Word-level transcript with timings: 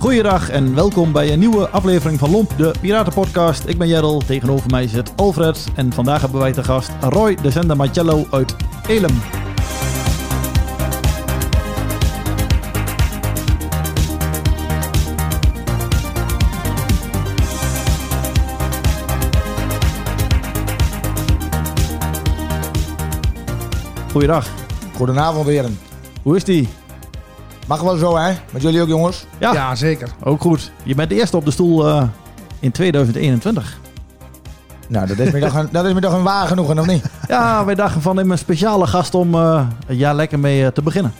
Goeiedag 0.00 0.48
en 0.50 0.74
welkom 0.74 1.12
bij 1.12 1.32
een 1.32 1.38
nieuwe 1.38 1.68
aflevering 1.68 2.18
van 2.18 2.30
Lomp, 2.30 2.56
de 2.56 2.74
Piratenpodcast. 2.80 3.64
Ik 3.66 3.78
ben 3.78 3.88
Jerrel, 3.88 4.18
tegenover 4.18 4.70
mij 4.70 4.88
zit 4.88 5.12
Alfred 5.16 5.68
en 5.74 5.92
vandaag 5.92 6.20
hebben 6.20 6.40
wij 6.40 6.52
te 6.52 6.64
gast 6.64 6.90
Roy 7.00 7.34
de 7.34 7.50
Zender 7.50 7.76
Marcello 7.76 8.26
uit 8.30 8.56
Elem. 8.88 9.20
Goeiedag, 24.10 24.48
Goedenavond 24.96 25.46
heren. 25.46 25.78
hoe 26.22 26.36
is 26.36 26.44
die? 26.44 26.79
Mag 27.70 27.80
wel 27.80 27.96
zo 27.96 28.16
hè? 28.16 28.32
Met 28.52 28.62
jullie 28.62 28.80
ook 28.82 28.88
jongens? 28.88 29.26
Ja, 29.38 29.52
Ja, 29.52 29.74
zeker. 29.74 30.08
ook 30.24 30.40
goed. 30.40 30.72
Je 30.82 30.94
bent 30.94 31.08
de 31.08 31.14
eerste 31.14 31.36
op 31.36 31.44
de 31.44 31.50
stoel 31.50 31.88
eh, 31.88 32.02
in 32.60 32.70
2021. 32.72 33.78
Nou, 34.88 35.06
dat 35.06 35.18
is 35.18 35.32
me 35.32 35.40
toch 35.40 35.54
een, 35.54 35.68
dat 35.72 35.84
is 35.84 35.92
me 35.92 36.00
toch 36.00 36.12
een 36.12 36.22
waar 36.22 36.46
genoegen, 36.46 36.78
of 36.78 36.86
niet? 36.86 37.04
Ja, 37.28 37.64
wij 37.64 37.74
dachten 37.74 38.02
van 38.02 38.20
in 38.20 38.30
een 38.30 38.38
speciale 38.38 38.86
gast 38.86 39.14
om 39.14 39.34
eh, 39.34 39.66
het 39.86 39.98
jaar 39.98 40.14
lekker 40.14 40.38
mee 40.38 40.64
eh, 40.64 40.70
te 40.72 40.82
beginnen. 40.82 41.12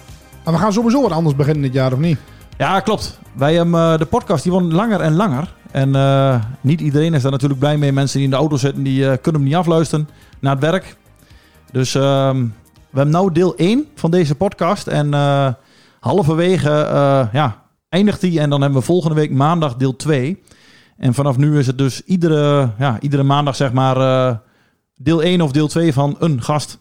Maar 0.45 0.55
we 0.55 0.61
gaan 0.61 0.73
sowieso 0.73 1.03
wat 1.03 1.13
anders 1.13 1.37
beginnen 1.37 1.63
dit 1.63 1.73
jaar, 1.73 1.93
of 1.93 1.99
niet? 1.99 2.19
Ja, 2.59 2.81
klopt. 2.81 3.19
Wij 3.33 3.55
hebben 3.55 3.93
eh, 3.93 3.99
de 3.99 4.07
podcast 4.07 4.43
die 4.43 4.53
wordt 4.53 4.73
langer 4.73 5.01
en 5.01 5.15
langer. 5.17 5.55
En 5.71 5.95
eh, 5.95 6.35
niet 6.61 6.81
iedereen 6.81 7.15
is 7.15 7.23
daar 7.23 7.31
natuurlijk 7.33 7.61
blij 7.61 7.77
mee. 7.77 7.93
Mensen 7.93 8.17
die 8.17 8.25
in 8.25 8.31
de 8.33 8.37
auto 8.41 8.57
zitten, 8.57 8.83
die 8.83 9.11
eh, 9.11 9.17
kunnen 9.23 9.41
hem 9.41 9.51
niet 9.51 9.59
afluisteren 9.59 10.09
naar 10.41 10.53
het 10.53 10.63
werk. 10.65 10.97
Dus 11.73 11.95
ehm, 11.95 12.37
we 12.91 12.99
hebben 13.01 13.23
nu 13.25 13.33
deel 13.33 13.55
1 13.57 13.87
van 13.95 14.11
deze 14.11 14.35
podcast. 14.35 14.87
En 14.87 15.15
eh, 15.15 15.49
halverwege 16.01 16.71
eh, 16.71 17.27
ja, 17.33 17.63
eindigt 17.89 18.21
die. 18.21 18.41
En 18.41 18.51
dan 18.51 18.61
hebben 18.61 18.79
we 18.79 18.85
volgende 18.85 19.15
week 19.15 19.31
maandag 19.31 19.77
deel 19.77 19.97
2. 19.97 20.43
En 20.97 21.15
vanaf 21.15 21.37
nu 21.37 21.59
is 21.59 21.67
het 21.67 21.79
dus 21.79 22.05
iedere, 22.05 22.71
ja, 22.79 23.01
iedere 23.01 23.23
maandag 23.23 23.57
zeg 23.57 23.73
maar 23.73 23.97
eh, 23.97 24.37
deel 24.95 25.23
1 25.23 25.41
of 25.41 25.53
deel 25.53 25.69
2 25.69 25.93
van 25.93 26.17
een 26.19 26.43
gast. 26.43 26.79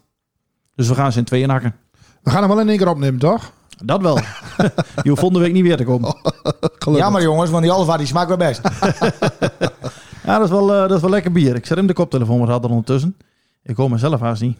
Dus 0.75 0.87
we 0.87 0.95
gaan 0.95 1.11
ze 1.11 1.19
in 1.19 1.25
tweeën 1.25 1.49
hakken. 1.49 1.75
We 2.23 2.29
gaan 2.29 2.39
hem 2.39 2.49
wel 2.49 2.59
in 2.59 2.69
één 2.69 2.77
keer 2.77 2.89
opnemen, 2.89 3.19
toch? 3.19 3.51
Dat 3.85 4.01
wel. 4.01 4.15
Je 5.03 5.09
hoeft 5.09 5.19
volgende 5.19 5.39
week 5.39 5.53
niet 5.53 5.63
weer 5.63 5.77
te 5.77 5.83
komen. 5.83 6.15
Gelukkig. 6.61 6.97
Jammer 6.97 7.21
jongens, 7.21 7.49
want 7.49 7.63
die 7.63 7.71
Alfa 7.71 7.97
die 7.97 8.07
smaakt 8.07 8.27
wel 8.27 8.37
best. 8.37 8.61
Ja, 10.29 10.37
dat 10.37 10.43
is 10.43 10.51
wel, 10.51 10.73
eh, 10.73 10.79
dat 10.79 10.91
is 10.91 11.01
wel 11.01 11.09
lekker 11.09 11.31
bier. 11.31 11.55
Ik 11.55 11.65
zet 11.65 11.77
hem 11.77 11.87
de 11.87 11.93
koptelefoon 11.93 12.39
wat 12.39 12.47
harder 12.47 12.69
ondertussen. 12.69 13.17
Ik 13.63 13.75
hoor 13.75 13.89
mezelf 13.89 14.19
haast 14.19 14.41
niet. 14.41 14.57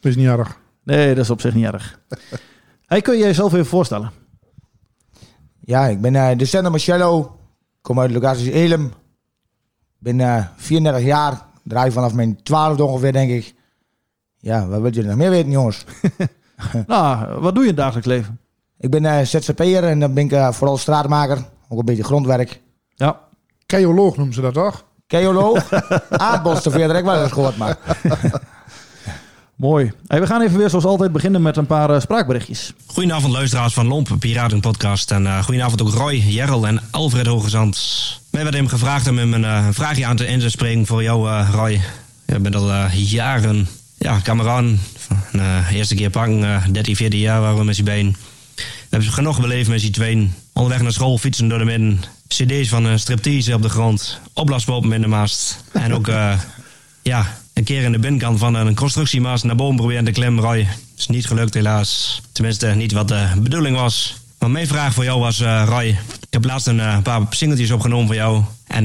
Is 0.00 0.16
niet 0.16 0.26
erg. 0.26 0.58
Nee, 0.84 1.14
dat 1.14 1.24
is 1.24 1.30
op 1.30 1.40
zich 1.40 1.54
niet 1.54 1.64
erg. 1.64 1.98
Hey, 2.88 3.00
kun 3.00 3.16
je 3.16 3.24
jezelf 3.24 3.52
even 3.52 3.66
voorstellen? 3.66 4.10
Ja, 5.60 5.86
ik 5.86 6.00
ben 6.00 6.14
eh 6.16 6.38
de 6.38 6.44
Sender 6.44 6.70
Marcello. 6.70 7.38
Kom 7.80 8.00
uit 8.00 8.08
de 8.08 8.14
locatie 8.14 8.52
Elem. 8.52 8.92
Ben 9.98 10.20
eh 10.20 10.44
34 10.56 11.04
jaar. 11.04 11.46
Draai 11.64 11.92
vanaf 11.92 12.14
mijn 12.14 12.42
12 12.42 12.80
ongeveer, 12.80 13.12
denk 13.12 13.30
ik. 13.30 13.54
Ja, 14.36 14.66
wat 14.66 14.80
wil 14.80 14.90
jullie 14.90 15.08
nog 15.08 15.18
meer 15.18 15.30
weten, 15.30 15.50
jongens? 15.50 15.84
Nou, 16.86 17.40
wat 17.40 17.54
doe 17.54 17.64
je 17.64 17.70
in 17.70 17.74
het 17.74 17.76
dagelijks 17.76 18.08
leven? 18.08 18.40
Ik 18.78 18.90
ben 18.90 19.04
eh 19.04 19.24
ZZP'er 19.24 19.84
en 19.84 20.00
dan 20.00 20.14
ben 20.14 20.24
ik 20.24 20.32
eh, 20.32 20.52
vooral 20.52 20.76
straatmaker. 20.76 21.38
Ook 21.68 21.78
een 21.78 21.84
beetje 21.84 22.04
grondwerk. 22.04 22.60
Ja, 22.94 23.20
Keoloog 23.66 24.16
noemen 24.16 24.34
ze 24.34 24.40
dat 24.40 24.54
toch? 24.54 24.84
Keoloog. 25.06 25.72
Aardbos 26.10 26.62
te 26.62 26.70
verder, 26.70 26.96
ik 26.96 27.04
wel 27.04 27.22
eens 27.22 27.32
gehoord, 27.32 27.56
maar. 27.56 27.78
mooi. 29.58 29.92
We 30.06 30.26
gaan 30.26 30.42
even 30.42 30.58
weer 30.58 30.70
zoals 30.70 30.84
altijd 30.84 31.12
beginnen 31.12 31.42
met 31.42 31.56
een 31.56 31.66
paar 31.66 31.90
eh, 31.90 32.00
spraakberichtjes. 32.00 32.72
Goedenavond 32.86 33.32
luisteraars 33.32 33.74
van 33.74 33.86
Lomp, 33.86 34.16
Piratenpodcast. 34.18 35.10
En 35.10 35.26
eh 35.26 35.44
goedenavond 35.44 35.82
ook 35.82 35.92
Roy, 35.92 36.14
Jerrel 36.14 36.66
en 36.66 36.82
Alfred 36.90 37.26
Hogezand. 37.26 37.76
Wij 38.30 38.42
werden 38.42 38.60
hem 38.60 38.68
gevraagd 38.68 39.08
om 39.08 39.18
hem 39.18 39.34
een 39.34 39.44
eh, 39.44 39.68
vraagje 39.70 40.06
aan 40.06 40.16
te 40.16 40.26
in 40.26 40.38
te 40.38 40.50
spreken 40.50 40.86
voor 40.86 41.02
jou, 41.02 41.42
Roy. 41.52 41.80
Je 42.26 42.38
bent 42.38 42.54
al 42.54 42.88
jaren 42.90 43.68
ja, 43.98 44.20
eh, 45.32 45.72
eerste 45.72 45.94
keer 45.94 46.10
eh 46.44 46.64
13, 46.70 46.96
14 46.96 47.20
jaar 47.20 47.40
waren 47.40 47.58
we 47.58 47.64
met 47.64 47.76
z'n 47.76 47.84
been. 47.84 48.16
We 48.56 48.64
hebben 48.90 49.08
genoeg 49.12 49.40
beleefd 49.40 49.68
met 49.68 49.80
z'n 49.80 49.90
tweeën. 49.90 50.34
Onderweg 50.52 50.82
naar 50.82 50.92
school, 50.92 51.18
fietsen 51.18 51.48
door 51.48 51.58
de 51.58 51.64
midden. 51.64 52.00
CD's 52.28 52.68
van 52.68 52.98
striptease 52.98 53.54
op 53.54 53.62
de 53.62 53.68
grond. 53.68 54.20
Opblaaspopen 54.32 54.92
in 54.92 55.00
de 55.00 55.06
mast. 55.06 55.64
En 55.72 55.94
ook, 55.94 56.10
ja, 57.02 57.38
een 57.58 57.64
keer 57.64 57.82
in 57.82 57.92
de 57.92 57.98
binnenkant 57.98 58.38
van 58.38 58.54
een 58.54 58.74
constructiemast 58.74 59.44
naar 59.44 59.56
boven 59.56 59.76
proberen 59.76 60.04
te 60.04 60.10
klimmen, 60.10 60.44
Roy. 60.44 60.68
Is 60.96 61.06
niet 61.06 61.26
gelukt, 61.26 61.54
helaas. 61.54 62.22
Tenminste, 62.32 62.66
niet 62.66 62.92
wat 62.92 63.08
de 63.08 63.28
bedoeling 63.38 63.76
was. 63.76 64.16
Maar 64.38 64.50
mijn 64.50 64.66
vraag 64.66 64.94
voor 64.94 65.04
jou 65.04 65.20
was, 65.20 65.40
eh, 65.40 65.64
Roy. 65.66 65.86
Ik 65.86 66.30
heb 66.30 66.44
laatst 66.44 66.66
een 66.66 66.80
eh, 66.80 67.02
paar 67.02 67.22
singeltjes 67.30 67.70
opgenomen 67.70 68.06
voor 68.06 68.14
jou. 68.14 68.42
En 68.66 68.84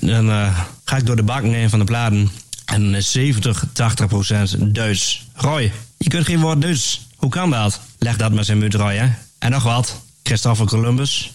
dan, 0.00 0.30
eh, 0.30 0.58
ga 0.84 0.96
ik 0.96 1.06
door 1.06 1.16
de 1.16 1.22
bakken 1.22 1.52
heen 1.52 1.70
van 1.70 1.78
de 1.78 1.84
platen. 1.84 2.30
En 2.64 2.94
eh, 2.94 3.02
70, 3.02 3.64
80 3.72 4.06
procent 4.06 4.74
Duits. 4.74 5.26
Roy, 5.34 5.72
je 5.96 6.08
kunt 6.08 6.26
geen 6.26 6.40
woord 6.40 6.62
Duits. 6.62 7.06
Hoe 7.16 7.30
kan 7.30 7.50
dat? 7.50 7.80
Leg 7.98 8.16
dat 8.16 8.32
maar 8.32 8.44
zijn 8.44 8.58
muut, 8.58 8.74
Roy? 8.74 9.14
En 9.38 9.50
nog 9.50 9.62
wat. 9.62 10.00
Christopher 10.22 10.66
Columbus. 10.66 11.32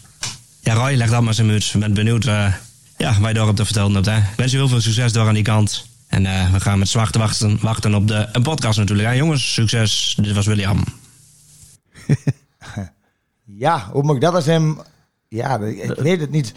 Ja, 0.62 0.74
Roy, 0.74 0.96
leg 0.96 1.10
dat 1.10 1.22
maar 1.22 1.34
zijn 1.34 1.48
muut. 1.48 1.72
Ik 1.74 1.80
ben 1.80 1.94
benieuwd 1.94 2.24
ja, 2.24 3.20
waar 3.20 3.28
je 3.28 3.34
daarop 3.34 3.56
te 3.56 3.66
vertellen 3.66 3.94
hebt. 3.94 4.06
Hè. 4.06 4.18
Ik 4.18 4.24
wens 4.36 4.52
je 4.52 4.58
heel 4.58 4.68
veel 4.68 4.82
succes 4.82 5.12
door 5.12 5.28
aan 5.28 5.34
die 5.34 5.44
kant. 5.44 5.88
En 6.10 6.26
eh, 6.26 6.52
we 6.54 6.60
gaan 6.60 6.80
met 6.80 6.88
zwacht 6.90 7.16
wachten, 7.16 7.58
wachten 7.62 7.96
op 7.96 8.08
de 8.08 8.28
een 8.32 8.44
podcast 8.44 8.78
natuurlijk. 8.78 9.08
Hè. 9.10 9.14
Jongens, 9.14 9.54
succes. 9.54 10.18
Dit 10.22 10.34
was 10.36 10.46
William. 10.46 10.84
Ja, 13.46 13.90
hoe 13.92 14.04
moet 14.04 14.16
ik 14.16 14.22
dat 14.22 14.34
als 14.34 14.46
hem... 14.46 14.78
Ja, 15.28 15.58
ik 15.60 15.94
weet 15.98 16.20
het 16.20 16.32
niet. 16.32 16.54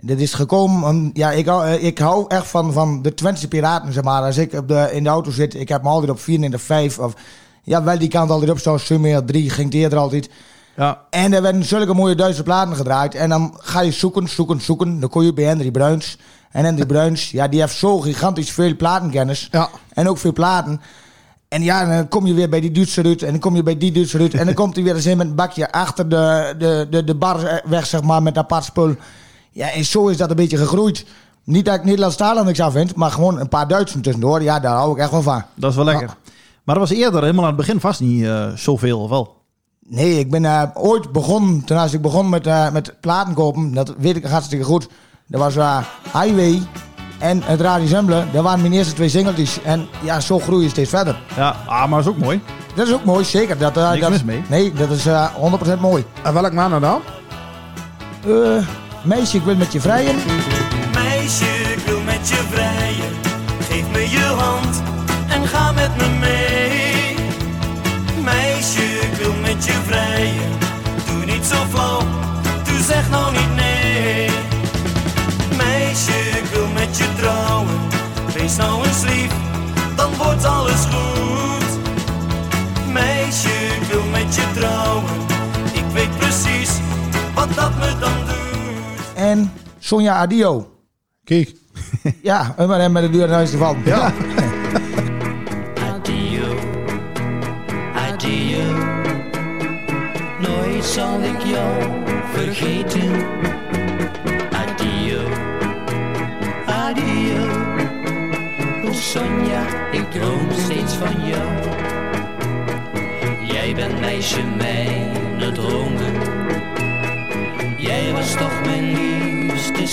Dit 0.00 0.20
is 0.20 0.34
gekomen... 0.34 0.88
om- 0.88 1.10
ja, 1.12 1.30
ik 1.30 1.46
hou, 1.46 1.66
eh, 1.66 1.84
ik 1.84 1.98
hou 1.98 2.24
echt 2.28 2.46
van, 2.46 2.72
van 2.72 3.02
de 3.02 3.14
Twentse 3.14 3.48
piraten, 3.48 3.92
zeg 3.92 4.02
maar. 4.04 4.22
Als 4.22 4.36
ik 4.36 4.52
op 4.52 4.68
de, 4.68 4.88
in 4.92 5.02
de 5.02 5.08
auto 5.08 5.30
zit, 5.30 5.54
ik 5.54 5.68
heb 5.68 5.82
me 5.82 5.88
altijd 5.88 6.10
op 6.10 6.20
4 6.20 6.42
en 6.42 6.50
de 6.50 6.58
5. 6.58 6.98
Of, 6.98 7.14
ja, 7.62 7.82
wel 7.82 7.98
die 7.98 8.08
kant 8.08 8.30
altijd 8.30 8.50
op, 8.50 8.58
zoals 8.58 8.84
Summer 8.86 9.24
3 9.24 9.50
ging 9.50 9.66
het 9.66 9.74
eerder 9.74 9.98
altijd. 9.98 10.30
Ja, 10.76 11.00
En 11.10 11.32
er 11.32 11.42
werden 11.42 11.64
zulke 11.64 11.94
mooie 11.94 12.14
Duitse 12.14 12.42
platen 12.42 12.76
gedraaid. 12.76 13.14
En 13.14 13.28
dan 13.28 13.54
ga 13.60 13.80
je 13.80 13.92
zoeken, 13.92 14.28
zoeken, 14.28 14.60
zoeken. 14.60 15.00
Dan 15.00 15.08
kom 15.08 15.22
je 15.22 15.32
bij 15.32 15.44
Henry 15.44 15.70
Bruins. 15.70 16.18
En 16.50 16.64
Henry 16.64 16.86
Bruins, 16.92 17.30
ja, 17.30 17.48
die 17.48 17.60
heeft 17.60 17.76
zo 17.76 18.00
gigantisch 18.00 18.50
veel 18.50 18.76
platenkennis. 18.76 19.48
Ja. 19.50 19.68
En 19.94 20.08
ook 20.08 20.18
veel 20.18 20.32
platen. 20.32 20.80
En 21.48 21.62
ja, 21.62 21.84
dan 21.96 22.08
kom 22.08 22.26
je 22.26 22.34
weer 22.34 22.48
bij 22.48 22.60
die 22.60 22.70
Duitse 22.70 23.02
Ruud. 23.02 23.22
En 23.22 23.30
dan 23.30 23.40
kom 23.40 23.56
je 23.56 23.62
bij 23.62 23.76
die 23.76 23.92
Duitse 23.92 24.18
Ruud. 24.18 24.34
En 24.34 24.46
dan 24.46 24.54
komt 24.54 24.74
hij 24.74 24.84
weer 24.84 24.94
eens 24.94 25.06
in 25.06 25.16
met 25.16 25.26
een 25.26 25.34
bakje 25.34 25.72
achter 25.72 26.08
de, 26.08 26.54
de, 26.58 26.86
de, 26.90 27.04
de 27.04 27.14
bar 27.14 27.62
weg, 27.64 27.86
zeg 27.86 28.02
maar, 28.02 28.22
met 28.22 28.38
apart 28.38 28.64
spul. 28.64 28.94
Ja, 29.50 29.70
en 29.70 29.84
zo 29.84 30.08
is 30.08 30.16
dat 30.16 30.30
een 30.30 30.36
beetje 30.36 30.56
gegroeid. 30.56 31.06
Niet 31.44 31.64
dat 31.64 31.74
ik 31.74 31.84
Nederlandstalig 31.84 32.44
niks 32.44 32.60
aan 32.60 32.72
vind, 32.72 32.94
maar 32.94 33.10
gewoon 33.10 33.40
een 33.40 33.48
paar 33.48 33.68
Duitsen 33.68 34.00
tussendoor. 34.00 34.42
Ja, 34.42 34.60
daar 34.60 34.76
hou 34.76 34.92
ik 34.92 34.98
echt 34.98 35.10
wel 35.10 35.22
van. 35.22 35.42
dat 35.54 35.70
is 35.70 35.76
wel 35.76 35.84
lekker. 35.84 36.16
Maar 36.64 36.78
dat 36.78 36.88
was 36.88 36.98
eerder 36.98 37.20
helemaal 37.20 37.42
aan 37.42 37.56
het 37.56 37.66
begin 37.66 37.80
vast 37.80 38.00
niet 38.00 38.24
eh, 38.24 38.48
zoveel, 38.54 39.00
of 39.00 39.10
wel? 39.10 39.36
Nee, 39.86 40.18
ik 40.18 40.30
ben 40.30 40.44
eh, 40.44 40.62
ooit 40.74 41.12
begonnen, 41.12 41.64
toen 41.64 41.78
als 41.78 41.92
ik 41.92 42.02
begon 42.02 42.28
met, 42.28 42.46
eh, 42.46 42.72
met 42.72 43.00
platen 43.00 43.34
kopen, 43.34 43.74
dat 43.74 43.94
weet 43.98 44.16
ik 44.16 44.24
hartstikke 44.24 44.64
goed. 44.64 44.88
Dat 45.30 45.40
was 45.40 45.56
eh, 45.56 45.78
Highway 46.12 46.62
en 47.18 47.42
het 47.42 47.60
Radio 47.60 47.86
Zembla. 47.86 48.24
Dat 48.32 48.42
waren 48.42 48.60
mijn 48.60 48.72
eerste 48.72 48.94
twee 48.94 49.08
singeltjes. 49.08 49.62
En 49.62 49.88
ja, 50.02 50.20
zo 50.20 50.38
groei 50.38 50.62
je 50.62 50.68
steeds 50.68 50.90
verder. 50.90 51.18
Ja, 51.36 51.56
ah, 51.66 51.88
maar 51.88 51.88
dat 51.88 52.00
is 52.00 52.06
ook 52.06 52.18
mooi. 52.18 52.40
Dat 52.74 52.86
is 52.86 52.92
ook 52.92 53.04
mooi, 53.04 53.24
zeker. 53.24 53.58
Dat, 53.58 53.76
eh, 53.76 53.88
Niks 53.88 54.00
dat, 54.00 54.10
mis 54.10 54.24
mee. 54.24 54.42
Nee, 54.48 54.72
dat 54.72 54.90
is 54.90 55.06
eh 55.06 55.26
100% 55.34 55.80
mooi. 55.80 56.04
En 56.22 56.32
welk 56.32 56.52
maand 56.52 56.80
dan? 56.80 57.02
Eh, 58.26 58.66
meisje, 59.02 59.36
ik 59.36 59.42
wil 59.42 59.56
met 59.56 59.72
je 59.72 59.80
vrijen. 59.80 60.16
Meisje, 60.94 61.44
ik 61.76 61.82
wil 61.86 62.00
met 62.00 62.28
je 62.28 62.42
vrijen. 62.50 63.12
Geef 63.68 63.90
me 63.92 64.10
je 64.10 64.34
hand 64.36 64.82
en 65.28 65.46
ga 65.46 65.72
met 65.72 65.96
me 65.96 66.08
mee. 66.20 67.14
Meisje, 68.22 68.82
ik 68.82 69.14
wil 69.22 69.34
met 69.40 69.64
je 69.64 69.78
vrijen. 69.86 70.50
Doe 71.06 71.24
niet 71.24 71.44
zo 71.44 71.56
flauw, 71.70 71.99
je 77.00 77.14
trouwen. 77.16 77.78
Wees 78.34 78.56
nou 78.56 78.86
eens 78.86 79.02
lief, 79.02 79.32
dan 79.96 80.10
wordt 80.16 80.44
alles 80.44 80.84
goed. 80.84 81.78
Meisje, 82.92 83.68
wil 83.90 84.04
met 84.10 84.34
je 84.34 84.50
trouwen. 84.54 85.10
Ik 85.72 85.84
weet 85.92 86.16
precies 86.18 86.70
wat 87.34 87.54
dat 87.54 87.74
me 87.78 87.98
dan 88.00 88.12
doet. 88.26 89.14
En 89.14 89.52
Sonja 89.78 90.14
Adio. 90.14 90.70
Kijk. 91.24 91.54
Ja, 92.22 92.54
maar 92.66 92.80
hem 92.80 92.92
met 92.92 93.02
de 93.02 93.10
deur 93.10 93.26
naar 93.26 93.36
huis 93.36 93.50
te. 93.50 93.76
Ja. 93.84 94.12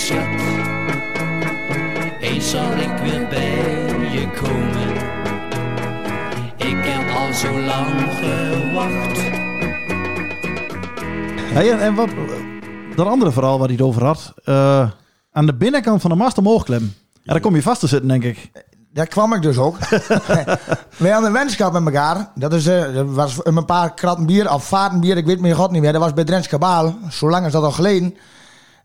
Schat. 0.08 0.28
Eens 2.20 2.50
zal 2.50 2.72
ik 2.72 2.98
weer 3.04 3.28
bij 3.28 4.10
je 4.12 4.28
komen. 4.42 4.96
Ik 6.58 6.86
heb 6.86 7.18
al 7.18 7.34
zo 7.34 7.60
lang 7.60 8.14
gewacht. 8.14 9.18
Hey, 11.54 11.72
en, 11.72 11.80
en 11.80 11.96
wat, 11.96 12.10
dat 12.96 13.08
andere 13.08 13.32
verhaal 13.32 13.58
waar 13.58 13.68
hij 13.68 13.76
het 13.76 13.86
over 13.86 14.04
had. 14.04 14.34
eh, 14.44 14.90
aan 15.32 15.46
de 15.46 15.56
binnenkant 15.56 16.02
van 16.02 16.10
de 16.10 16.16
mast 16.16 16.38
omhoog 16.38 16.64
klimmen. 16.64 16.94
En 17.14 17.34
daar 17.34 17.40
kom 17.40 17.56
je 17.56 17.62
vast 17.62 17.80
te 17.80 17.88
zitten, 17.88 18.08
denk 18.08 18.24
ik. 18.24 18.52
Daar 18.94 19.08
kwam 19.08 19.34
ik 19.34 19.42
dus 19.42 19.58
ook. 19.58 19.78
Wij 20.98 21.12
hadden 21.12 21.26
een 21.26 21.32
wenschap 21.32 21.74
met 21.74 21.86
elkaar. 21.86 22.32
Dat, 22.36 22.54
is, 22.54 22.68
eh, 22.68 22.94
dat 22.94 23.06
was 23.10 23.40
een 23.44 23.66
paar 23.66 23.94
kratten 23.94 24.26
bier 24.26 24.54
of 24.54 24.68
vatenbier, 24.68 25.18
ik 25.18 25.26
weet 25.26 25.40
mijn 25.40 25.56
god 25.56 25.72
niet 25.72 25.82
meer. 25.82 25.92
Dat 25.92 26.02
was 26.02 26.14
bij 26.14 26.24
Drents 26.24 26.48
Kabaal. 26.48 26.96
Zo 27.12 27.30
lang 27.30 27.46
is 27.46 27.52
dat 27.52 27.64
al 27.64 27.72
geleden. 27.72 28.16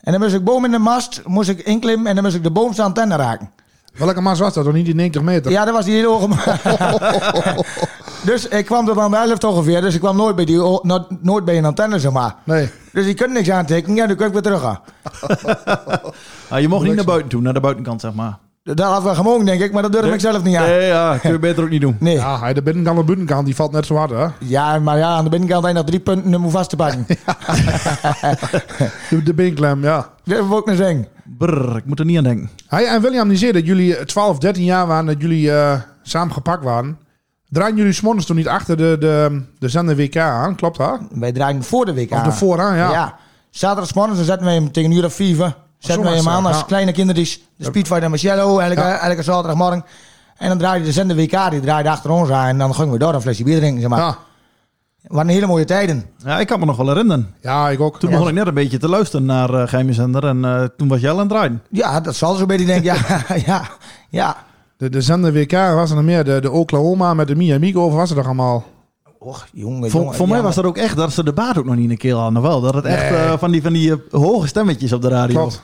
En 0.02 0.12
dan 0.12 0.20
moest 0.20 0.34
ik 0.34 0.44
boom 0.44 0.64
in 0.64 0.70
de 0.70 0.78
mast, 0.78 1.22
moest 1.26 1.48
ik 1.48 1.58
inklimmen 1.58 2.06
en 2.06 2.14
dan 2.14 2.24
moest 2.24 2.36
ik 2.36 2.42
de 2.42 2.50
boomste 2.50 2.82
antenne 2.82 3.16
raken. 3.16 3.50
Welke 3.94 4.20
maas 4.20 4.38
was 4.38 4.54
dat? 4.54 4.64
Nog 4.64 4.74
niet 4.74 4.84
die 4.84 4.94
90 4.94 5.22
meter? 5.22 5.50
Ja, 5.50 5.64
dat 5.64 5.74
was 5.74 5.84
die 5.84 5.94
hele 5.94 6.08
ogen. 6.08 6.30
dus 8.30 8.48
ik 8.48 8.64
kwam 8.64 9.00
aan 9.00 9.10
de 9.10 9.16
helft 9.16 9.44
ongeveer. 9.44 9.80
Dus 9.80 9.94
ik 9.94 10.00
kwam 10.00 10.16
nooit 10.16 10.36
bij, 10.36 10.44
die, 10.44 10.58
nooit 11.20 11.44
bij 11.44 11.58
een 11.58 11.64
antenne, 11.64 11.98
zeg 11.98 12.12
maar. 12.12 12.34
Nee. 12.44 12.70
Dus 12.92 13.06
ik 13.06 13.16
kon 13.16 13.32
niks 13.32 13.50
aantekenen. 13.50 13.96
Ja, 13.96 14.06
dan 14.06 14.16
kon 14.16 14.26
ik 14.26 14.32
weer 14.32 14.42
terug 14.42 14.60
gaan. 14.60 14.80
Ah, 16.48 16.60
je 16.60 16.68
mocht 16.68 16.84
niet 16.84 16.94
naar 16.94 17.04
buiten 17.04 17.28
toe, 17.28 17.40
naar 17.40 17.52
de 17.52 17.60
buitenkant, 17.60 18.00
zeg 18.00 18.14
maar. 18.14 18.38
Dat 18.64 18.78
had 18.78 19.02
wel 19.02 19.14
gemogen, 19.14 19.44
denk 19.44 19.60
ik, 19.60 19.72
maar 19.72 19.82
dat 19.82 19.92
durf 19.92 20.12
ik 20.14 20.20
zelf 20.20 20.42
niet 20.42 20.56
aan. 20.56 20.66
Nee, 20.66 20.86
ja, 20.86 21.18
kun 21.18 21.32
je 21.32 21.38
beter 21.48 21.62
ook 21.64 21.70
niet 21.70 21.80
doen. 21.80 21.96
Nee. 22.00 22.14
Ja, 22.14 22.40
hij 22.40 22.52
de 22.52 22.62
binnenkant 22.62 22.96
en 22.96 23.00
de 23.00 23.06
buitenkant, 23.06 23.46
die 23.46 23.54
valt 23.54 23.72
net 23.72 23.86
zo 23.86 23.96
hard, 23.96 24.10
hè? 24.10 24.26
Ja, 24.38 24.78
maar 24.78 24.98
ja, 24.98 25.08
aan 25.08 25.24
de 25.24 25.30
binnenkant 25.30 25.66
je 25.66 25.72
nog 25.72 25.84
drie 25.84 26.00
punten 26.00 26.34
om 26.34 26.50
vast 26.50 26.70
te 26.70 26.76
pakken. 26.76 27.06
De, 29.10 29.22
de 29.22 29.34
binklem, 29.34 29.82
ja. 29.82 30.08
Dat 30.24 30.48
wil 30.48 30.58
ik 30.58 30.66
niet 30.66 30.76
zeggen. 30.76 31.06
Brrr, 31.38 31.76
ik 31.76 31.84
moet 31.84 31.98
er 31.98 32.04
niet 32.04 32.16
aan 32.16 32.24
denken. 32.24 32.50
Hij 32.66 32.86
en 32.86 33.00
William 33.00 33.28
die 33.28 33.38
zei 33.38 33.52
dat 33.52 33.66
jullie 33.66 34.04
12, 34.04 34.38
13 34.38 34.64
jaar 34.64 34.86
waren, 34.86 35.06
dat 35.06 35.20
jullie 35.20 35.52
eh, 35.52 35.80
samen 36.02 36.32
gepakt 36.32 36.64
waren. 36.64 36.98
Draaien 37.48 37.76
jullie 37.76 37.92
s'morgens 37.92 38.26
toen 38.26 38.36
niet 38.36 38.48
achter 38.48 38.76
de, 38.76 38.96
de, 39.00 39.42
de 39.58 39.68
zender 39.68 39.96
WK 39.96 40.16
aan? 40.16 40.54
Klopt 40.54 40.78
dat? 40.78 41.00
Wij 41.10 41.32
draaien 41.32 41.62
voor 41.62 41.84
de 41.84 41.92
week 41.92 42.12
Of 42.12 42.22
de 42.22 42.32
vooraan, 42.32 42.76
ja. 42.76 42.90
Ja. 42.90 43.18
Dan 43.92 44.16
zetten 44.16 44.44
wij 44.44 44.54
hem 44.54 44.72
tegen 44.72 44.90
een 44.90 44.96
uur 44.96 45.04
of 45.04 45.14
vier. 45.14 45.54
Zetten 45.82 46.04
wij 46.04 46.14
hem 46.14 46.24
was 46.24 46.34
aan 46.34 46.46
als 46.46 46.56
ja. 46.56 46.62
kleine 46.62 46.92
kindertjes. 46.92 47.40
De 47.56 47.64
Speedfight 47.64 48.02
en 48.02 48.10
Marcello, 48.10 48.58
elke, 48.58 48.80
Ja. 48.80 48.98
elke 48.98 49.22
zaterdagmorgen. 49.22 49.84
En 50.36 50.48
dan 50.48 50.58
draaide 50.58 50.84
de 50.84 50.92
zender 50.92 51.16
WK, 51.16 51.50
die 51.50 51.60
draaide 51.60 51.90
achter 51.90 52.10
ons 52.10 52.30
aan. 52.30 52.46
En 52.48 52.58
dan 52.58 52.74
gingen 52.74 52.92
we 52.92 52.98
door 52.98 53.14
een 53.14 53.20
flesje 53.20 53.44
bier 53.44 53.58
drinken, 53.58 53.80
zeg 53.80 53.90
maar. 53.90 53.98
Ja, 53.98 54.16
Het 55.02 55.12
waren 55.12 55.28
hele 55.30 55.46
mooie 55.46 55.64
tijden. 55.64 56.04
Ja, 56.24 56.40
ik 56.40 56.46
kan 56.46 56.58
me 56.60 56.64
nog 56.66 56.76
wel 56.76 56.88
herinneren. 56.88 57.34
ja 57.40 57.68
ik 57.70 57.80
ook. 57.80 57.98
Toen 57.98 58.10
begon 58.10 58.28
ik 58.28 58.34
net 58.34 58.46
een 58.46 58.54
beetje 58.54 58.78
te 58.78 58.88
luisteren 58.88 59.26
naar 59.26 59.50
uh, 59.50 59.62
Geheime 59.68 59.92
Zender. 59.92 60.24
En 60.26 60.44
eh, 60.44 60.64
toen 60.76 60.88
was 60.88 61.00
jij 61.00 61.10
al 61.10 61.16
aan 61.16 61.22
het 61.22 61.30
draaien. 61.30 61.62
Ja, 61.70 62.00
dat 62.00 62.14
zal 62.16 62.34
zo 62.34 62.46
beetje 62.46 62.66
denk 62.66 62.78
ik. 62.78 62.84
Ja, 62.84 63.24
ja, 63.46 63.62
ja. 64.10 64.36
De, 64.76 64.88
de 64.88 65.00
zender 65.00 65.32
WK 65.32 65.52
was 65.52 65.90
er 65.90 65.96
nog 65.96 66.04
meer. 66.04 66.24
De, 66.24 66.40
de 66.40 66.50
Oklahoma 66.50 67.14
met 67.14 67.28
de 67.28 67.34
Mia 67.34 67.78
of 67.80 67.92
was 67.94 68.10
er 68.10 68.16
toch 68.16 68.24
allemaal? 68.24 68.64
Och, 69.18 69.46
jongen, 69.52 69.90
Voor, 69.90 70.00
jongen. 70.00 70.16
voor 70.16 70.28
mij 70.28 70.36
ja, 70.36 70.42
was 70.42 70.54
dat 70.54 70.64
ook 70.64 70.76
echt, 70.76 70.96
dat 70.96 71.12
ze 71.12 71.24
de 71.24 71.32
baat 71.32 71.58
ook 71.58 71.64
nog 71.64 71.76
niet 71.76 71.90
een 71.90 71.96
keer 71.96 72.14
hadden. 72.14 72.42
Wel, 72.42 72.60
dat 72.60 72.74
het 72.74 72.84
echt 72.84 73.10
Nee. 73.10 73.18
eh, 73.20 73.38
van 73.38 73.50
die, 73.50 73.62
van 73.62 73.72
die 73.72 73.90
eh, 73.92 73.98
hoge 74.10 74.46
stemmetjes 74.46 74.92
op 74.92 75.02
de 75.02 75.08
radio. 75.08 75.36
Klopt. 75.40 75.62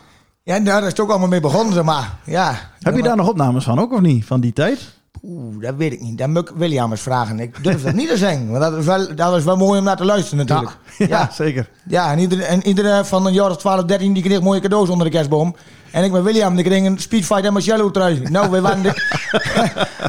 Ja, 0.49 0.61
daar 0.61 0.83
is 0.83 0.89
het 0.89 1.01
ook 1.01 1.11
allemaal 1.11 1.29
mee 1.29 1.41
begonnen, 1.41 1.75
zeg 1.75 1.85
maar. 1.85 2.15
Ja. 2.25 2.55
Heb 2.81 2.97
je 2.97 3.03
daar 3.03 3.17
nog 3.17 3.29
opnames 3.29 3.65
van 3.65 3.79
ook 3.81 3.93
of 3.93 4.01
niet? 4.01 4.25
Van 4.25 4.41
die 4.41 4.53
tijd? 4.53 4.79
Oeh, 5.23 5.63
dat 5.63 5.75
weet 5.77 5.93
ik 5.93 6.01
niet. 6.01 6.19
Dat 6.19 6.29
moet 6.29 6.49
ik 6.49 6.57
William 6.57 6.91
eens 6.91 7.01
vragen. 7.01 7.41
Ik 7.41 7.65
durf 7.65 7.83
dat 7.83 7.95
niet 7.95 8.09
te 8.09 8.17
zeggen. 8.17 8.49
Want 8.51 8.61
dat 8.63 8.73
is 8.77 8.85
wel, 8.85 9.15
dat 9.15 9.31
was 9.31 9.45
wel 9.45 9.57
mooi 9.57 9.79
om 9.79 9.85
naar 9.85 9.97
te 9.97 10.05
luisteren 10.05 10.47
natuurlijk. 10.47 10.77
Ja, 10.99 11.07
Ja. 11.07 11.31
zeker. 11.33 11.69
Ja, 11.85 12.11
en 12.13 12.19
iedereen, 12.19 12.63
en 12.87 13.07
van 13.07 13.27
een 13.27 13.33
jaar 13.33 13.51
of 13.51 13.57
12, 13.57 13.85
13 13.85 14.13
die 14.13 14.23
kreeg 14.23 14.41
mooie 14.41 14.61
cadeaus 14.61 14.89
onder 14.89 15.07
de 15.07 15.13
kerstboom. 15.13 15.57
En 15.99 16.05
ik 16.05 16.13
met 16.13 16.23
William, 16.23 16.55
die 16.55 16.65
kreeg 16.65 16.85
een 16.85 16.99
Speedfight 16.99 17.45
en 17.45 17.53
Marcello 17.53 17.91
trui. 17.91 18.21
Nou, 18.31 18.51
wij 18.51 18.61
waren 18.61 18.83
de, 18.83 18.93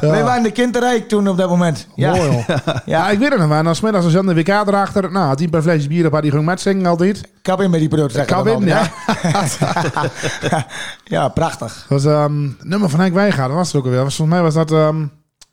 wij 0.00 0.24
waren 0.24 0.42
de 0.42 0.50
kinderrijk 0.50 1.08
toen 1.08 1.28
op 1.28 1.36
dat 1.36 1.48
moment. 1.48 1.86
Ja. 1.94 2.10
Mooi 2.14 2.28
hoor. 2.30 2.44
Ja, 2.64 2.82
Ja, 2.84 3.10
ik 3.10 3.18
weet 3.18 3.28
het 3.30 3.38
nog 3.38 3.48
wel. 3.48 3.58
En 3.58 3.64
dan 3.64 3.74
smiddags 3.74 4.04
de 4.04 4.10
zender 4.10 4.34
WK 4.34 4.48
erachter. 4.48 5.12
Nou, 5.12 5.36
tien 5.36 5.50
per 5.50 5.62
flesje 5.62 5.88
bier 5.88 6.06
op 6.06 6.12
had 6.12 6.22
die 6.22 6.30
ging 6.30 6.44
met 6.44 6.60
zingen 6.60 6.86
altijd. 6.86 7.20
kap 7.42 7.60
in 7.60 7.70
met 7.70 7.80
die 7.80 7.88
product. 7.88 8.12
zeg 8.12 8.22
ik 8.22 8.28
Kap 8.28 8.46
in, 8.46 8.68
hè? 8.68 8.82
ja, 11.16 11.28
prachtig. 11.28 11.84
Dat 11.88 12.02
was 12.02 12.12
ehm 12.12 12.48
nummer 12.62 12.88
van 12.90 13.00
Henk 13.00 13.14
Wijngaard. 13.14 13.48
Dat 13.48 13.56
was 13.56 13.66
het 13.66 13.76
ook 13.76 13.84
alweer. 13.84 14.00
Volgens 14.00 14.28
mij 14.28 14.42
was 14.42 14.54
dat 14.54 14.72
ehm 14.72 15.04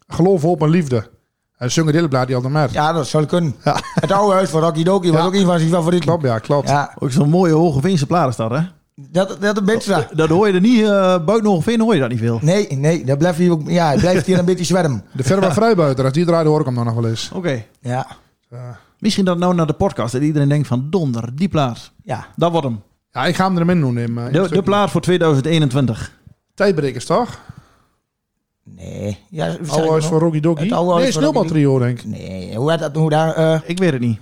Geloof 0.07 0.45
op 0.45 0.61
een 0.61 0.69
liefde. 0.69 1.09
Hele 1.57 2.07
blad 2.07 2.27
die 2.27 2.35
altijd 2.35 2.53
met. 2.53 2.71
Ja, 2.71 2.93
dat 2.93 3.07
zou 3.07 3.25
kunnen. 3.25 3.55
Ja. 3.63 3.75
Het 3.93 4.11
oude 4.11 4.33
huis 4.33 4.49
van 4.49 4.61
Rocky 4.61 4.83
Doki 4.83 5.11
was 5.11 5.19
Ja. 5.21 5.25
ook 5.25 5.33
een 5.33 5.45
van 5.45 5.57
zijn 5.59 5.71
favorieten. 5.71 6.09
Klopt, 6.09 6.23
ja, 6.23 6.39
klopt. 6.39 6.69
Ja, 6.69 6.93
Ook 6.99 7.11
zo'n 7.11 7.29
mooie 7.29 7.53
hoge 7.53 7.81
Veense 7.81 8.05
plaat 8.05 8.29
is 8.29 8.35
dat, 8.35 8.51
hè? 8.51 8.59
Dat, 9.01 9.37
dat 9.41 9.57
een 9.57 9.65
beetje. 9.65 10.07
Dat 10.13 10.29
hoor 10.29 10.47
je 10.47 10.53
er 10.53 10.61
niet, 10.61 10.79
uh, 10.79 11.25
buiten 11.25 11.49
Hogeveen 11.49 11.81
hoor 11.81 11.93
je 11.93 11.99
dat 11.99 12.09
niet 12.09 12.19
veel. 12.19 12.39
Nee, 12.41 12.67
nee, 12.67 13.05
dat 13.05 13.17
blijft 13.17 13.37
hier, 13.37 13.51
ook, 13.51 13.69
ja, 13.69 13.91
het 13.91 13.99
blijft 13.99 14.25
hier 14.25 14.39
een 14.39 14.45
beetje 14.45 14.65
zwerm. 14.65 15.01
De 15.13 15.23
Verba 15.23 15.53
Vrijbuiter, 15.53 16.03
als 16.03 16.13
die 16.13 16.25
draaide 16.25 16.49
hoor 16.49 16.59
ik 16.59 16.65
hem 16.65 16.75
dan 16.75 16.85
nog 16.85 16.93
wel 16.93 17.07
eens. 17.07 17.31
Oké. 17.33 17.65
Ja, 17.79 18.07
Misschien 18.99 19.25
dat 19.25 19.37
nou 19.37 19.55
naar 19.55 19.67
de 19.67 19.73
podcast, 19.73 20.11
dat 20.11 20.21
iedereen 20.21 20.49
denkt 20.49 20.67
van 20.67 20.87
donder, 20.89 21.35
die 21.35 21.47
plaat. 21.47 21.91
ja. 22.03 22.27
Dat 22.35 22.51
wordt 22.51 22.67
hem. 22.67 22.81
Ja, 23.11 23.25
ik 23.25 23.35
ga 23.35 23.45
hem 23.45 23.57
er 23.57 23.69
in 23.69 23.79
doen. 23.81 23.97
In, 23.97 24.15
De, 24.31 24.49
de 24.49 24.63
plaat 24.63 24.91
voor 24.91 25.01
2021. 25.01 26.11
Tijdbrekers, 26.53 27.05
toch? 27.05 27.39
Nee. 28.63 29.17
Ja, 29.29 29.47
nog? 29.47 29.57
van 30.05 30.19
Rocky 30.19 30.41
huis 30.41 31.03
Nee, 31.03 31.11
Snowball 31.11 31.47
Trio, 31.47 31.79
denk 31.79 31.99
ik. 31.99 32.05
Nee, 32.05 32.55
hoe 32.55 32.71
heet 32.71 32.79
dat? 32.79 32.95
Hoe 32.95 33.09
daar, 33.09 33.33
eh, 33.33 33.59
Ik 33.65 33.77
weet 33.77 33.91
het 33.91 34.01
niet. 34.01 34.19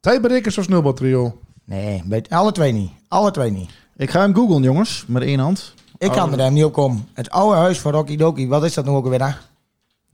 Tijdbrekers 0.00 0.58
of 0.58 0.64
Snowball 0.64 0.92
Trio? 0.92 1.38
Nee, 1.64 2.02
bij, 2.04 2.24
alle 2.28 2.52
twee 2.52 2.72
niet. 2.72 2.90
Alle 3.08 3.30
twee 3.30 3.50
niet. 3.50 3.70
Ik 3.96 4.10
ga 4.10 4.20
hem 4.20 4.34
googlen, 4.34 4.62
jongens, 4.62 5.04
met 5.06 5.22
één 5.22 5.38
hand. 5.38 5.74
Ik 5.98 6.10
kan 6.10 6.32
er 6.32 6.38
hem 6.38 6.52
niet 6.52 6.64
op 6.64 6.72
komen. 6.72 7.08
Het 7.12 7.30
oude 7.30 7.56
huis 7.56 7.78
van 7.80 7.92
Rocky 7.92 8.16
Doki, 8.16 8.48
wat 8.48 8.64
is 8.64 8.74
dat 8.74 8.84
nu 8.84 8.90
ook 8.90 9.04
alweer? 9.04 9.26
hè? 9.26 9.32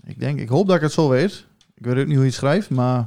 Ik 0.06 0.20
denk, 0.20 0.40
ik 0.40 0.48
hoop 0.48 0.66
dat 0.66 0.76
ik 0.76 0.82
het 0.82 0.92
zo 0.92 1.08
weet. 1.08 1.44
Ik 1.74 1.86
weet 1.86 1.98
ook 1.98 2.06
niet 2.06 2.14
hoe 2.14 2.24
je 2.24 2.30
het 2.30 2.34
schrijft, 2.38 2.70
maar... 2.70 3.04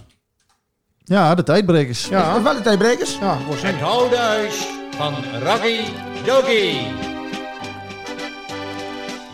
Ja, 1.04 1.36
de 1.36 1.44
tijdbrekers. 1.44 2.04
Is 2.04 2.10
Ja, 2.10 2.34
dat 2.34 2.44
wel 2.44 2.56
de 2.56 2.62
tijdbrekers? 2.62 3.18
ja, 3.20 3.38
voor 3.48 3.56
Het 3.68 3.82
oude 3.82 4.18
huis 4.18 4.68
van 4.98 5.14
Rocky 5.44 5.80
Doki. 6.26 6.78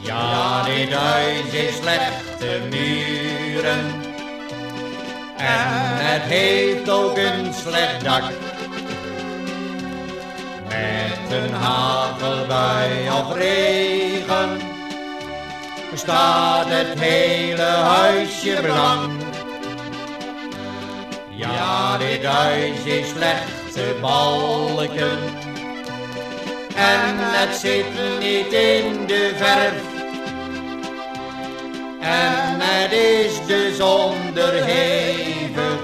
Ja, 0.03 0.63
dit 0.63 0.93
huis 0.93 1.53
is 1.53 1.75
slechte 1.75 2.61
muren. 2.69 3.79
En 5.37 5.97
het 6.05 6.21
heeft 6.21 6.89
ook 6.89 7.17
een 7.17 7.53
slecht 7.53 8.03
dak. 8.03 8.23
Met 10.79 11.41
een 11.41 11.53
hagelbui 11.53 13.09
of 13.09 13.35
regen 13.35 14.61
staat 15.93 16.65
het 16.69 16.99
hele 16.99 17.61
huisje 17.61 18.57
blank. 18.61 19.21
Ja, 21.29 21.97
dit 21.97 22.25
huis 22.25 22.83
is 22.83 23.09
slechte 23.09 23.95
balken. 24.01 25.17
En 26.75 27.15
het 27.17 27.55
zit 27.55 28.19
niet 28.19 28.53
in 28.53 29.05
de 29.07 29.33
verf. 29.35 29.81
En 32.01 32.59
het 32.59 32.91
is 32.91 33.45
dus 33.47 33.79
onderhevig. 33.81 35.79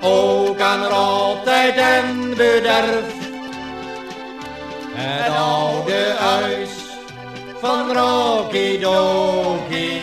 Ook 0.00 0.60
aan 0.60 0.84
rotheid 0.84 1.76
en 1.76 2.34
bederf. 2.36 3.17
Het 5.00 5.32
oude 5.36 6.14
huis 6.18 6.68
van 7.60 7.92
Rocky 7.96 8.78
Doki. 8.78 10.00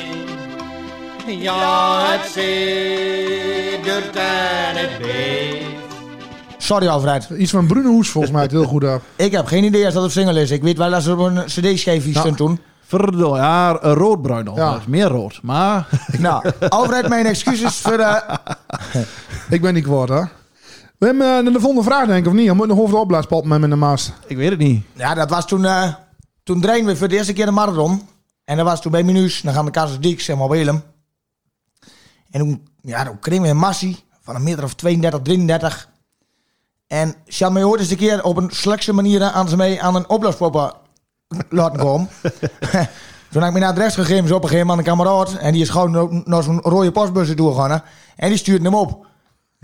Ja, 1.27 2.01
het 2.11 2.31
siddert 2.31 4.15
en 4.15 4.75
het 4.75 4.97
beeft. 5.01 5.63
Sorry 6.57 6.87
Alfred. 6.87 7.29
Iets 7.37 7.51
van 7.51 7.67
Brunohoes 7.67 8.09
volgens 8.09 8.33
mij 8.33 8.41
het 8.41 8.51
heel 8.51 8.63
goed 8.65 8.83
af. 8.83 9.01
Ik 9.15 9.31
heb 9.31 9.45
geen 9.45 9.63
idee 9.63 9.85
als 9.85 9.93
dat 9.93 10.03
op 10.03 10.11
single 10.11 10.41
is. 10.41 10.51
Ik 10.51 10.63
weet 10.63 10.77
wel 10.77 10.89
dat 10.89 11.03
ze 11.03 11.11
op 11.11 11.19
een 11.19 11.43
cd-schijfje 11.45 12.13
Ja. 12.13 12.19
stond 12.19 12.37
toen. 12.37 12.59
Verdomme, 12.87 13.37
ja, 13.37 13.71
roodbruin 13.81 14.47
al. 14.47 14.55
Ja. 14.55 14.79
Meer 14.87 15.07
rood. 15.07 15.39
Maar 15.41 15.87
Nou, 16.17 16.49
Alfred, 16.69 17.07
mijn 17.09 17.25
excuses 17.25 17.77
voor... 17.77 17.99
eh, 17.99 18.21
Ik 19.49 19.61
ben 19.61 19.73
niet 19.73 19.83
kwaad, 19.83 20.09
hè? 20.09 20.21
We 20.97 21.05
hebben 21.05 21.45
uh, 21.45 21.53
de 21.53 21.59
volgende 21.59 21.83
vraag, 21.83 22.07
denk 22.07 22.19
ik, 22.19 22.27
of 22.27 22.33
niet? 22.33 22.45
Je 22.45 22.53
moet 22.53 22.67
nog 22.67 22.79
over 22.79 22.93
de 22.93 22.99
opblaaspot 23.01 23.45
met 23.45 23.61
de 23.61 23.75
maast. 23.75 24.13
Ik 24.27 24.37
weet 24.37 24.49
het 24.49 24.59
niet. 24.59 24.85
Ja, 24.93 25.13
dat 25.13 25.29
was 25.29 25.47
toen... 25.47 25.65
eh 25.65 25.93
toen 26.45 26.61
draaiden 26.61 26.87
we 26.87 26.95
voor 26.95 27.07
de 27.07 27.15
eerste 27.15 27.33
keer 27.33 27.45
de 27.45 27.51
marathon. 27.51 28.01
En 28.43 28.57
dat 28.57 28.65
was 28.65 28.81
toen 28.81 28.91
bij 28.91 29.03
Minuus. 29.03 29.41
Dan 29.41 29.53
gaan 29.53 29.65
we 29.65 29.71
Casas 29.71 29.99
Dieks 29.99 30.27
en 30.27 30.49
Willem. 30.49 30.83
En 32.31 32.39
toen, 32.39 32.67
ja, 32.81 33.03
toen 33.05 33.19
kregen 33.19 33.43
we 33.43 33.49
een 33.49 33.57
massie 33.57 34.03
van 34.21 34.35
een 34.35 34.43
meter 34.43 34.63
of 34.63 34.73
32, 34.73 35.21
33. 35.21 35.89
En 36.87 37.15
Sjan 37.27 37.53
mij 37.53 37.63
ooit 37.63 37.79
eens 37.79 37.89
een 37.89 37.97
keer 37.97 38.23
op 38.23 38.37
een 38.37 38.49
slechtste 38.51 38.93
manier 38.93 39.23
aan 39.23 39.49
ze 39.49 39.55
mee 39.55 39.81
aan 39.81 39.95
een 39.95 40.09
opblaaspoppen 40.09 40.73
laten 41.49 41.79
komen. 41.79 42.09
toen 43.31 43.41
heb 43.41 43.47
ik 43.47 43.53
me 43.53 43.59
naar 43.59 43.69
het 43.69 43.77
rechts 43.77 43.95
gegeven, 43.95 44.27
zo 44.27 44.35
op 44.35 44.43
een 44.43 44.49
gegeven 44.49 44.67
moment 44.67 44.87
een 44.87 44.93
kameraad. 44.93 45.33
En 45.33 45.53
die 45.53 45.61
is 45.61 45.69
gewoon 45.69 46.23
naar 46.25 46.43
zo'n 46.43 46.59
rode 46.61 46.91
postbus 46.91 47.35
doorgegaan. 47.35 47.71
hè. 47.71 47.77
En 48.15 48.29
die 48.29 48.37
stuurde 48.37 48.63
hem 48.63 48.75
op. 48.75 49.05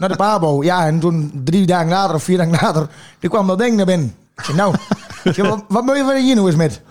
Naar 0.01 0.09
de 0.09 0.15
Pabo. 0.15 0.63
Ja, 0.63 0.85
en 0.85 0.99
toen 0.99 1.41
drie 1.43 1.65
dagen 1.65 1.89
later 1.89 2.15
of 2.15 2.23
vier 2.23 2.37
dagen 2.37 2.51
later, 2.61 2.87
die 3.19 3.29
kwam 3.29 3.47
dat 3.47 3.59
ding 3.59 3.75
naar 3.75 3.85
binnen. 3.85 4.15
Ik 4.35 4.43
zei, 4.43 4.57
nou, 4.57 4.75
ik 5.23 5.33
zei, 5.33 5.49
wat, 5.49 5.63
wat 5.67 5.83
moet 5.83 5.95
je 5.97 6.03
van 6.03 6.15
hier 6.15 6.35
nou 6.35 6.47
eens 6.47 6.55
met? 6.55 6.81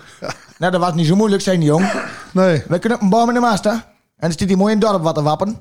Nou, 0.59 0.73
dat 0.73 0.81
was 0.81 0.95
niet 0.95 1.07
zo 1.07 1.17
moeilijk, 1.17 1.43
zei 1.43 1.57
die 1.59 1.67
jong. 1.67 1.93
Nee. 2.33 2.63
We 2.69 2.79
kunnen 2.79 3.03
een 3.03 3.09
boom 3.09 3.29
in 3.29 3.35
de 3.35 3.41
mast, 3.41 3.65
hè? 3.65 3.71
En 3.71 3.83
dan 4.17 4.33
zit 4.33 4.49
hij 4.49 4.57
mooi 4.57 4.73
in 4.75 4.81
het 4.81 4.89
dorp 4.89 5.03
wat 5.03 5.15
te 5.15 5.23
wappen. 5.23 5.57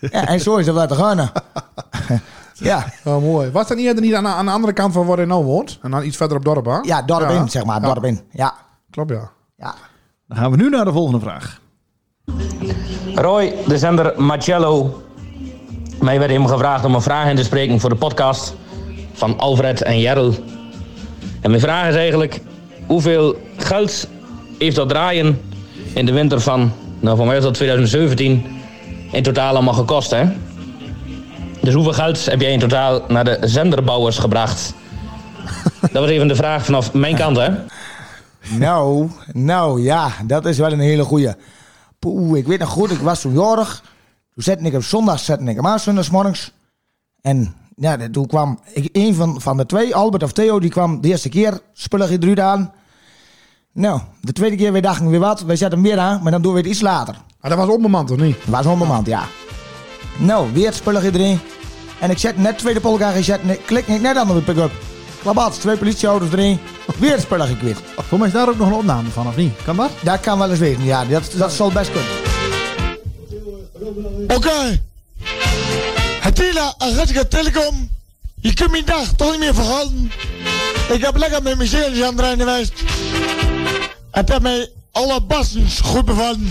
Ja, 0.00 0.26
en 0.26 0.40
zo 0.40 0.56
is 0.56 0.66
het 0.66 0.74
laten 0.74 0.96
gaan. 0.96 1.30
ja, 2.54 2.86
Oh, 3.04 3.22
mooi. 3.22 3.50
Was 3.50 3.68
dat 3.68 3.76
niet, 3.76 3.86
er 3.86 4.00
niet 4.00 4.14
aan, 4.14 4.26
aan 4.26 4.46
de 4.46 4.52
andere 4.52 4.72
kant 4.72 4.92
van 4.92 5.06
waar 5.06 5.20
je 5.20 5.26
nou 5.26 5.44
woont? 5.44 5.78
En 5.82 5.90
dan 5.90 6.04
iets 6.04 6.16
verder 6.16 6.36
op 6.36 6.44
dorp, 6.44 6.64
hè? 6.64 6.78
ja, 6.82 7.02
dorp 7.02 7.30
in, 7.30 7.48
zeg 7.50 7.64
maar, 7.64 7.80
dorp 7.80 8.04
in. 8.04 8.20
Ja, 8.30 8.54
Klopt, 8.90 9.10
ja. 9.10 9.30
ja. 9.56 9.74
Dan 10.28 10.36
gaan 10.38 10.50
we 10.50 10.56
nu 10.56 10.68
naar 10.68 10.84
de 10.84 10.92
volgende 10.92 11.20
vraag. 11.20 11.60
Roy, 13.14 13.54
de 13.66 13.78
zender 13.78 14.22
Marcello. 14.22 15.02
Mij 16.04 16.18
werd 16.18 16.30
hem 16.30 16.46
gevraagd 16.46 16.84
om 16.84 16.94
een 16.94 17.02
vraag 17.02 17.28
in 17.28 17.36
te 17.36 17.44
spreken 17.44 17.80
voor 17.80 17.90
de 17.90 17.96
podcast 17.96 18.54
van 19.12 19.38
Alfred 19.38 19.82
en 19.82 20.00
Jerl. 20.00 20.34
En 21.40 21.50
mijn 21.50 21.60
vraag 21.62 21.88
is 21.88 21.94
eigenlijk: 21.94 22.40
hoeveel 22.86 23.36
geld 23.56 24.08
heeft 24.58 24.76
dat 24.76 24.88
draaien 24.88 25.40
in 25.92 26.06
de 26.06 26.12
winter 26.12 26.40
van, 26.40 26.72
nou 27.00 27.16
voor 27.16 27.26
mij 27.26 27.36
is 27.36 27.42
dat 27.42 27.54
2017, 27.54 28.46
in 29.12 29.22
totaal 29.22 29.54
allemaal 29.54 29.74
gekost, 29.74 30.10
hè? 30.10 30.24
Dus 31.60 31.74
hoeveel 31.74 31.92
geld 31.92 32.24
heb 32.24 32.40
jij 32.40 32.52
in 32.52 32.58
totaal 32.58 33.04
naar 33.08 33.24
de 33.24 33.38
zenderbouwers 33.40 34.18
gebracht? 34.18 34.74
Dat 35.92 36.02
was 36.02 36.10
even 36.10 36.28
de 36.28 36.36
vraag 36.36 36.64
vanaf 36.64 36.92
mijn 36.92 37.16
kant, 37.16 37.36
hè? 37.36 37.48
Nou, 38.58 39.10
nou 39.32 39.82
ja, 39.82 40.08
dat 40.24 40.46
is 40.46 40.58
wel 40.58 40.72
een 40.72 40.80
hele 40.80 41.04
goeie. 41.04 41.34
Poeh, 41.98 42.38
ik 42.38 42.46
weet 42.46 42.58
nog 42.58 42.68
goed, 42.68 42.90
ik 42.90 43.00
was 43.00 43.20
toen 43.20 43.34
jarig. 43.34 43.82
Toen 44.34 44.42
zette 44.42 44.64
ik 44.64 44.74
op 44.74 44.82
zondag 44.82 45.18
zette 45.18 45.44
ik 45.44 45.56
hem 45.56 45.66
aan, 45.66 45.80
zondagsmorgens. 45.80 46.52
En 47.20 47.54
ja, 47.76 48.08
toen 48.10 48.26
kwam 48.26 48.60
ik, 48.72 48.88
een 48.92 49.14
van, 49.14 49.40
van 49.40 49.56
de 49.56 49.66
twee, 49.66 49.94
Albert 49.94 50.22
of 50.22 50.32
Theo, 50.32 50.60
die 50.60 50.70
kwam 50.70 51.00
de 51.00 51.08
eerste 51.08 51.28
keer 51.28 51.60
spullig 51.72 52.10
in 52.10 52.20
Druid 52.20 52.40
aan. 52.40 52.72
Nou, 53.72 54.00
de 54.20 54.32
tweede 54.32 54.56
keer, 54.56 54.72
wij 54.72 54.80
dachten 54.80 55.10
weer 55.10 55.20
wat, 55.20 55.40
wij 55.40 55.56
zetten 55.56 55.78
hem 55.78 55.88
weer 55.88 55.98
aan, 55.98 56.22
maar 56.22 56.32
dan 56.32 56.42
doen 56.42 56.52
we 56.52 56.58
het 56.58 56.68
iets 56.68 56.80
later. 56.80 57.14
Ah, 57.40 57.50
dat 57.50 57.58
was 57.58 57.68
onbemand, 57.68 58.10
of 58.10 58.18
niet? 58.18 58.36
Dat 58.36 58.54
was 58.54 58.66
onbemand, 58.66 59.06
ja. 59.06 59.22
Nou, 60.18 60.52
weer 60.52 60.66
het 60.66 60.74
spullig 60.74 61.04
erin. 61.04 61.38
En 62.00 62.10
ik 62.10 62.18
zet 62.18 62.38
net 62.38 62.58
tweede 62.58 62.80
polka 62.80 63.10
gezet, 63.10 63.40
klik 63.66 63.86
ik 63.86 64.00
net 64.00 64.16
aan 64.16 64.30
op 64.30 64.36
de 64.36 64.42
pick-up. 64.42 64.72
Klabats, 65.22 65.58
twee 65.58 65.76
politieauto's 65.76 66.32
erin. 66.32 66.58
Weer 66.98 67.12
het 67.12 67.20
spullig 67.20 67.58
kwijt. 67.58 67.78
Voor 67.96 68.18
mij 68.18 68.26
is 68.26 68.32
daar 68.32 68.48
ook 68.48 68.58
nog 68.58 68.68
een 68.68 68.74
opname 68.74 69.08
van, 69.08 69.26
of 69.26 69.36
niet? 69.36 69.52
Kan 69.64 69.76
dat? 69.76 69.90
Dat 70.02 70.20
kan 70.20 70.38
wel 70.38 70.50
eens 70.50 70.58
wezen, 70.58 70.84
ja. 70.84 71.04
Dat, 71.04 71.34
dat 71.36 71.52
zal 71.52 71.72
best 71.72 71.92
kunnen. 71.92 72.33
Oké. 74.28 74.82
Hatila, 76.20 76.74
Agatka 76.78 77.24
Telecom. 77.24 77.90
Je 78.40 78.54
kunt 78.54 78.70
mijn 78.70 78.84
dag 78.84 79.12
toch 79.12 79.30
niet 79.30 79.40
meer 79.40 79.54
verhouden. 79.54 80.12
Ik 80.88 81.00
heb 81.00 81.16
lekker 81.16 81.42
met 81.42 81.56
mijn 81.56 81.68
zeeltjes 81.68 82.02
aan 82.06 82.18
het 82.18 82.40
geweest. 82.40 82.72
Het 84.10 84.28
heeft 84.28 84.42
mij 84.42 84.70
alle 84.92 85.20
bassens 85.20 85.80
goed 85.80 86.04
bevallen. 86.04 86.50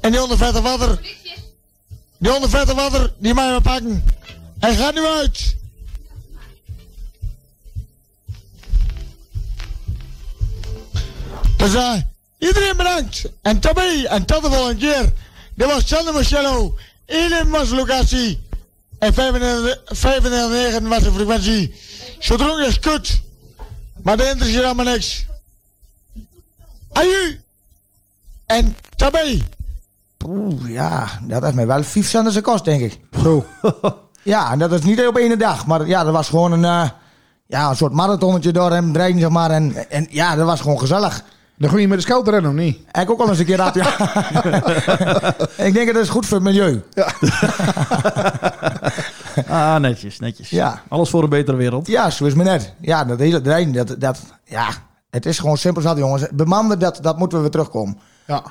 En 0.00 0.10
die 0.10 0.20
140 0.20 0.62
water. 0.62 1.00
Die 2.18 2.30
140 2.30 2.74
water, 2.74 3.12
die 3.18 3.34
mij 3.34 3.54
we 3.54 3.60
pakken. 3.60 4.04
Hij 4.58 4.74
gaat 4.74 4.94
nu 4.94 5.06
uit. 5.06 5.56
Dus 11.56 11.74
eh, 11.74 11.94
iedereen 12.38 12.76
bedankt. 12.76 13.24
En 13.42 13.60
tabé, 13.60 14.02
en 14.08 14.24
tot 14.24 14.42
de 14.42 14.50
volgende 14.50 14.76
keer. 14.80 15.12
Dit 15.54 15.66
was 15.66 15.88
Sander 15.88 16.12
Marcello. 16.12 16.74
Iedereen 17.06 17.50
was 17.50 17.68
de 17.68 17.74
locatie. 17.74 18.42
En 18.98 19.12
95,9 19.12 19.18
was 20.88 21.02
de 21.02 21.12
frequentie. 21.12 21.74
Zo 22.18 22.36
dronken 22.36 22.66
is 22.66 22.78
kut. 22.78 23.20
Maar 24.02 24.16
dat 24.16 24.26
interesseert 24.26 24.64
allemaal 24.64 24.84
niks. 24.84 25.26
Aju. 26.92 27.40
En 28.46 28.76
tabé. 28.96 29.38
Oeh, 30.26 30.70
ja, 30.70 31.20
dat 31.22 31.42
heeft 31.42 31.54
mij 31.54 31.66
wel 31.66 31.82
5 31.82 32.08
cent 32.08 32.32
zijn 32.32 32.44
kost, 32.44 32.64
denk 32.64 32.80
ik. 32.80 33.00
Zo. 33.22 33.44
Ja, 34.24 34.52
en 34.52 34.58
dat 34.58 34.72
is 34.72 34.82
niet 34.82 35.06
op 35.06 35.16
één 35.16 35.38
dag. 35.38 35.66
Maar 35.66 35.86
ja, 35.86 36.04
dat 36.04 36.12
was 36.12 36.28
gewoon 36.28 36.52
een, 36.52 36.64
eh, 36.64 36.90
ja, 37.46 37.68
een 37.70 37.76
soort 37.76 37.92
marathonnetje 37.92 38.52
door 38.52 38.70
hem 38.70 38.92
draaien, 38.92 39.20
zeg 39.20 39.28
maar. 39.28 39.50
En, 39.50 39.90
en 39.90 40.06
ja, 40.10 40.36
dat 40.36 40.46
was 40.46 40.60
gewoon 40.60 40.78
gezellig. 40.78 41.24
Dan 41.56 41.70
ga 41.70 41.78
je 41.78 41.88
met 41.88 41.98
de 41.98 42.04
scout 42.04 42.28
rennen, 42.28 42.50
of 42.50 42.56
niet? 42.56 42.78
Ik 42.92 43.10
ook 43.10 43.20
al 43.20 43.28
eens 43.28 43.38
een 43.38 43.44
keer 43.44 43.56
dat, 43.56 43.74
ja. 43.74 43.86
ik 45.66 45.74
denk 45.74 45.92
dat 45.92 46.02
is 46.02 46.08
goed 46.08 46.26
voor 46.26 46.36
het 46.36 46.46
milieu. 46.46 46.82
Ah, 49.48 49.76
netjes, 49.76 50.18
netjes. 50.18 50.50
Ja. 50.50 50.82
Alles 50.88 51.10
voor 51.10 51.22
een 51.22 51.28
betere 51.28 51.56
wereld. 51.56 51.86
Ja, 51.86 52.10
zo 52.10 52.24
is 52.24 52.34
me 52.34 52.44
net. 52.44 52.74
Ja, 52.80 53.04
dat 53.04 53.18
hele 53.18 53.40
draaien, 53.40 53.72
dat, 53.72 53.96
dat, 53.98 54.20
ja, 54.44 54.68
het 55.10 55.26
is 55.26 55.38
gewoon 55.38 55.56
simpel 55.56 55.82
zat, 55.82 55.98
jongens. 55.98 56.26
Bemannen, 56.32 56.78
dat, 56.78 56.98
dat 57.02 57.18
moeten 57.18 57.36
we 57.36 57.42
weer 57.42 57.52
terugkomen. 57.52 57.98
Ja. 58.26 58.42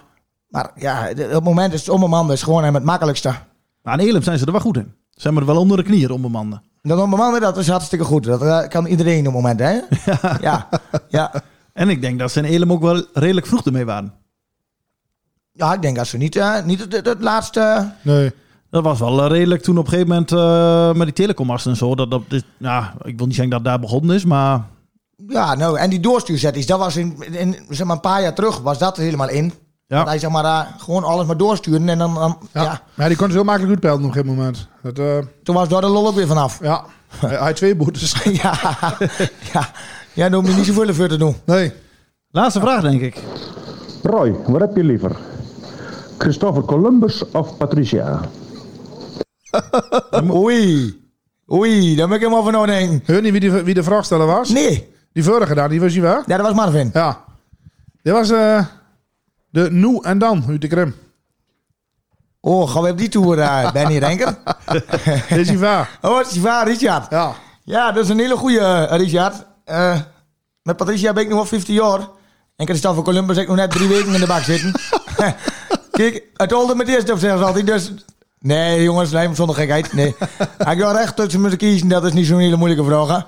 Maar 0.48 0.72
ja, 0.76 1.10
op 1.10 1.18
het 1.18 1.44
moment 1.44 1.74
is 1.74 1.80
het 1.80 1.90
onbemanden 1.90 2.36
is 2.36 2.44
gewoon 2.44 2.74
het 2.74 2.84
makkelijkste. 2.84 3.34
Maar 3.82 3.94
aan 3.94 4.00
Elim 4.00 4.22
zijn 4.22 4.38
ze 4.38 4.46
er 4.46 4.52
wel 4.52 4.62
goed 4.62 4.78
in. 4.78 4.94
Ze 5.10 5.22
hebben 5.22 5.42
er 5.42 5.48
wel 5.48 5.62
onder 5.62 5.78
de 5.78 5.84
knieën 5.84 6.12
onbemanden. 6.12 6.64
Dat 6.82 7.00
onbemanden, 7.00 7.42
dat 7.42 7.58
is 7.58 7.68
hartstikke 7.68 8.06
goed. 8.06 8.24
Dat 8.24 8.42
eh, 8.42 8.68
kan 8.68 8.86
iedereen 8.86 9.20
op 9.20 9.26
het 9.26 9.34
moment, 9.34 9.60
hè? 9.60 9.80
Ja, 10.48 10.70
ja. 11.10 11.32
En 11.74 11.90
ik 11.90 12.02
denk 12.02 12.20
dat 12.20 12.32
ze 12.32 12.40
in 12.40 12.46
Elim 12.46 12.72
ook 12.72 12.82
wel 12.82 13.06
redelijk 13.14 13.48
vroeg 13.48 13.66
ermee 13.66 13.86
waren. 13.86 14.14
Ja, 15.52 15.74
ik 15.74 15.82
denk 15.82 15.96
dat 15.96 16.08
ze 16.08 16.18
niet, 16.18 16.36
eh, 16.36 16.64
niet 16.64 16.80
het, 16.80 16.94
het, 16.94 17.06
het 17.06 17.22
laatste... 17.22 17.92
Nee. 18.02 18.32
Dat 18.70 18.84
was 18.84 19.00
wel 19.00 19.24
eh, 19.24 19.30
redelijk 19.30 19.62
toen 19.64 19.78
op 19.78 19.84
een 19.86 19.90
gegeven 19.90 20.10
moment 20.10 20.32
eh, 20.32 20.94
met 20.94 21.04
die 21.06 21.14
telecommasten 21.16 21.72
en 21.72 21.78
zo. 21.78 21.96
Dat, 21.96 22.12
dat, 22.12 22.22
dit- 22.28 22.46
ja, 22.58 22.94
ik 23.04 23.18
wil 23.18 23.26
niet 23.26 23.36
zeggen 23.36 23.54
dat 23.54 23.64
daar 23.64 23.80
begonnen 23.80 24.16
is, 24.16 24.26
maar 24.26 24.62
Ja, 25.28 25.56
nou, 25.56 25.78
en 25.78 25.90
die 25.90 26.00
doorstuurzetties, 26.00 26.66
dat 26.66 26.80
was 26.80 26.96
in, 26.96 27.24
in 27.34 27.56
zeg 27.70 27.86
maar 27.88 27.96
een 27.96 28.02
paar 28.02 28.22
jaar 28.22 28.34
terug, 28.34 28.60
was 28.60 28.78
dat 28.78 28.98
er 28.98 29.04
helemaal 29.04 29.30
in. 29.30 29.54
Ja. 29.88 29.98
Dat 29.98 30.08
hij 30.08 30.20
zeg 30.20 30.30
maar 30.30 30.46
eh, 30.46 30.60
gewoon 30.78 31.04
alles 31.04 31.26
maar 31.26 31.38
doorsturen 31.38 31.90
en 31.90 31.98
dan, 31.98 32.14
dan 32.14 32.38
Ja. 32.54 32.62
ja. 32.64 32.82
Maar 32.94 33.08
die 33.08 33.18
kon 33.18 33.28
ze 33.28 33.34
heel 33.34 33.44
makkelijk 33.44 33.72
uitpelden 33.72 34.00
op 34.06 34.08
een 34.08 34.14
gegeven 34.14 34.36
moment. 34.36 34.68
Dat, 34.82 35.00
eh, 35.00 35.18
toen 35.44 35.56
was 35.56 35.68
daar 35.70 35.82
de 35.82 35.88
lol 35.88 36.08
ook 36.08 36.16
weer 36.16 36.28
vanaf. 36.28 36.60
ja. 36.62 36.86
Hij 37.20 37.54
twee 37.54 37.76
boetes. 37.76 38.12
ja, 38.44 38.54
ja, 39.54 39.70
ja, 40.14 40.30
daar 40.30 40.40
hoef 40.40 40.50
je 40.50 40.56
niet 40.56 40.66
zoveel 40.66 40.94
voor 40.94 41.08
te 41.08 41.18
doen. 41.18 41.36
Nee. 41.46 41.72
laatste 42.32 42.60
vraag 42.60 42.82
denk 42.82 43.02
ik. 43.02 43.18
Roy, 44.04 44.36
wat 44.48 44.62
heb 44.62 44.76
je 44.76 44.84
liever? 44.84 45.16
Christopher 46.18 46.64
Columbus 46.64 47.24
of 47.32 47.58
Patricia? 47.58 48.20
Oei, 50.32 51.02
oei, 51.52 51.96
daar 51.96 52.08
ben 52.08 52.16
ik 52.16 52.22
helemaal 52.24 52.44
van 52.44 52.52
nadenken. 52.52 53.02
Heur 53.06 53.22
niet 53.22 53.32
wie, 53.32 53.40
die, 53.40 53.52
wie 53.52 53.74
de 53.74 53.84
vraagsteller 53.84 54.26
was? 54.26 54.50
Nee, 54.50 54.92
Die 55.14 55.24
vorige 55.24 55.54
daar, 55.56 55.70
die 55.70 55.82
was 55.82 55.94
je 55.94 56.02
wel? 56.02 56.22
ja, 56.26 56.38
dat 56.38 56.42
was 56.46 56.54
Marvin. 56.56 56.90
Ja. 56.94 57.24
Dit 58.02 58.14
was 58.14 58.30
eh, 58.30 58.66
de 59.50 59.72
Nu 59.72 60.00
en 60.02 60.18
Dan 60.18 60.44
uit 60.48 60.62
de 60.62 60.68
Krim. 60.68 60.96
Oh, 62.40 62.70
gaan 62.70 62.84
we 62.84 62.90
op 62.90 62.98
die 62.98 63.10
tour, 63.10 63.38
uh, 63.38 63.72
Benny 63.74 63.98
Renker? 63.98 64.38
Dit 65.30 65.38
is 65.38 65.48
die 65.48 65.60
waar. 65.60 65.98
oh, 66.02 66.18
dat 66.18 66.26
is 66.26 66.32
die 66.32 66.42
waar, 66.42 66.68
Richard. 66.68 67.10
Ja. 67.10 67.34
Ja, 67.64 67.92
dat 67.92 68.04
is 68.04 68.10
een 68.10 68.20
hele 68.20 68.36
goede 68.36 68.60
eh, 68.60 68.98
Richard. 68.98 69.46
Eh, 69.66 70.00
met 70.64 70.78
Patricia 70.78 71.14
ben 71.14 71.24
ik 71.24 71.30
nog 71.30 71.38
wel 71.38 71.48
15 71.48 71.74
jaar. 71.74 72.00
En 72.56 72.66
Christopher 72.66 73.04
Columbus 73.04 73.36
heb 73.36 73.44
ik 73.44 73.50
nog 73.50 73.60
net 73.60 73.72
drie 73.72 73.88
weken 73.88 74.14
in 74.14 74.20
de 74.20 74.28
bak 74.28 74.42
zitten. 74.44 74.72
Kijk, 75.92 76.24
het 76.36 76.52
holde 76.52 76.76
met 76.76 76.88
eerst 76.88 77.12
op 77.12 77.20
zeggen 77.20 77.46
altijd. 77.46 77.66
Dus 77.68 77.92
nee, 78.40 78.84
jongens, 78.84 79.12
lijm 79.12 79.36
zonder 79.36 79.56
gekheid. 79.56 79.94
Nee. 79.94 80.16
ik 80.72 80.78
wil 80.78 80.92
recht 80.92 81.16
tussen 81.16 81.40
moeten 81.42 81.58
kiezen, 81.58 81.88
dat 81.88 82.06
is 82.06 82.14
niet 82.14 82.26
zo'n 82.26 82.40
hele 82.40 82.56
moeilijke 82.56 82.86
vraag. 82.86 83.08
hè. 83.08 83.20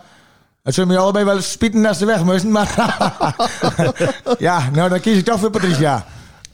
Het 0.63 0.74
zullen 0.74 0.89
me 0.89 0.98
allebei 0.98 1.25
wel 1.25 1.36
eens 1.36 1.51
spieten 1.51 1.86
als 1.86 1.98
ze 1.98 2.06
weg 2.06 2.24
moesten. 2.24 2.51
Maar 2.51 2.75
ja, 4.38 4.70
nou 4.74 4.89
dan 4.89 5.00
kies 5.00 5.18
ik 5.18 5.25
toch 5.25 5.39
voor 5.39 5.50
Patricia. 5.50 6.06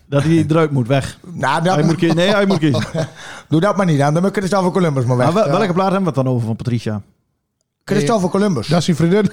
Dat 0.06 0.24
hij 0.24 0.46
eruit 0.48 0.72
moet 0.72 0.88
weg. 0.88 1.18
Nou, 1.34 1.64
dat, 1.64 1.76
Hij 1.76 1.84
moet 1.84 1.96
kiezen. 1.96 2.16
Nee, 2.16 2.30
hij 2.30 2.46
moet 2.46 2.58
kiezen. 2.60 2.84
doe 3.50 3.60
dat 3.60 3.78
maar 3.78 3.86
niet 3.86 4.02
aan. 4.02 4.14
Dan 4.14 4.24
moet 4.24 4.38
Christopher 4.38 4.72
Columbus 4.72 5.06
maar 5.06 5.18
weg. 5.18 5.32
Welke 5.32 5.74
plaat 5.74 5.92
hebben 5.92 6.00
we 6.00 6.06
het 6.06 6.16
dan 6.16 6.28
over 6.28 6.46
van 6.48 6.56
Patricia? 6.56 7.02
Christopher 7.86 8.30
Columbus. 8.30 8.68
Dat 8.68 8.80
is 8.80 8.86
die 8.86 8.96
vriendin. 8.96 9.32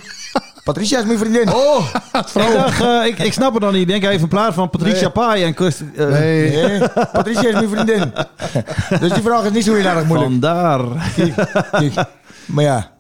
Patricia 0.69 0.99
is 0.99 1.05
mijn 1.05 1.19
vriendin. 1.19 1.53
Oh, 1.55 1.95
ik, 2.35 2.53
dacht, 2.53 2.81
eh, 2.81 3.07
ik, 3.07 3.19
ik 3.19 3.33
snap 3.33 3.55
het 3.55 3.63
nog 3.63 3.73
niet. 3.73 3.81
Ik 3.81 3.89
denk 3.89 4.05
even 4.05 4.21
in 4.21 4.29
plaats 4.29 4.55
van 4.55 4.71
Patricia 4.71 5.01
Nee. 5.01 5.11
Pai 5.11 5.45
en 5.45 5.55
Kust. 5.55 5.83
eh, 5.97 6.07
Nee. 6.09 6.51
Nee, 6.51 6.89
Patricia 7.13 7.49
is 7.49 7.53
mijn 7.53 7.69
vriendin. 7.69 8.13
dus 9.01 9.13
die 9.13 9.23
vraag 9.23 9.45
is 9.45 9.51
niet 9.51 9.65
zo 9.65 9.75
heel 9.75 9.85
erg 9.85 10.05
moeilijk. 10.05 10.31
Vandaar. 10.31 10.81
Kijk, 11.17 11.95
Maar 12.47 12.65
ja. 12.65 12.91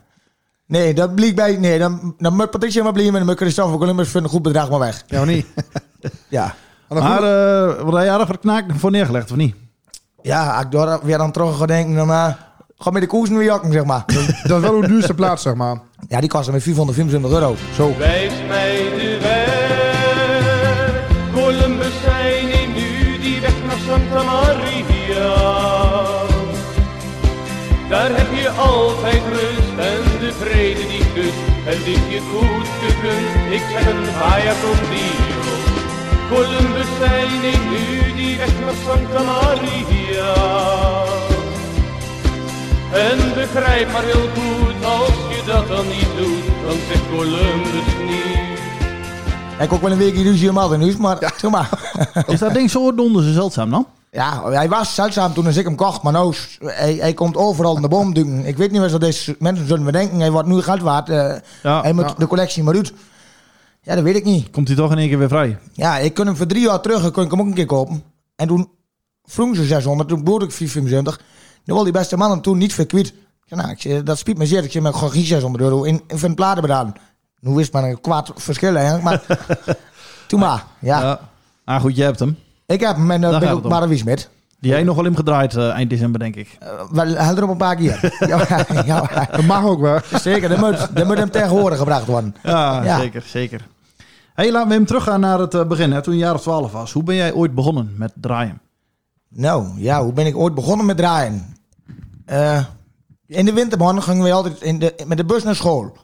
Nee, 0.66 0.94
dat 0.94 1.14
blijkt 1.14 1.34
bij... 1.37 1.56
Nee, 1.56 1.78
dan, 1.78 2.14
dan 2.18 2.37
moet 2.37 2.50
Patricia 2.50 2.82
maar 2.82 2.92
blijven 2.92 3.12
en 3.14 3.18
dan 3.20 3.28
moet 3.28 3.38
Christophe 3.38 3.78
Columbus 3.78 4.08
voor 4.08 4.20
een 4.20 4.28
goed 4.28 4.42
bedrag 4.42 4.70
maar 4.70 4.78
weg. 4.78 5.02
Ja, 5.06 5.18
maar 5.18 5.26
niet. 5.26 5.46
Ja. 6.28 6.54
Maar 6.88 7.00
dan 7.00 7.08
Maar 7.08 7.22
eh 7.22 7.82
wat 7.82 7.94
heb 7.94 8.02
je 8.02 8.08
daar 8.18 8.26
voor 8.26 8.38
knaak 8.38 8.64
voor 8.76 8.90
neergelegd, 8.90 9.30
of 9.30 9.37
niet? 9.37 9.54
Ja, 10.22 10.60
ik 10.60 10.70
daar 10.70 10.98
weer 11.02 11.18
aan 11.20 11.32
terug 11.32 11.64
denken, 11.64 11.94
dan 12.06 12.34
ga 12.78 12.90
met 12.90 13.02
de 13.02 13.08
koers 13.08 13.30
nu 13.30 13.44
jakken, 13.44 13.73
zeg 13.73 13.85
maar. 13.85 14.04
dat 14.42 14.62
is 14.62 14.68
wel 14.68 14.75
uw 14.75 14.87
duurste 14.87 15.14
plaats, 15.14 15.42
zeg 15.42 15.54
maar. 15.54 15.80
Ja, 16.08 16.20
die 16.20 16.28
kostte 16.28 16.52
me 16.52 16.61
425 16.61 17.30
euro. 17.30 17.56
Zo. 17.75 17.94
Wijs 17.99 18.32
mij 18.49 18.76
de 18.99 19.18
weg. 19.23 19.56
Columbus 21.32 21.94
zijn 22.04 22.44
neem 22.49 22.73
nu 22.73 23.18
die 23.20 23.40
weg 23.40 23.54
naar 23.66 23.76
Santa 23.87 24.23
Maria. 24.23 25.35
Daar 27.88 28.11
heb 28.16 28.30
je 28.42 28.50
altijd 28.50 29.23
rust 29.28 29.73
en 29.90 30.18
de 30.20 30.32
vrede 30.32 30.87
die 30.87 31.04
kust. 31.14 31.42
En 31.66 31.78
dit 31.85 32.02
je 32.14 32.20
goed 32.30 32.68
gekund, 32.82 33.52
ik 33.52 33.62
zeg 33.73 33.87
een 33.87 34.04
vaya 34.04 34.54
con 34.62 34.80
Dio. 34.90 35.37
Columbus 36.32 36.90
zijn 37.00 37.40
neem 37.40 37.68
nu 37.70 38.12
die 38.16 38.37
weg 38.37 38.61
naar 38.61 38.78
Santa 38.87 39.23
Maria. 39.23 39.98
Begrijp 43.38 43.92
maar 43.92 44.02
heel 44.04 44.28
goed, 44.37 44.85
als 44.85 45.09
je 45.37 45.42
dat 45.47 45.68
dan 45.68 45.87
niet 45.88 46.11
doet, 46.16 46.45
dan 46.66 46.76
zegt 46.88 47.09
Columbus 47.11 47.88
niet. 48.07 48.37
Ik 49.52 49.64
heb 49.64 49.73
ook 49.73 49.80
wel 49.83 49.90
een 49.92 49.99
week 49.99 50.14
ruzie 50.14 50.50
om 50.50 50.57
huis, 50.57 50.97
maar 50.97 51.33
zeg 51.37 51.50
maar. 51.50 51.68
Is 52.26 52.38
dat 52.38 52.54
ding 52.54 52.71
zo 52.71 52.95
donder 52.95 53.23
zo 53.25 53.33
zeldzaam 53.33 53.71
dan? 53.71 53.87
Ja, 54.11 54.50
hij 54.50 54.68
was 54.68 54.95
zeldzaam 54.95 55.35
toen 55.35 55.49
ik 55.49 55.64
hem 55.64 55.75
kocht, 55.76 56.02
maar 56.02 56.12
nou, 56.12 56.35
hij, 56.64 56.95
hij 56.95 57.14
komt 57.14 57.37
overal 57.37 57.76
in 57.76 57.83
de 57.83 57.88
boom 57.88 58.14
duiken. 58.14 58.45
Ik 58.47 58.57
weet 58.57 58.71
niet 58.71 58.80
wat 58.80 58.90
dat 58.90 59.02
is. 59.04 59.33
Mensen 59.38 59.66
zullen 59.66 59.85
me 59.85 59.92
denken, 59.92 60.18
hij 60.21 60.30
wordt 60.30 60.49
nu 60.49 60.62
geld 60.62 60.80
waard. 60.80 61.09
eh, 61.09 61.35
Ja, 61.62 61.80
hij 61.83 61.92
moet 61.92 62.04
ja. 62.09 62.14
de 62.18 62.26
collectie 62.26 62.62
maar 62.62 62.75
uit. 62.75 62.92
Ja, 63.83 63.95
dat 63.95 64.04
weet 64.04 64.16
ik 64.16 64.25
niet. 64.25 64.50
Komt 64.50 64.68
hij 64.68 64.76
toch 64.76 64.90
in 64.92 64.99
één 64.99 65.09
keer 65.09 65.18
weer 65.18 65.28
vrij? 65.28 65.59
Ja, 65.73 65.99
ik 65.99 66.14
kon 66.14 66.26
hem 66.26 66.37
voor 66.37 66.47
drie 66.47 66.62
jaar 66.62 66.80
terug, 66.80 67.11
kon 67.11 67.25
ik 67.25 67.30
hem 67.30 67.40
ook 67.40 67.47
een 67.47 67.54
keer 67.54 67.66
kopen. 67.66 68.02
En 68.37 68.47
toen 68.49 68.71
vroegen 69.25 69.57
ze 69.57 69.64
600, 69.64 70.09
toen 70.09 70.25
bood 70.25 70.42
ik 70.42 70.52
475. 70.52 71.21
Nu 71.64 71.75
wil 71.75 71.83
die 71.85 71.92
beste 71.92 72.16
man 72.16 72.30
hem 72.30 72.40
toen 72.42 72.59
niet 72.59 72.75
verkwiet. 72.75 73.14
Ik 73.49 73.55
zei, 73.55 73.61
nou, 73.61 73.73
ik 73.73 73.81
zei, 73.81 74.02
dat 74.02 74.19
spiet 74.19 74.38
me 74.38 74.47
zeer. 74.47 74.64
Ik 74.64 74.73
zeg, 74.73 74.83
maar 74.83 74.95
gewoon 74.95 75.11
geen 75.11 75.25
600 75.25 75.64
euro 75.64 75.83
in, 75.83 76.02
in 76.07 76.19
een 76.23 76.35
platen 76.35 76.62
betalen. 76.62 76.95
Nu 77.40 77.55
wist 77.55 77.73
maar 77.73 77.85
een 77.85 78.00
kwaad 78.00 78.31
verschil 78.35 78.76
eigenlijk, 78.76 79.05
maar... 79.05 79.47
toen 80.28 80.40
maar, 80.40 80.64
ja. 80.78 81.21
Ah, 81.64 81.81
goed, 81.81 81.97
je 81.97 82.02
hebt 82.02 82.19
hem. 82.19 82.38
Ik 82.67 82.81
heb 82.81 82.97
hem 82.97 83.11
en 83.11 83.23
uh, 83.23 83.38
ben 83.38 83.50
ook 83.50 84.05
met. 84.05 84.28
Die 84.61 84.71
jij 84.71 84.83
nog 84.83 84.97
wel 84.97 85.05
in 85.05 85.17
gedraaid 85.17 85.57
eh, 85.57 85.71
eind 85.71 85.90
december, 85.90 86.21
denk 86.21 86.37
ik. 86.37 86.59
Uh, 86.62 86.69
wel 86.90 87.07
helder 87.07 87.45
op 87.45 87.50
een 87.50 87.57
paar 87.57 87.76
keer. 87.76 88.14
ja, 88.28 88.67
ja, 88.85 89.28
Dat 89.31 89.45
mag 89.45 89.64
ook 89.64 89.81
wel. 89.81 90.00
zeker, 90.21 90.49
dat 90.49 90.59
moet, 90.59 90.97
dat 90.97 91.07
moet 91.07 91.19
hem 91.19 91.31
tegenwoordig 91.31 91.78
gebracht 91.78 92.07
worden. 92.07 92.35
Ja, 92.43 92.83
Ja. 92.85 92.99
zeker, 92.99 93.23
zeker. 93.26 93.67
hey, 94.35 94.50
laten 94.52 94.69
we 94.69 94.75
hem 94.75 94.87
teruggaan 94.87 95.21
naar 95.21 95.38
het 95.38 95.55
eh, 95.55 95.64
begin. 95.67 95.93
Hè, 95.93 96.02
toen 96.02 96.12
je 96.14 96.19
een 96.21 96.26
jaar 96.26 96.35
of 96.35 96.40
twaalf 96.43 96.73
was. 96.73 96.93
Hoe 96.93 97.02
ben 97.02 97.14
jij 97.14 97.33
ooit 97.33 97.55
begonnen 97.55 97.95
met 97.97 98.12
draaien? 98.14 98.61
Nou, 99.28 99.67
ja, 99.76 100.02
hoe 100.02 100.12
ben 100.12 100.26
ik 100.26 100.37
ooit 100.37 100.55
begonnen 100.55 100.87
met 100.87 100.97
draaien? 100.97 101.57
In 103.28 103.44
de 103.44 103.52
wintermaanden 103.52 104.02
gingen 104.02 104.25
we 104.25 104.32
altijd 104.32 104.62
in 104.62 104.78
de, 104.78 104.94
met 105.06 105.16
de 105.16 105.25
bus 105.25 105.42
naar 105.42 105.54
school. 105.56 105.97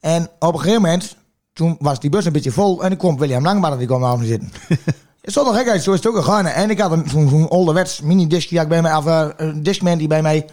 En 0.00 0.28
op 0.38 0.54
een 0.54 0.60
gegeven 0.60 0.82
moment, 0.82 1.16
toen 1.52 1.76
was 1.80 2.00
die 2.00 2.10
bus 2.10 2.24
een 2.24 2.32
beetje 2.32 2.50
vol 2.52 2.84
en 2.84 2.92
ik 2.92 2.98
kwam 2.98 3.18
William 3.18 3.42
Langbaard 3.44 3.78
die 3.78 3.86
kwam 3.86 4.00
naar 4.00 4.18
me 4.18 4.24
zitten. 4.26 4.52
Is 5.20 5.34
nog 5.34 5.56
gekheid, 5.56 5.82
zo 5.82 5.92
is 5.92 5.98
het 5.98 6.06
ook 6.06 6.16
gegaan. 6.16 6.46
En 6.46 6.70
ik 6.70 6.80
had 6.80 6.92
een- 6.92 7.08
zo'n 7.08 7.28
zo'n 7.28 7.48
ouderwets 7.48 8.00
mini-discjak 8.00 8.68
bij 8.68 8.82
mij, 8.82 8.96
of 8.96 9.06
eh, 9.06 9.28
een 9.36 9.62
discman 9.62 9.98
die 9.98 10.08
bij 10.08 10.22
mij, 10.22 10.46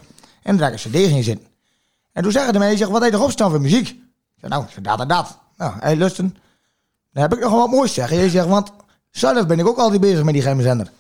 en 0.44 0.58
daar 0.58 0.74
ik 0.74 0.84
een 0.84 0.92
cd 0.92 0.96
in 0.96 1.24
zitten. 1.24 1.48
En 2.12 2.24
toen 2.24 2.32
zeggen 2.32 2.54
de 2.54 2.60
zegt, 2.78 2.90
wat 2.92 3.02
heb 3.02 3.12
je 3.12 3.18
toch 3.18 3.26
opstaan 3.26 3.50
voor 3.50 3.62
muziek? 3.62 3.88
Ik 3.90 3.98
zei, 4.40 4.52
nou, 4.52 4.66
dat 4.82 5.00
en 5.00 5.08
dat. 5.08 5.38
Nou, 5.58 5.74
hij 5.80 5.96
lusten. 5.96 6.38
Dan 7.14 7.22
heb 7.24 7.34
ik 7.34 7.40
nog 7.40 7.52
wat 7.52 7.70
moois 7.70 7.94
zeggen. 7.94 8.18
Je 8.18 8.30
zegt, 8.30 8.48
want 8.48 8.72
zelf 9.10 9.48
ben 9.48 9.60
ik 9.60 9.68
ook 9.68 9.78
altijd 9.78 10.02
bezig 10.02 10.24
met 10.24 10.34
die 10.34 10.42
geheime 10.42 10.64
zender. 10.64 10.92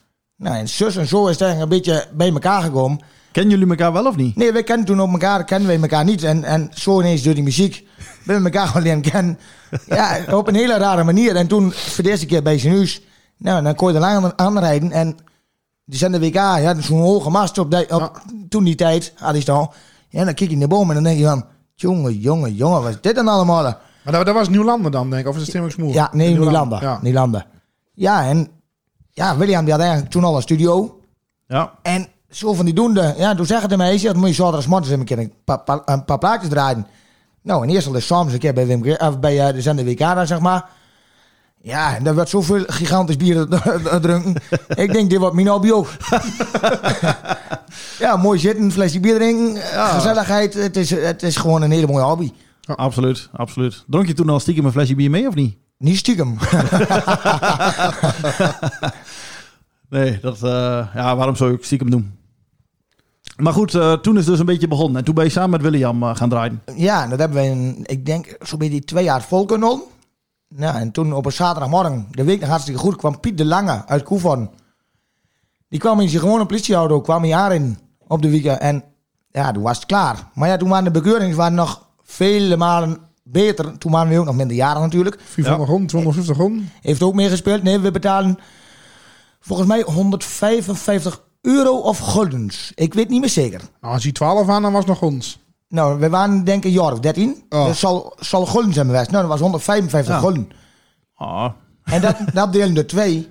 Nou, 0.42 0.56
en 0.56 0.70
zus 0.70 0.96
en 0.96 1.08
zo 1.08 1.26
is 1.28 1.32
het 1.32 1.42
eigenlijk 1.42 1.72
een 1.72 1.78
beetje 1.78 2.08
bij 2.14 2.32
elkaar 2.32 2.62
gekomen. 2.62 3.00
Kennen 3.32 3.52
jullie 3.52 3.70
elkaar 3.70 3.94
wel 3.94 4.06
of 4.06 4.16
niet? 4.16 4.36
Nee, 4.36 4.52
wij 4.52 4.64
kennen 4.64 4.86
toen 4.86 5.02
op 5.02 5.12
elkaar, 5.12 5.44
kennen 5.44 5.68
wij 5.68 5.82
elkaar 5.82 6.04
niet. 6.04 6.24
En, 6.24 6.44
en 6.44 6.70
zo 6.74 7.00
ineens 7.00 7.22
door 7.24 7.34
die 7.34 7.44
muziek 7.44 7.88
ben 8.26 8.38
we 8.38 8.44
elkaar 8.44 8.68
gewoon 8.68 8.84
leren 8.84 9.02
kennen. 9.02 9.40
Ja, 9.86 10.20
op 10.32 10.48
een 10.48 10.56
hele 10.56 10.78
rare 10.78 11.04
manier. 11.04 11.36
En 11.36 11.48
toen, 11.48 11.72
voor 11.72 12.04
de 12.04 12.10
eerste 12.10 12.26
keer 12.26 12.44
bij 12.44 12.58
zijn 12.58 12.74
huis, 12.76 13.02
nou, 13.38 13.64
dan 13.64 13.76
kon 13.76 13.88
je 13.90 13.94
er 13.94 14.00
lang 14.00 14.24
aan- 14.24 14.34
aanrijden. 14.40 14.92
En 14.92 15.18
die 15.86 16.00
zender 16.00 16.20
WK, 16.20 16.34
ja, 16.34 16.82
zo'n 16.82 17.00
hoge 17.02 17.30
mast 17.30 17.58
op, 17.58 17.72
die, 17.72 17.96
op 17.96 18.22
toen 18.50 18.64
die 18.64 18.76
tijd, 18.76 19.14
had 19.16 19.34
hij 19.46 19.54
al. 19.56 19.74
Ja, 20.10 20.24
dan 20.26 20.34
kijk 20.34 20.50
je 20.50 20.58
naar 20.58 20.68
boven 20.68 20.88
en 20.88 20.94
dan 20.94 21.04
denk 21.04 21.18
je 21.20 21.26
van, 21.26 21.46
jongen, 21.76 22.14
jongen, 22.14 22.54
jongen, 22.56 22.82
wat 22.82 22.90
is 22.92 23.02
dit 23.02 23.16
dan 23.16 23.28
allemaal? 23.28 23.64
Maar 23.64 24.14
dat, 24.14 24.26
dat 24.26 24.36
was 24.36 24.50
Nieuwlanden 24.50 24.92
dan, 24.92 25.10
denk 25.10 25.22
ik. 25.22 25.28
Of 25.28 25.34
is 25.34 25.40
het 25.42 25.50
Stemming 25.50 25.74
Smoel? 25.74 25.94
Ja, 25.94 26.10
nee, 26.14 26.30
Nieuwlanden. 26.38 26.80
Ja. 26.82 27.00
Nieuwlanden. 27.02 27.46
Ja, 27.94 28.26
en 28.26 28.48
ja, 29.12 29.38
William 29.38 29.64
die 29.64 29.74
had 29.74 29.82
eigenlijk 29.82 30.12
toen 30.12 30.24
al 30.24 30.36
een 30.36 30.42
studio. 30.42 31.00
Ja. 31.48 31.74
En 31.82 32.08
zo 32.30 32.54
van 32.54 32.66
die 32.66 32.74
doende, 32.74 33.14
ja, 33.18 33.36
toen 33.36 33.46
zeggen 33.46 33.70
de 33.70 33.78
mij, 33.78 33.98
zegt, 33.98 34.16
moet 34.16 34.28
je 34.28 34.34
zaterdagsmorgens 34.34 34.90
een 34.90 35.06
keer 35.06 35.20
een 35.20 35.34
paar, 35.44 35.60
paar, 35.60 35.82
een 35.86 36.06
paar 36.06 36.18
plaatjes 36.18 36.50
draaien. 36.50 36.88
Nou, 37.42 37.64
en 37.64 37.70
eerst 37.70 37.88
al 37.88 37.96
eens 37.96 38.06
soms 38.06 38.34
een 38.34 38.40
keer 38.40 38.54
bij, 38.54 38.68
Wim, 38.68 38.96
of 38.98 39.20
bij 39.20 39.48
eh, 39.48 39.54
de 39.54 39.62
zender 39.62 39.86
WK 39.86 40.00
zeg 40.24 40.40
maar. 40.40 40.66
Ja, 41.62 41.96
en 41.96 42.04
daar 42.04 42.16
werd 42.16 42.30
zoveel 42.30 42.64
gigantisch 42.68 43.18
bier 43.18 43.48
drinken. 44.02 44.36
ik 44.68 44.94
denk, 44.94 45.10
dit 45.10 45.20
wordt 45.20 45.36
mijn 45.36 45.48
hobby 45.48 45.72
ook. 45.72 45.88
ja, 48.00 48.18
mooi 48.18 48.40
zitten, 48.40 48.64
een 48.64 48.72
flesje 48.72 49.00
bier 49.00 49.16
drinken, 49.16 49.62
gezelligheid. 49.62 50.54
Het 50.54 50.78
is, 50.78 50.90
het 50.90 51.24
is 51.24 51.36
gewoon 51.36 51.62
een 51.62 51.72
hele 51.72 51.88
mooie 51.88 52.04
hobby. 52.04 52.32
Absoluut, 52.66 53.30
absoluut. 53.32 53.84
Dronk 53.88 54.08
je 54.08 54.14
toen 54.14 54.30
al 54.30 54.40
stiekem 54.40 54.66
een 54.66 54.72
flesje 54.72 54.96
bier 54.96 55.10
mee 55.10 55.28
of 55.28 55.36
niet? 55.36 55.58
Niet 55.82 55.98
stiekem. 55.98 56.38
Nee, 59.90 60.20
dat, 60.20 60.36
eh, 60.44 60.88
ja, 60.94 61.16
waarom 61.16 61.36
zou 61.36 61.54
ik 61.54 61.64
stiekem 61.64 61.90
doen? 61.90 62.20
Maar 63.38 63.54
goed, 63.54 63.76
eh, 63.76 63.94
toen 63.94 64.14
is 64.14 64.20
het 64.20 64.30
dus 64.30 64.40
een 64.40 64.46
beetje 64.46 64.68
begonnen. 64.68 64.98
En 64.98 65.04
toen 65.04 65.16
ben 65.16 65.24
je 65.24 65.30
samen 65.30 65.50
met 65.50 65.62
William 65.62 66.04
eh, 66.04 66.16
gaan 66.16 66.30
draaien. 66.30 66.62
Ja, 66.76 67.08
dat 67.08 67.20
hebben 67.20 67.38
we, 67.38 67.48
in, 67.48 67.80
ik 67.84 68.06
denk, 68.06 68.38
zo 68.46 68.58
bij 68.58 68.70
die 68.70 68.84
twee 68.84 69.04
jaar 69.04 69.22
vol 69.22 69.46
kunnen. 69.46 69.82
Nou, 70.48 70.76
en 70.76 70.92
toen 70.92 71.14
op 71.14 71.26
een 71.26 71.32
zaterdagmorgen, 71.32 72.08
de 72.12 72.24
week 72.24 72.40
nog 72.40 72.50
hartstikke 72.50 72.80
goed, 72.80 72.96
kwam 72.96 73.20
Piet 73.20 73.38
de 73.38 73.46
Lange 73.46 73.86
uit 73.86 74.04
Koevoorn. 74.04 74.50
Die 75.70 75.80
kwam 75.80 76.00
in 76.00 76.10
zijn 76.10 76.22
gewone 76.22 76.46
politieauto, 76.46 77.02
kwam 77.02 77.24
hij 77.24 77.36
aan 77.36 77.80
op 78.08 78.22
de 78.22 78.30
weekend. 78.30 78.60
En 78.60 78.84
ja, 79.32 79.52
toen 79.52 79.64
was 79.64 79.78
het 79.78 79.86
klaar. 79.86 80.28
Maar 80.34 80.50
ja, 80.50 80.58
toen 80.58 80.70
waren 80.70 80.84
de 80.84 80.92
bekeuringen 80.92 81.38
waren 81.38 81.54
nog 81.54 81.88
vele 82.04 82.58
malen 82.58 82.98
beter. 83.24 83.78
Toen 83.78 83.92
waren 83.92 84.10
we 84.12 84.20
ook 84.20 84.26
nog 84.26 84.36
minder 84.36 84.56
jaren 84.56 84.82
natuurlijk. 84.82 85.18
400 85.24 85.70
rond, 85.70 85.88
250 85.90 86.38
rond. 86.38 86.62
Heeft 86.82 87.04
ook 87.04 87.14
meegespeeld. 87.14 87.64
Nee, 87.64 87.80
we 87.80 87.92
betalen 87.92 88.38
volgens 89.40 89.68
mij 89.68 89.82
155 89.82 91.22
euro 91.42 91.78
of 91.78 91.98
guldens. 92.00 92.72
Ik 92.76 92.94
weet 92.94 93.10
niet 93.10 93.20
meer 93.20 93.30
zeker. 93.30 93.62
Nou, 93.82 93.94
als 93.94 94.04
hij 94.04 94.12
12 94.12 94.50
aan, 94.50 94.62
dan 94.62 94.72
was 94.72 94.86
het 94.86 94.90
nog 94.90 95.02
ons. 95.02 95.40
Nou, 95.68 96.00
we 96.00 96.10
waren 96.10 96.44
denk 96.44 96.58
ik 96.58 96.66
een 96.66 96.72
jaar 96.72 96.92
of 96.92 97.00
13. 97.00 97.44
Oh. 97.50 97.66
Dat 97.66 97.76
zal, 97.76 98.14
zal 98.20 98.46
gulden 98.46 98.74
zijn 98.74 98.86
geweest. 98.86 99.10
Nou, 99.12 99.22
dat 99.22 99.32
was 99.32 99.40
155 99.40 100.14
Ja. 100.14 100.20
gulden. 100.20 100.50
Ah, 101.16 101.52
En 101.84 102.02
dat, 102.02 102.16
dat 102.34 102.54
delen 102.54 102.78
er 102.78 102.88
twee. 102.88 103.30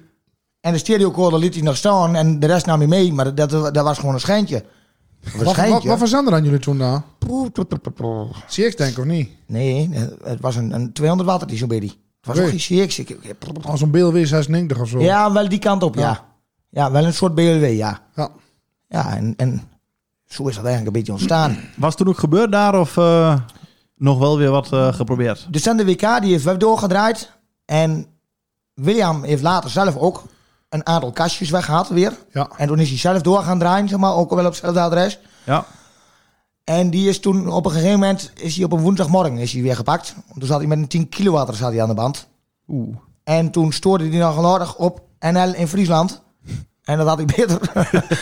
En 0.61 0.73
de 0.73 0.79
stereocorder 0.79 1.39
liet 1.39 1.55
hij 1.55 1.63
nog 1.63 1.77
staan 1.77 2.15
en 2.15 2.41
de 2.41 2.47
rest 2.47 2.67
nam 2.67 2.79
hij 2.79 2.89
mee. 2.89 3.13
Maar 3.13 3.35
dat, 3.35 3.51
dat 3.51 3.75
was 3.85 3.99
gewoon 3.99 4.15
een 4.15 4.21
schijntje. 4.21 4.65
Een 5.21 5.45
Wat, 5.45 5.99
voor 5.99 6.09
zender 6.09 6.33
hadden 6.33 6.51
jullie 6.51 6.59
toen 6.59 7.03
poeh. 7.19 8.31
CX 8.47 8.77
denk 8.77 8.91
ik, 8.91 8.99
of 8.99 9.05
niet? 9.05 9.31
Nee, 9.47 9.91
het 10.23 10.41
was 10.41 10.57
een, 10.57 10.73
een 10.73 10.93
200 10.93 11.29
watt 11.31 11.49
die 11.49 11.59
zo'n 11.59 11.69
beetje. 11.69 11.97
Het 12.21 12.37
was 12.37 12.39
ook 12.39 12.49
geen 12.49 12.87
CX. 12.87 13.03
Als 13.63 13.81
zo'n 13.81 13.91
BLW 13.91 14.27
96 14.27 14.81
of 14.81 14.89
zo. 14.89 15.01
Ja, 15.01 15.33
wel 15.33 15.49
die 15.49 15.59
kant 15.59 15.83
op, 15.83 15.95
ja. 15.95 16.01
Ja. 16.01 16.29
Ja, 16.71 16.91
wel 16.91 17.05
een 17.05 17.15
soort 17.15 17.35
BLW, 17.35 17.65
ja. 17.65 18.01
Ja. 18.15 18.31
Ja, 18.89 19.17
en, 19.17 19.35
en 19.37 19.63
zo 20.27 20.49
is 20.49 20.55
dat 20.55 20.65
eigenlijk 20.65 20.87
een 20.87 20.93
beetje 20.93 21.13
ontstaan. 21.13 21.57
was 21.77 21.97
toen 21.97 22.09
ook 22.09 22.19
gebeurd 22.19 22.53
daar 22.53 22.81
of 22.81 22.97
eh, 22.97 23.41
nog 23.97 24.19
wel 24.19 24.39
weer 24.39 24.51
wat 24.51 24.73
eh, 24.73 24.95
geprobeerd? 24.95 25.47
De 25.51 25.59
Zender 25.59 25.87
WK 25.87 26.21
die 26.21 26.31
heeft 26.31 26.45
wel 26.45 26.59
doorgedraaid. 26.59 27.33
En 27.65 28.07
William 28.75 29.23
heeft 29.23 29.43
later 29.43 29.71
zelf 29.71 29.97
ook 29.97 30.23
een 30.71 30.87
aantal 30.87 31.13
kastjes 31.13 31.51
weggehaald 31.51 31.89
weer. 31.89 32.19
Ja. 32.33 32.49
En 32.57 32.67
toen 32.67 32.79
is 32.79 32.89
hij 32.89 32.99
zelf 32.99 33.23
door 33.23 33.43
gaan 33.43 33.59
draaien, 33.59 33.89
zeg 33.89 33.99
maar, 33.99 34.15
ook 34.15 34.31
wel 34.31 34.39
op 34.39 34.45
hetzelfde 34.45 34.81
adres. 34.81 35.19
Ja. 35.45 35.65
En 36.65 36.91
die 36.91 37.09
is 37.09 37.21
toen 37.21 37.49
op 37.49 37.65
een 37.65 37.71
gegeven 37.71 37.99
moment, 37.99 38.33
is 38.35 38.57
hij 38.57 38.65
op 38.65 38.73
een 38.73 38.81
woensdagmorgen 38.81 39.39
is 39.39 39.53
hij 39.53 39.63
weer 39.63 39.77
gepakt. 39.77 40.15
Toen 40.39 40.47
zat 40.47 40.59
hij 40.59 40.67
met 40.67 40.79
een 40.79 40.89
10 40.89 41.09
kilowatt 41.09 41.57
zat 41.57 41.73
hij 41.73 41.83
aan 41.83 41.89
de 41.89 41.95
band. 41.95 42.29
Oeh. 42.69 42.97
En 43.25 43.51
toen 43.51 43.73
stoorde 43.73 44.09
hij 44.09 44.19
nog 44.19 44.45
aardig 44.45 44.77
op 44.77 45.03
NL 45.21 45.55
in 45.55 45.69
Friesland. 45.69 46.21
En 46.85 46.99
dat 46.99 47.07
had 47.07 47.17
hij 47.17 47.27
beter, 47.27 47.61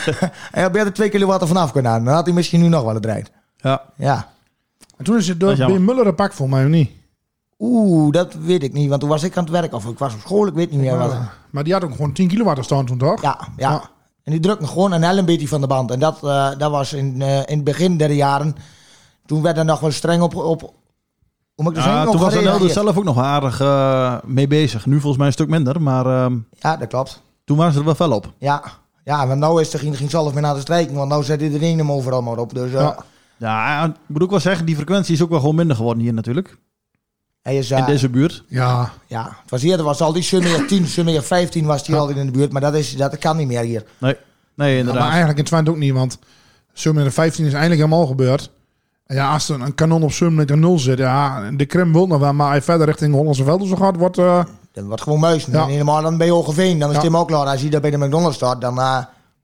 hij 0.52 0.62
had 0.62 0.72
beter 0.72 0.92
2 0.92 1.08
kilowatt 1.08 1.46
vanaf 1.46 1.72
kunnen 1.72 1.90
halen. 1.90 2.06
Dan 2.06 2.14
had 2.14 2.24
hij 2.24 2.34
misschien 2.34 2.60
nu 2.60 2.68
nog 2.68 2.82
wel 2.82 2.94
het 2.94 3.04
rijdt. 3.04 3.30
Ja. 3.56 3.82
Ja. 3.96 4.28
En 4.96 5.04
toen 5.04 5.16
is 5.16 5.28
het 5.28 5.40
door 5.40 5.50
is 5.50 5.56
B. 5.56 5.60
jammer. 5.60 5.80
Muller 5.80 6.06
een 6.06 6.14
pak 6.14 6.32
voor 6.32 6.48
mij, 6.48 6.64
of 6.64 6.70
niet? 6.70 6.90
Oeh, 7.58 8.12
dat 8.12 8.34
weet 8.34 8.62
ik 8.62 8.72
niet, 8.72 8.88
want 8.88 9.00
toen 9.00 9.10
was 9.10 9.22
ik 9.22 9.36
aan 9.36 9.42
het 9.44 9.52
werk 9.52 9.72
of 9.74 9.84
ik 9.86 9.98
was 9.98 10.14
op 10.14 10.20
school, 10.20 10.46
ik 10.46 10.54
weet 10.54 10.70
niet 10.70 10.80
meer. 10.80 10.98
wat. 10.98 11.16
Maar, 11.50 11.64
die 11.64 11.72
had 11.72 11.84
ook 11.84 11.90
gewoon 11.92 12.12
10 12.12 12.28
kilowatt 12.28 12.64
staan 12.64 12.86
toen, 12.86 12.98
toch? 12.98 13.22
Ja, 13.22 13.38
ja. 13.56 13.82
En 14.22 14.32
die 14.32 14.40
drukte 14.40 14.66
gewoon 14.66 14.92
een 14.92 15.02
heel 15.02 15.18
een 15.18 15.24
beetje 15.24 15.48
van 15.48 15.60
de 15.60 15.66
band. 15.66 15.90
En 15.90 15.98
dat, 15.98 16.24
eh, 16.24 16.50
dat 16.58 16.70
was 16.70 16.92
in, 16.92 17.22
eh, 17.22 17.36
in 17.36 17.44
het 17.56 17.64
begin 17.64 17.96
der 17.96 18.10
jaren. 18.12 18.56
Toen 19.26 19.42
werd 19.42 19.58
er 19.58 19.64
nog 19.64 19.80
wel 19.80 19.90
streng 19.90 20.22
op, 20.22 20.34
op 20.34 20.72
moet 21.56 21.68
ik 21.68 21.74
dat 21.74 21.84
Ja, 21.84 21.90
zeggen, 21.90 22.10
toen 22.10 22.20
was 22.20 22.34
NL 22.34 22.64
er 22.66 22.70
zelf 22.72 22.96
ook 22.96 23.04
nog 23.04 23.18
aardig 23.18 23.60
eh, 23.60 24.16
mee 24.24 24.46
bezig. 24.46 24.86
Nu 24.86 24.94
volgens 24.94 25.16
mij 25.16 25.26
een 25.26 25.32
stuk 25.32 25.48
minder, 25.48 25.82
maar 25.82 26.06
ehm, 26.06 26.36
Ja, 26.50 26.76
dat 26.76 26.88
klopt. 26.88 27.22
toen 27.44 27.56
waren 27.56 27.72
ze 27.72 27.78
er 27.78 27.84
wel 27.84 27.94
fel 27.94 28.12
op. 28.12 28.32
Ja, 28.38 28.62
ja 29.04 29.26
want 29.26 29.40
nou 29.40 29.60
is 29.60 29.72
er 29.72 29.78
geen, 29.78 29.94
geen 29.94 30.10
zelf 30.10 30.32
meer 30.32 30.42
naar 30.42 30.54
de 30.54 30.60
strijken, 30.60 30.94
want 30.94 31.08
nou 31.08 31.24
zet 31.24 31.40
iedereen 31.42 31.78
hem 31.78 31.92
overal 31.92 32.22
maar 32.22 32.38
op. 32.38 32.54
Dus 32.54 32.72
eh, 32.72 32.80
Ja. 32.80 32.96
Ja, 33.36 33.84
ik 33.84 33.94
moet 34.06 34.22
ook 34.22 34.30
wel 34.30 34.40
zeggen, 34.40 34.66
die 34.66 34.74
frequentie 34.76 35.14
is 35.14 35.22
ook 35.22 35.30
wel 35.30 35.40
gewoon 35.40 35.54
minder 35.54 35.76
geworden 35.76 36.02
hier 36.02 36.14
natuurlijk. 36.14 36.58
Hij 37.48 37.56
is, 37.58 37.70
eh, 37.70 37.78
In 37.78 37.84
deze 37.84 38.08
buurt. 38.08 38.44
Ja, 38.48 38.92
ja, 39.06 39.22
het 39.42 39.50
was 39.50 39.62
eerder 39.62 39.84
was 39.84 40.00
al 40.00 40.12
die 40.12 40.22
Summer 40.22 40.66
10, 40.66 40.86
Summer 40.86 41.22
15 41.22 41.64
was 41.66 41.84
die 41.84 41.96
altijd 41.96 42.16
in 42.18 42.26
de 42.26 42.32
buurt, 42.32 42.52
maar 42.52 42.60
dat, 42.60 42.74
is, 42.74 42.96
dat 42.96 43.18
kan 43.18 43.36
niet 43.36 43.46
meer 43.46 43.60
hier. 43.62 43.84
Nee, 43.98 44.16
nee 44.54 44.72
Ja, 44.72 44.78
inderdaad. 44.78 45.02
maar 45.02 45.10
eigenlijk 45.10 45.38
in 45.38 45.44
Twente 45.44 45.70
ook 45.70 45.76
niet, 45.76 45.92
want 45.92 46.18
Summer 46.72 47.12
15 47.12 47.44
is 47.44 47.52
eindelijk 47.52 47.80
helemaal 47.80 48.06
gebeurd. 48.06 48.50
En 49.06 49.16
ja, 49.16 49.32
als 49.32 49.48
er 49.48 49.60
een 49.60 49.74
kanon 49.74 50.02
op 50.02 50.12
Summer 50.12 50.56
0 50.58 50.78
zit, 50.78 50.98
ja, 50.98 51.50
de 51.50 51.66
Krim 51.66 51.92
wil 51.92 52.06
nog 52.06 52.18
wel, 52.20 52.32
maar 52.32 52.54
je 52.54 52.62
verder 52.62 52.86
richting 52.86 53.14
Hollandse 53.14 53.44
Velden 53.44 53.68
zo 53.68 53.76
gaat, 53.76 53.96
wordt... 53.96 54.18
eh, 54.18 54.44
Dat 54.72 54.84
wordt 54.84 55.02
gewoon 55.02 55.20
muis. 55.20 55.44
Ja. 55.44 55.62
En 55.62 55.68
helemaal 55.68 56.02
dan 56.02 56.16
ben 56.18 56.26
je 56.26 56.32
Hogeveen, 56.32 56.78
dan 56.78 56.88
is 56.88 56.94
Ja. 56.96 57.00
het 57.02 57.10
hem 57.10 57.20
ook 57.20 57.28
klaar. 57.28 57.46
Als 57.46 57.60
je 57.62 57.70
daar 57.70 57.80
bij 57.80 57.90
de 57.90 57.98
McDonald's 57.98 58.36
staat, 58.36 58.60
dan, 58.60 58.78
eh, 58.80 58.98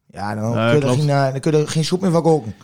ja, 0.06 0.34
dan, 0.34 0.50
Ja, 0.52 0.70
kun 0.70 0.80
je 0.80 0.86
er 0.86 0.92
geen, 0.94 1.10
eh, 1.10 1.30
dan 1.30 1.40
kun 1.40 1.52
je 1.52 1.58
er 1.58 1.68
geen 1.68 1.84
soep 1.84 2.00
meer 2.00 2.10
van 2.10 2.22
koken. 2.22 2.54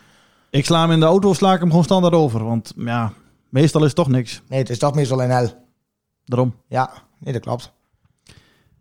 Ik 0.50 0.64
sla 0.64 0.81
hem 0.81 0.90
in 0.90 1.00
de 1.00 1.07
auto, 1.07 1.33
sla 1.35 1.53
ik 1.53 1.61
hem 1.61 1.68
gewoon 1.68 1.85
standaard 1.85 2.14
over. 2.14 2.44
Want 2.44 2.72
ja, 2.76 3.12
meestal 3.51 3.81
is 3.81 3.87
het 3.87 3.97
toch 3.97 4.09
niks. 4.09 4.43
Nee, 4.49 4.59
het 4.59 4.71
is 4.71 4.79
toch 4.79 4.95
meestal 4.95 5.23
een 5.23 5.31
hel. 5.31 5.65
Daarom. 6.25 6.55
Ja, 6.69 6.93
nee, 7.19 7.33
dat 7.33 7.43
klopt. 7.43 7.73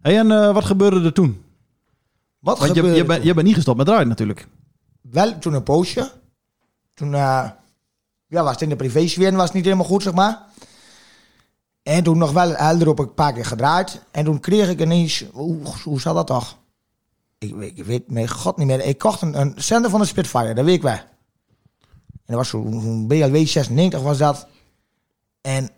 Hey, 0.01 0.17
en 0.17 0.31
eh, 0.31 0.53
wat 0.53 0.65
gebeurde 0.65 1.01
er 1.01 1.13
toen? 1.13 1.43
Wat 2.39 2.57
Want 2.59 2.69
je, 2.69 2.75
gebeurde 2.75 2.97
je, 2.97 3.05
bent, 3.05 3.23
je 3.23 3.33
bent 3.33 3.45
niet 3.45 3.55
gestopt 3.55 3.77
met 3.77 3.85
draaien 3.85 4.07
natuurlijk. 4.07 4.47
Wel 5.01 5.39
toen 5.39 5.53
een 5.53 5.63
poosje. 5.63 6.11
Toen 6.93 7.13
eh, 7.13 7.49
ja, 8.27 8.43
was 8.43 8.51
het 8.51 8.61
in 8.61 8.69
de 8.69 8.75
privésfeer 8.75 9.31
was 9.35 9.43
het 9.43 9.53
niet 9.53 9.63
helemaal 9.63 9.85
goed, 9.85 10.03
zeg 10.03 10.13
maar. 10.13 10.47
En 11.83 12.03
toen 12.03 12.17
nog 12.17 12.31
wel 12.31 12.55
helder 12.55 12.87
op 12.87 12.99
een 12.99 13.13
paar 13.13 13.33
keer 13.33 13.45
gedraaid. 13.45 14.01
En 14.11 14.25
toen 14.25 14.39
kreeg 14.39 14.69
ik 14.69 14.81
ineens... 14.81 15.25
Hoe, 15.31 15.57
hoe 15.83 16.01
zat 16.01 16.15
dat 16.15 16.27
toch? 16.27 16.57
Ik, 17.37 17.55
weet- 17.55 17.77
ik 17.77 17.85
weet 17.85 18.11
mijn 18.11 18.29
god 18.29 18.57
niet 18.57 18.67
meer. 18.67 18.85
Ik 18.85 18.97
kocht 18.97 19.21
een, 19.21 19.39
een 19.39 19.53
zender 19.55 19.91
van 19.91 19.99
de 19.99 20.05
Spitfire, 20.05 20.53
dat 20.53 20.65
weet 20.65 20.75
ik 20.75 20.81
wel. 20.81 20.91
En 20.93 22.35
dat 22.35 22.35
was 22.35 22.49
zo'n 22.49 22.81
zo'n 22.81 23.07
BLW 23.07 23.45
96 23.47 24.01
was 24.01 24.17
dat. 24.17 24.47
En 25.41 25.69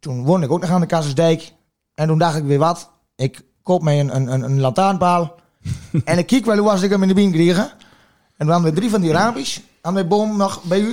toen 0.00 0.24
woonde 0.24 0.46
ik 0.46 0.52
ook 0.52 0.60
nog 0.60 0.70
aan 0.70 0.80
de 0.80 0.86
Kassersdijk. 0.86 1.52
En 1.94 2.06
toen 2.06 2.18
dacht 2.18 2.36
ik 2.36 2.44
weer 2.44 2.58
wat. 2.58 2.90
Ik 3.16 3.42
koop 3.62 3.82
mij 3.82 4.00
een, 4.00 4.16
een, 4.16 4.42
een, 4.42 4.60
lantaarnpaal. 4.60 5.34
en 6.04 6.18
ik 6.18 6.26
kijk 6.26 6.44
wel 6.44 6.56
hoe 6.56 6.66
was 6.66 6.82
ik 6.82 6.90
hem 6.90 7.02
in 7.02 7.08
de 7.08 7.14
binnen 7.14 7.32
kregen. 7.32 7.64
En 7.64 8.46
toen 8.46 8.48
hadden 8.48 8.70
we 8.70 8.76
drie 8.76 8.90
van 8.90 9.00
die 9.00 9.12
raampjes 9.12 9.62
aan 9.80 9.94
de 9.94 10.06
boom 10.06 10.36
nog 10.36 10.62
bij 10.62 10.80
u. 10.80 10.90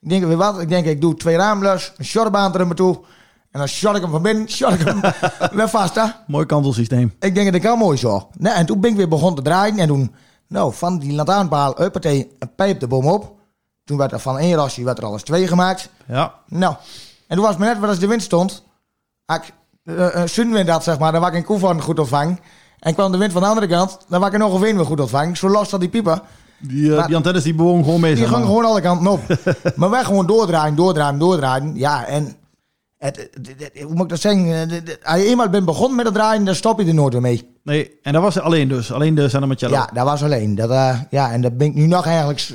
Ik 0.00 0.08
denk 0.08 0.24
weer 0.24 0.36
wat. 0.36 0.60
Ik 0.60 0.68
denk 0.68 0.86
ik 0.86 1.00
doe 1.00 1.14
twee 1.14 1.36
raamlus, 1.36 1.92
een 1.96 2.04
shortbaan 2.04 2.54
er 2.54 2.66
me 2.66 2.74
toe. 2.74 2.98
En 3.50 3.58
dan 3.58 3.68
short 3.68 3.96
ik 3.96 4.02
hem 4.02 4.10
van 4.10 4.22
binnen, 4.22 4.48
short 4.56 4.80
ik 4.80 4.86
hem 4.86 5.00
weer 5.58 5.68
vast. 5.68 5.94
Hè? 5.94 6.04
Mooi 6.26 6.46
kantelsysteem. 6.46 7.14
Ik 7.20 7.34
denk 7.34 7.52
dat 7.52 7.60
kan 7.60 7.78
mooi 7.78 7.96
zo. 7.96 8.28
Nee, 8.38 8.52
en 8.52 8.66
toen 8.66 8.80
ben 8.80 8.90
ik 8.90 8.96
weer 8.96 9.08
begonnen 9.08 9.34
te 9.34 9.50
draaien. 9.50 9.78
En 9.78 9.86
toen, 9.86 10.14
nou, 10.48 10.74
van 10.74 10.98
die 10.98 11.12
lantaarnpaal, 11.12 11.82
uppatee, 11.82 12.36
een 12.38 12.54
pijp 12.54 12.80
de 12.80 12.86
boom 12.86 13.06
op. 13.06 13.34
Toen 13.84 13.96
werd 13.96 14.12
er 14.12 14.20
van 14.20 14.38
één 14.38 14.54
rasje 14.54 14.84
werd 14.84 14.98
er 14.98 15.04
alles 15.04 15.22
twee 15.22 15.46
gemaakt. 15.46 15.90
Ja. 16.06 16.34
Nou, 16.46 16.74
en 17.26 17.36
toen 17.36 17.44
was 17.44 17.48
het 17.54 17.58
me 17.58 17.64
net 17.66 17.78
wat 17.78 17.88
als 17.88 17.98
de 17.98 18.06
wind 18.06 18.22
stond. 18.22 18.64
Als 19.24 19.38
ik 19.38 19.52
uh, 19.84 19.94
uh, 19.98 20.22
zuidwind 20.26 20.68
had, 20.68 20.84
zeg 20.84 20.98
maar, 20.98 21.12
dan 21.12 21.20
was 21.20 21.30
ik 21.30 21.36
een 21.36 21.44
koe 21.44 21.58
van 21.58 21.80
goed 21.82 21.98
ontvangen. 21.98 22.38
En 22.78 22.94
kwam 22.94 23.12
de 23.12 23.18
wind 23.18 23.32
van 23.32 23.42
de 23.42 23.48
andere 23.48 23.66
kant, 23.66 23.98
dan 24.08 24.20
was 24.20 24.30
ik 24.30 24.38
nog 24.38 24.54
een 24.54 24.60
weer 24.60 24.84
goed 24.86 25.00
ontvangen. 25.00 25.36
Zo 25.36 25.48
los 25.48 25.70
dat 25.70 25.80
die 25.80 25.88
piepen. 25.88 26.22
Die, 26.58 26.90
eh, 26.90 26.96
Maar- 26.96 27.06
die 27.06 27.16
antennes 27.16 27.42
die 27.42 27.54
bewogen 27.54 27.84
gewoon 27.84 28.00
mee. 28.00 28.14
Die 28.14 28.28
maar. 28.28 28.40
gewoon 28.42 28.64
alle 28.64 28.80
kanten 28.80 29.06
op. 29.10 29.20
maar 29.76 29.90
wij 29.90 30.04
gewoon 30.04 30.26
doordraaien, 30.26 30.74
doordraaien, 30.74 31.18
doordraaien. 31.18 31.76
Ja, 31.76 32.06
en 32.06 32.36
het, 32.98 33.16
het- 33.16 33.54
het- 33.58 33.82
hoe 33.82 33.92
moet 33.94 34.02
ik 34.02 34.08
dat 34.08 34.20
zeggen? 34.20 34.70
Eh, 34.70 34.94
Als 35.02 35.20
je 35.20 35.26
eenmaal 35.26 35.48
bent 35.48 35.64
begonnen 35.64 35.96
met 35.96 36.04
het 36.06 36.14
draaien, 36.14 36.44
dan 36.44 36.54
stop 36.54 36.80
je 36.80 36.86
er 36.86 36.94
nooit 36.94 37.12
meer 37.12 37.22
mee. 37.22 37.54
Nee, 37.62 37.98
en 38.02 38.12
dat 38.12 38.22
was 38.22 38.38
alleen 38.38 38.68
dus. 38.68 38.92
Alleen 38.92 39.14
de 39.14 39.38
Marcello. 39.46 39.72
Ja, 39.74 39.90
dat 39.92 40.04
was 40.04 40.22
alleen. 40.22 40.54
Dat, 40.54 40.70
eh, 40.70 41.00
ja, 41.10 41.32
en 41.32 41.40
dat 41.40 41.56
ben 41.56 41.66
ik 41.66 41.74
nu 41.74 41.86
nog 41.86 42.06
eigenlijk... 42.06 42.48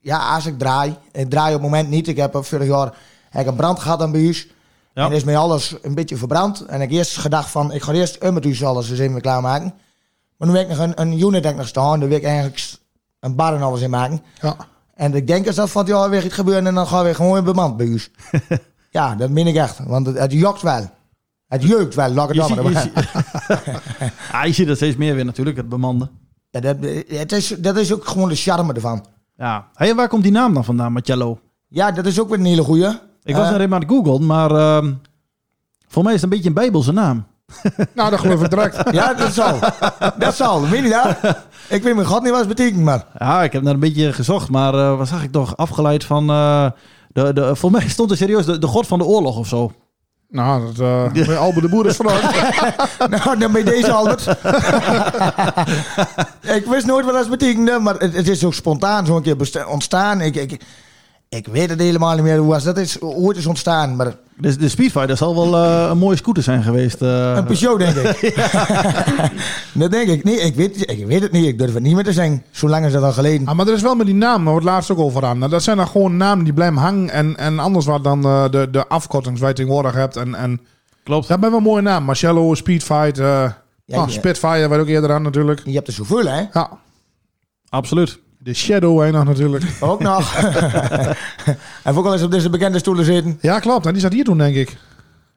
Ja, 0.00 0.34
als 0.34 0.46
ik 0.46 0.58
draai. 0.58 0.96
Ik 1.12 1.30
draai 1.30 1.54
op 1.54 1.60
het 1.62 1.70
moment 1.70 1.88
niet. 1.88 2.08
Ik 2.08 2.16
heb 2.16 2.34
eh, 2.34 2.42
vorig 2.42 2.68
jaar 2.68 2.92
heb 3.30 3.42
ik 3.42 3.48
een 3.48 3.56
brand 3.56 3.78
gehad 3.80 4.02
aan 4.02 4.12
bij 4.12 4.22
huis. 4.22 4.48
Ja. 4.94 5.04
En 5.06 5.12
is 5.12 5.24
mij 5.24 5.36
alles 5.36 5.76
een 5.82 5.94
beetje 5.94 6.16
verbrand. 6.16 6.60
En 6.60 6.74
ik 6.74 6.88
heb 6.88 6.90
eerst 6.98 7.16
gedacht 7.18 7.50
van... 7.50 7.72
Ik 7.72 7.82
ga 7.82 7.92
eerst 7.92 8.16
een 8.20 8.34
met 8.34 8.44
huis 8.44 8.64
alles 8.64 8.90
eens 8.90 8.98
even 8.98 9.20
klaarmaken. 9.20 9.74
Maar 10.36 10.48
nu 10.48 10.56
heb 10.56 10.70
ik 10.70 10.76
nog 10.76 10.86
een, 10.86 11.00
een 11.00 11.20
unit 11.20 11.42
denk 11.42 11.54
ik 11.54 11.56
nog 11.56 11.68
staan. 11.68 12.00
Daar 12.00 12.08
wil 12.08 12.18
ik 12.18 12.24
eigenlijk 12.24 12.72
een 13.20 13.34
bar 13.34 13.54
en 13.54 13.62
alles 13.62 13.80
in 13.80 13.90
maken. 13.90 14.22
ja. 14.40 14.56
En 14.94 15.14
ik 15.14 15.26
denk 15.26 15.46
als 15.46 15.56
dat 15.56 15.70
van 15.70 15.82
het 15.82 15.90
jaar 15.90 16.10
weer 16.10 16.24
iets 16.24 16.34
gebeuren... 16.34 16.66
en 16.66 16.74
dan 16.74 16.86
gaan 16.86 17.04
we 17.04 17.14
gewoon 17.14 17.32
weer 17.32 17.42
bemand 17.42 17.76
bij 17.76 17.86
huis. 17.86 18.10
ja, 18.90 19.14
dat 19.14 19.30
meen 19.30 19.46
ik 19.46 19.56
echt. 19.56 19.78
Want 19.86 20.06
het, 20.06 20.18
het 20.18 20.32
jokt 20.32 20.62
wel. 20.62 20.90
Het 21.46 21.62
jeukt 21.62 21.94
wel, 21.94 22.10
laat 22.12 22.28
ik 22.28 22.34
Je 22.34 22.42
het 22.42 22.48
ziet, 22.82 22.92
je, 22.94 23.00
ziet- 23.02 24.12
ah, 24.32 24.44
je 24.44 24.52
ziet 24.52 24.68
het 24.68 24.76
steeds 24.76 24.96
meer 24.96 25.14
weer 25.14 25.24
natuurlijk, 25.24 25.56
het 25.56 25.68
bemanden. 25.68 26.10
Ja, 26.50 26.60
dat, 26.60 26.76
het 27.06 27.32
is, 27.32 27.48
dat 27.48 27.76
is 27.76 27.92
ook 27.92 28.06
gewoon 28.06 28.28
de 28.28 28.34
charme 28.34 28.72
ervan. 28.72 29.06
Ja. 29.36 29.68
Hey, 29.74 29.90
en 29.90 29.96
waar 29.96 30.08
komt 30.08 30.22
die 30.22 30.32
naam 30.32 30.54
dan 30.54 30.64
vandaan, 30.64 30.92
Marcello? 30.92 31.38
Ja, 31.68 31.90
dat 31.92 32.06
is 32.06 32.20
ook 32.20 32.28
weer 32.28 32.38
een 32.38 32.44
hele 32.44 32.62
goeie. 32.62 32.88
Ik 33.24 33.36
was 33.36 33.48
Eh, 33.48 33.54
er 33.54 33.60
even 33.60 33.74
aan 33.74 33.80
het 33.80 33.90
googlen, 33.90 34.26
maar 34.26 34.50
ehm 34.50 34.92
voor 35.88 36.02
mij 36.02 36.14
is 36.14 36.20
het 36.22 36.30
een 36.30 36.36
beetje 36.36 36.48
een 36.48 36.62
bijbelse 36.62 36.92
naam. 36.92 37.26
Nou, 37.94 38.10
dat 38.10 38.20
geloof 38.20 38.42
ik 38.42 38.50
direct. 38.50 38.90
Ja, 38.92 39.14
dat 39.14 39.32
zal. 39.32 39.58
dat 40.18 40.34
zal. 40.34 40.68
Weet 40.68 40.82
je 40.82 40.88
dat? 41.20 41.36
Ik 41.68 41.82
weet 41.82 41.94
mijn 41.94 42.06
god 42.06 42.22
niet 42.22 42.30
wat 42.30 42.38
het 42.38 42.48
betekent, 42.48 42.82
maar... 42.82 43.06
Ja, 43.18 43.42
ik 43.42 43.52
heb 43.52 43.62
naar 43.62 43.74
een 43.74 43.80
beetje 43.80 44.12
gezocht, 44.12 44.48
maar 44.50 44.74
eh, 44.74 44.96
wat 44.96 45.08
zag 45.08 45.22
ik 45.22 45.32
toch? 45.32 45.56
Afgeleid 45.56 46.04
van... 46.04 46.30
eh, 46.30 46.66
de, 47.12 47.32
de, 47.32 47.56
voor 47.56 47.70
mij 47.70 47.88
stond 47.88 48.10
er 48.10 48.16
serieus 48.16 48.44
de, 48.44 48.58
de 48.58 48.66
god 48.66 48.86
van 48.86 48.98
de 48.98 49.04
oorlog 49.04 49.36
of 49.38 49.46
zo. 49.48 49.72
Nou, 50.28 50.66
dat 50.66 50.78
eh 50.78 51.26
bij 51.26 51.36
Albert 51.46 51.64
de 51.64 51.68
Boer 51.70 51.86
is 51.86 51.98
nou, 51.98 53.38
dan 53.38 53.52
ben 53.52 53.64
je 53.64 53.70
deze, 53.70 53.92
Albert. 53.92 54.26
ik 56.56 56.66
wist 56.66 56.86
nooit 56.86 57.04
wat 57.04 57.14
dat 57.14 57.28
betekende, 57.28 57.78
maar 57.78 57.94
het, 57.94 58.14
het 58.14 58.28
is 58.28 58.44
ook 58.44 58.54
spontaan 58.54 59.06
zo 59.06 59.16
een 59.16 59.22
keer 59.22 59.66
ontstaan. 59.66 60.20
Ik, 60.20 60.36
ik, 60.36 60.60
ik 61.36 61.46
weet 61.46 61.70
het 61.70 61.80
helemaal 61.80 62.14
niet 62.14 62.22
meer 62.24 62.38
hoe 62.38 62.48
was 62.48 62.64
dat 62.64 62.78
is, 62.78 62.98
hoe 63.00 63.28
het 63.28 63.36
is 63.36 63.46
ontstaan, 63.46 63.96
maar 63.96 64.14
Dus 64.36 64.58
de 64.58 64.68
Speedfighter 64.68 65.16
zal 65.16 65.34
wel 65.34 65.56
eh, 65.64 65.86
een 65.90 65.98
mooie 65.98 66.16
scooter 66.16 66.42
zijn 66.42 66.62
geweest. 66.62 67.02
eh. 67.02 67.32
een 67.36 67.44
Peugeot, 67.44 67.78
denk 67.78 67.96
ik. 67.96 68.34
dat 69.72 69.90
denk 69.90 70.08
ik. 70.08 70.24
Nee, 70.24 70.36
ik 70.36 70.54
weet, 70.54 70.90
ik 70.90 71.06
weet 71.06 71.22
het 71.22 71.32
niet. 71.32 71.46
Ik 71.46 71.58
durf 71.58 71.74
het 71.74 71.82
niet 71.82 71.94
meer 71.94 72.04
te 72.04 72.12
zeggen. 72.12 72.42
Zo 72.50 72.68
lang 72.68 72.86
is 72.86 72.92
dat 72.92 73.02
al 73.02 73.12
geleden. 73.12 73.46
Ah, 73.46 73.54
maar 73.56 73.66
er 73.66 73.74
is 73.74 73.82
wel 73.82 73.94
met 73.94 74.06
die 74.06 74.14
naam, 74.14 74.42
daar 74.42 74.50
wordt 74.52 74.66
laatst 74.66 74.90
ook 74.90 74.98
over 74.98 75.24
aan. 75.24 75.40
Dat 75.40 75.62
zijn 75.62 75.76
dan 75.76 75.88
gewoon 75.88 76.16
namen 76.16 76.44
die 76.44 76.52
blijven 76.54 76.76
hangen. 76.78 77.10
En, 77.10 77.36
en 77.36 77.58
anders 77.58 77.86
wat 77.86 78.04
dan 78.04 78.24
eh, 78.24 78.50
de, 78.50 78.68
de 78.70 78.86
afkortings 78.88 79.40
waar 79.40 79.48
je 79.48 79.54
tegenwoordig 79.54 79.92
hebt. 79.94 80.16
En, 80.16 80.34
en 80.34 80.60
Klopt. 81.04 81.28
dat 81.28 81.38
zijn 81.40 81.50
wel 81.52 81.60
mooie 81.60 81.82
namen. 81.82 82.04
Marcello, 82.04 82.54
Speedfight, 82.54 83.16
Ja, 83.16 83.56
ja. 83.84 84.08
Spitfire, 84.08 84.68
waar 84.68 84.80
ook 84.80 84.86
eerder 84.88 85.12
aan 85.12 85.22
natuurlijk. 85.22 85.60
Je 85.64 85.74
hebt 85.74 85.86
er 85.86 85.92
zoveel, 85.92 86.26
hè? 86.26 86.42
Ja, 86.52 86.70
Absoluut. 87.68 88.18
De 88.42 88.54
Shadow 88.54 89.02
heen 89.02 89.12
nog 89.12 89.24
natuurlijk. 89.24 89.64
Ook 89.80 90.00
nog. 90.00 90.34
en 91.84 91.94
ook 91.96 92.06
al 92.06 92.12
eens 92.12 92.22
op 92.22 92.30
deze 92.30 92.50
bekende 92.50 92.78
stoelen 92.78 93.04
zitten. 93.04 93.38
Ja, 93.40 93.58
klopt. 93.58 93.86
En 93.86 93.92
die 93.92 94.00
zat 94.02 94.12
hier 94.12 94.24
toen, 94.24 94.38
denk 94.38 94.54
ik. 94.56 94.68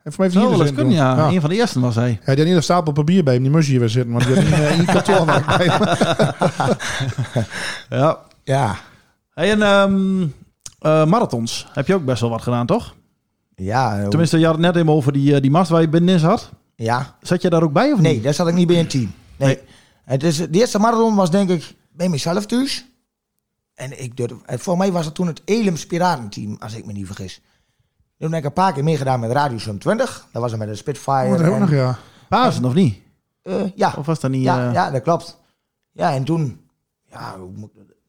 Even 0.03 0.13
mij 0.17 0.27
even 0.27 0.31
Zou 0.31 0.45
hier 0.47 0.57
wel 0.57 0.67
eens 0.67 0.67
zitten 0.67 0.75
kunnen, 0.75 0.95
ja. 1.17 1.27
Een 1.29 1.41
van 1.41 1.49
de 1.49 1.55
eerste 1.55 1.79
was 1.79 1.95
hij. 1.95 2.09
Ja, 2.09 2.25
die 2.25 2.35
had 2.37 2.45
niet 2.45 2.55
een 2.55 2.63
stapel 2.63 2.91
papier 2.93 3.23
bij 3.23 3.33
hem. 3.33 3.43
Die 3.43 3.51
moest 3.51 3.67
hier 3.67 3.79
weer 3.79 3.89
zitten. 3.89 4.11
Want 4.13 4.25
die 4.25 4.35
had 4.35 4.43
niet 4.43 4.53
in, 4.53 4.77
in 4.79 4.85
kantoor 4.85 5.25
bij 5.57 5.65
hem. 5.65 5.81
Ja. 7.99 8.17
Ja. 8.43 8.75
Hey, 9.33 9.51
en 9.51 9.61
ehm, 9.61 10.21
eh, 10.79 11.05
marathons 11.05 11.67
heb 11.73 11.87
je 11.87 11.93
ook 11.95 12.05
best 12.05 12.21
wel 12.21 12.29
wat 12.29 12.41
gedaan, 12.41 12.65
toch? 12.65 12.95
Ja. 13.55 13.99
eh, 13.99 14.07
Tenminste, 14.07 14.37
je 14.39 14.45
had 14.45 14.53
het 14.53 14.63
net 14.63 14.75
even 14.75 14.89
over 14.89 15.13
die, 15.13 15.35
eh, 15.35 15.41
die 15.41 15.51
mast 15.51 15.69
waar 15.69 15.81
je 15.81 15.89
binnenin 15.89 16.19
zat. 16.19 16.49
Ja. 16.75 17.15
Zat 17.21 17.41
je 17.41 17.49
daar 17.49 17.63
ook 17.63 17.73
bij 17.73 17.91
of 17.91 17.99
Nee, 17.99 18.13
niet? 18.13 18.23
daar 18.23 18.33
zat 18.33 18.47
ik 18.47 18.53
niet 18.53 18.67
bij 18.67 18.79
een 18.79 18.87
team. 18.87 19.13
Nee. 19.37 19.59
Het 20.05 20.23
is, 20.23 20.37
de 20.37 20.47
eerste 20.51 20.79
marathon 20.79 21.15
was 21.15 21.31
denk 21.31 21.49
ik 21.49 21.73
bij 21.91 22.09
mezelf 22.09 22.45
thuis. 22.45 22.85
En 23.75 24.03
ik 24.03 24.17
durf, 24.17 24.31
en 24.45 24.59
voor 24.59 24.77
mij 24.77 24.91
was 24.91 25.05
het 25.05 25.15
toen 25.15 25.27
het 25.27 25.41
Elems 25.45 25.85
Piratenteam, 25.85 26.55
als 26.59 26.73
ik 26.75 26.85
me 26.85 26.91
niet 26.93 27.05
vergis. 27.05 27.41
Toen 28.17 28.29
heb 28.31 28.39
ik 28.39 28.45
een 28.45 28.53
paar 28.53 28.73
keer 28.73 28.83
meegedaan 28.83 29.19
met 29.19 29.31
Radio 29.31 29.57
Sum 29.57 29.79
20. 29.79 30.27
Dat 30.31 30.41
was 30.41 30.51
er 30.51 30.57
met 30.57 30.67
een 30.67 30.77
Spitfire. 30.77 31.25
Oh, 31.25 31.37
dat 31.37 31.53
en- 31.53 31.59
nog, 31.59 31.69
ja. 31.71 31.97
Pasen 32.29 32.65
of 32.65 32.73
niet? 32.73 32.97
Eh, 33.41 33.61
ja. 33.75 33.93
Of 33.97 34.05
was 34.05 34.19
dat 34.19 34.31
niet... 34.31 34.43
Ja, 34.43 34.67
eh, 34.67 34.73
ja, 34.73 34.91
dat 34.91 35.01
klopt. 35.01 35.37
Ja, 35.91 36.13
en 36.13 36.23
toen, 36.23 36.61
ja, 37.09 37.35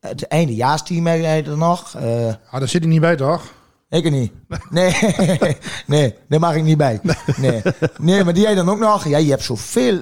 het 0.01 0.27
eindejaarsteam 0.27 1.07
heb 1.07 1.47
er 1.47 1.57
nog. 1.59 1.95
Eh, 1.95 2.27
Ah, 2.27 2.59
daar 2.59 2.69
zit 2.69 2.83
hij 2.83 2.91
niet 2.91 3.01
bij, 3.01 3.17
toch? 3.17 3.53
Ik 3.95 4.05
er 4.05 4.11
niet. 4.11 4.33
Nee, 4.71 4.95
nee, 5.87 6.15
daar 6.29 6.41
mag 6.41 6.55
ik 6.55 6.63
niet 6.63 6.77
bij. 6.77 7.01
Nee, 7.37 7.63
nee 8.01 8.25
maar 8.25 8.35
die 8.35 8.43
jij 8.43 8.55
dan 8.55 8.69
ook 8.69 8.79
nog. 8.79 9.09
Ja, 9.09 9.19
je 9.19 9.31
hebt 9.31 9.43
zoveel. 9.43 9.99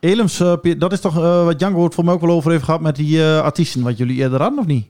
Eh, 0.00 0.52
pi- 0.60 0.78
dat 0.78 0.92
is 0.92 1.00
toch 1.00 1.16
eh, 1.16 1.44
wat 1.44 1.58
Django 1.58 1.84
het 1.84 1.94
voor 1.94 2.04
mij 2.04 2.14
ook 2.14 2.20
wel 2.20 2.30
over 2.30 2.50
heeft 2.50 2.64
gehad 2.64 2.80
met 2.80 2.96
die 2.96 3.22
eh, 3.22 3.40
artiesten 3.40 3.82
wat 3.82 3.96
jullie 3.98 4.16
eerder 4.16 4.40
hadden, 4.40 4.58
of 4.58 4.66
niet? 4.66 4.86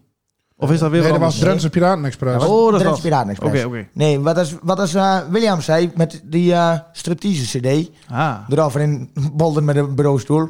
Of 0.57 0.71
is 0.71 0.79
dat 0.79 0.91
weer 0.91 1.01
Nee, 1.03 1.11
dat 1.11 1.21
was? 1.21 1.39
Drentse 1.39 1.71
Piratenexpress. 1.71 2.47
Oh, 2.47 2.65
dat 2.65 2.75
is 2.75 2.79
Drentse 2.81 3.03
dat. 3.03 3.11
Piratenexpress. 3.11 3.65
Oké, 3.65 3.67
oké. 3.77 3.89
Nee, 3.93 4.21
wat 4.21 4.39
is, 4.39 4.55
wat 4.63 4.81
is 4.81 4.95
eh, 4.95 5.19
William 5.31 5.61
zei 5.61 5.91
met 5.95 6.21
die 6.25 6.53
eh 6.53 6.79
striptease 6.93 7.59
cd. 7.59 7.91
Ah. 8.09 8.37
Erover 8.49 8.81
in 8.81 9.11
Bolden 9.33 9.65
met 9.65 9.77
een 9.77 9.95
bureaustoel. 9.95 10.49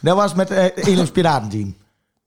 Dat 0.00 0.16
was 0.16 0.34
met 0.34 0.50
uh, 0.50 0.64
Elims 0.74 1.10
Piratenteam. 1.10 1.74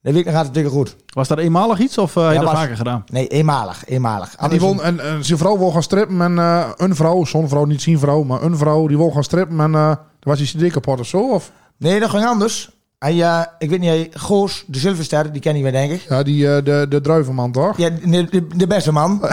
Dat 0.01 0.13
weet 0.13 0.21
ik 0.21 0.25
nog 0.25 0.35
hartstikke 0.35 0.69
goed. 0.69 0.95
Was 1.13 1.27
dat 1.27 1.37
eenmalig 1.37 1.79
iets 1.79 1.97
of 1.97 2.15
eh 2.15 2.23
heb 2.23 2.31
je 2.31 2.37
Ja, 2.37 2.41
dat 2.43 2.51
was- 2.51 2.59
vaker 2.61 2.77
gedaan? 2.77 3.03
Nee, 3.11 3.27
eenmalig. 3.27 3.83
eenmalig. 3.85 4.35
En, 4.35 4.49
die 4.49 4.59
won, 4.59 4.81
en, 4.81 4.99
en 4.99 5.25
zijn 5.25 5.37
vrouw 5.37 5.57
wil 5.57 5.71
gaan 5.71 5.83
strippen 5.83 6.21
en 6.21 6.37
eh, 6.39 6.69
een 6.75 6.95
vrouw, 6.95 7.25
zo'n 7.25 7.49
vrouw, 7.49 7.65
niet 7.65 7.81
zijn 7.81 7.99
vrouw, 7.99 8.23
maar 8.23 8.41
een 8.43 8.57
vrouw, 8.57 8.87
die 8.87 8.97
wil 8.97 9.11
gaan 9.11 9.23
strippen 9.23 9.59
en 9.59 9.75
eh 9.75 9.89
toen 9.89 10.33
was 10.37 10.37
die 10.51 10.67
cd 10.67 10.73
kapot 10.73 10.99
of 10.99 11.07
zo? 11.07 11.29
Of? 11.33 11.51
Nee, 11.77 11.99
dat 11.99 12.09
ging 12.09 12.25
anders. 12.25 12.69
Hij, 12.99 13.21
eh, 13.23 13.41
ik 13.57 13.69
weet 13.69 13.79
niet, 13.79 13.89
hij, 13.89 14.09
Goos, 14.13 14.63
de 14.67 14.79
Zilverster, 14.79 15.31
die 15.31 15.41
ken 15.41 15.57
je 15.57 15.63
wel, 15.63 15.71
denk 15.71 15.91
ik. 15.91 16.05
Ja, 16.09 16.23
die, 16.23 16.55
eh, 16.55 16.63
de, 16.63 16.85
de 16.89 17.01
druivenman 17.01 17.51
toch? 17.51 17.77
Ja, 17.77 17.89
de, 17.89 18.23
de, 18.29 18.47
de 18.55 18.67
beste 18.67 18.91
man. 18.91 19.19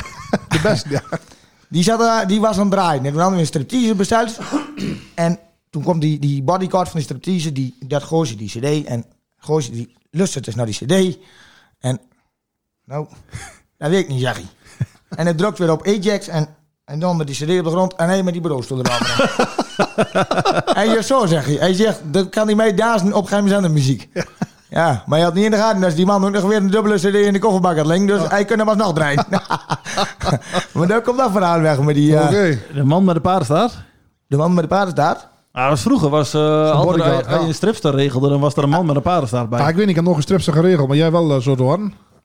De 0.49 0.61
beste, 0.63 0.89
ja. 0.91 1.03
Die, 1.69 1.83
zat, 1.83 2.01
eh, 2.01 2.27
die 2.27 2.41
was 2.41 2.55
aan 2.57 2.63
het 2.63 2.71
draaien. 2.71 3.05
En 3.05 3.11
toen 3.11 3.21
hadden 3.21 3.35
we 3.35 3.41
een 3.41 3.47
striptease 3.47 3.95
besteld. 3.95 4.39
en 5.15 5.39
toen 5.71 5.83
kwam 5.83 5.99
die, 6.01 6.19
die 6.19 6.43
bodyguard 6.43 6.89
van 6.89 6.97
die 6.97 7.05
striptease, 7.09 7.53
die, 7.53 7.77
dat 7.87 8.03
Goosje 8.03 8.37
die 8.37 8.49
cd. 8.49 8.85
En 8.87 9.05
Goosje 9.39 9.71
die 9.71 9.97
lustte 10.11 10.41
dus 10.41 10.55
naar 10.55 10.67
die 10.67 10.75
cd. 10.87 11.19
En, 11.79 12.01
nou, 12.85 13.07
dat 13.79 13.91
weet 13.91 14.03
ik 14.03 14.09
niet, 14.09 14.21
zeg. 14.21 14.41
En 15.09 15.25
hij 15.25 15.35
drukt 15.35 15.59
weer 15.59 15.71
op 15.71 15.87
Ajax 15.87 16.29
en, 16.29 16.49
en 16.85 16.99
dan 16.99 17.17
met 17.17 17.27
die 17.27 17.37
cd 17.37 17.59
op 17.59 17.65
de 17.65 17.71
grond. 17.71 17.95
En 17.95 18.09
hij 18.09 18.23
met 18.23 18.33
die 18.33 18.43
bureaustoel 18.43 18.79
erop. 18.79 19.01
en 20.75 20.89
je 20.91 21.03
zo, 21.03 21.27
zeg 21.27 21.45
hij. 21.45 21.55
Hij 21.55 21.75
zegt, 21.75 22.01
dat 22.05 22.29
kan 22.29 22.47
hij 22.47 22.55
mij 22.55 22.75
dazen 22.75 23.13
op 23.13 23.27
geheime 23.27 23.49
zender 23.49 23.71
muziek. 23.71 24.09
Ja, 24.71 25.03
maar 25.07 25.19
je 25.19 25.25
had 25.25 25.35
niet 25.35 25.45
in 25.45 25.51
de 25.51 25.57
gaten 25.57 25.81
dat 25.81 25.97
die 25.97 26.07
man 26.07 26.25
ook 26.25 26.31
nog 26.33 26.43
weer 26.43 26.57
een 26.57 26.71
dubbele 26.71 26.95
cd 26.97 27.05
in 27.05 27.33
de 27.33 27.39
kofferbak 27.39 27.77
had 27.77 27.87
liggen. 27.87 28.07
Dus 28.07 28.29
hij 28.29 28.45
kon 28.45 28.59
hem 28.59 28.69
alsnog 28.69 28.93
draaien. 28.95 29.25
maar 30.75 30.87
daar 30.87 31.01
komt 31.03 31.19
dat 31.19 31.31
verhaal 31.31 31.61
weg 31.61 31.81
met 31.81 31.95
die... 31.95 32.17
eh, 32.17 32.25
Oké. 32.27 32.59
De 32.75 32.85
man 32.85 33.05
met 33.05 33.15
de 33.15 33.21
paardenstaart? 33.21 33.75
De 34.27 34.37
man 34.37 34.55
met 34.55 34.63
de 34.63 34.69
paardenstaart? 34.69 35.29
Ah, 35.59 35.69
was 35.69 35.83
vroeger. 35.83 36.09
Was, 36.09 36.35
eh 36.35 36.71
altijd, 36.71 36.85
bodyguard, 36.85 37.27
als 37.27 37.35
je 37.35 37.41
ja. 37.41 37.47
een 37.47 37.55
stripster 37.55 37.95
regelde, 37.95 38.29
dan 38.29 38.41
was 38.41 38.55
er 38.57 38.63
een 38.63 38.69
man 38.69 38.87
met 38.87 38.97
een 38.97 39.03
paardenstaart 39.03 39.49
bij. 39.49 39.59
Ja, 39.59 39.69
ik 39.69 39.75
weet 39.75 39.81
niet, 39.81 39.89
ik 39.89 39.97
heb 39.97 40.05
nog 40.05 40.17
een 40.17 40.23
stripse 40.23 40.53
geregeld, 40.53 40.89
maar 40.89 40.97
jij 40.97 41.11
wel 41.11 41.35
eh, 41.35 41.41
zo 41.41 41.55
door. 41.55 41.79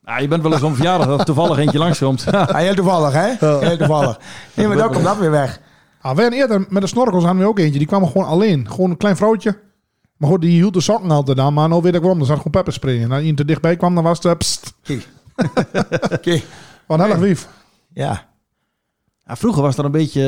Ah, 0.04 0.20
je 0.20 0.28
bent 0.28 0.42
wel 0.42 0.52
eens 0.52 0.62
een 0.62 0.74
verjaardag 0.74 1.06
dat 1.06 1.18
er 1.18 1.24
toevallig 1.24 1.58
eentje 1.58 1.78
langskomt. 1.78 2.24
Ah, 2.32 2.54
heel 2.54 2.74
toevallig, 2.74 3.12
hè? 3.12 3.46
Heel 3.46 3.76
toevallig. 3.76 4.18
Nee, 4.54 4.66
maar 4.66 4.76
dan 4.76 4.92
komt 4.92 5.04
dat 5.04 5.18
weer 5.18 5.30
weg. 5.30 5.60
Ah, 6.00 6.16
wij 6.16 6.30
eerder 6.30 6.66
met 6.68 6.82
de 6.82 6.88
snorkels 6.88 7.24
hadden 7.24 7.42
we 7.42 7.48
ook 7.48 7.58
eentje, 7.58 7.78
die 7.78 7.88
kwam 7.88 8.06
gewoon 8.06 8.26
alleen. 8.26 8.70
Gewoon 8.70 8.90
een 8.90 8.96
klein 8.96 9.16
vrouwtje. 9.16 9.58
Maar 10.16 10.30
goed, 10.30 10.40
die 10.40 10.50
hield 10.50 10.74
de 10.74 10.80
sokken 10.80 11.10
altijd 11.10 11.38
aan, 11.38 11.54
maar 11.54 11.68
nou 11.68 11.82
weet 11.82 11.94
ik 11.94 12.00
waarom. 12.00 12.20
Er 12.20 12.26
zat 12.26 12.36
gewoon 12.36 12.52
pepper 12.52 12.72
springen. 12.72 13.02
En 13.02 13.10
als 13.10 13.20
iemand 13.20 13.36
te 13.36 13.44
dichtbij 13.44 13.76
kwam, 13.76 13.94
dan 13.94 14.04
was 14.04 14.16
het... 14.16 14.26
eh, 14.26 14.36
pst. 14.36 14.74
Kijk. 16.20 16.44
Wat 16.86 16.98
een 16.98 17.04
heel 17.04 17.14
erg 17.14 17.22
lief. 17.22 17.48
Ja. 17.92 18.33
Ja, 19.26 19.36
vroeger 19.36 19.62
was 19.62 19.76
dat 19.76 19.84
een 19.84 19.90
beetje, 19.90 20.22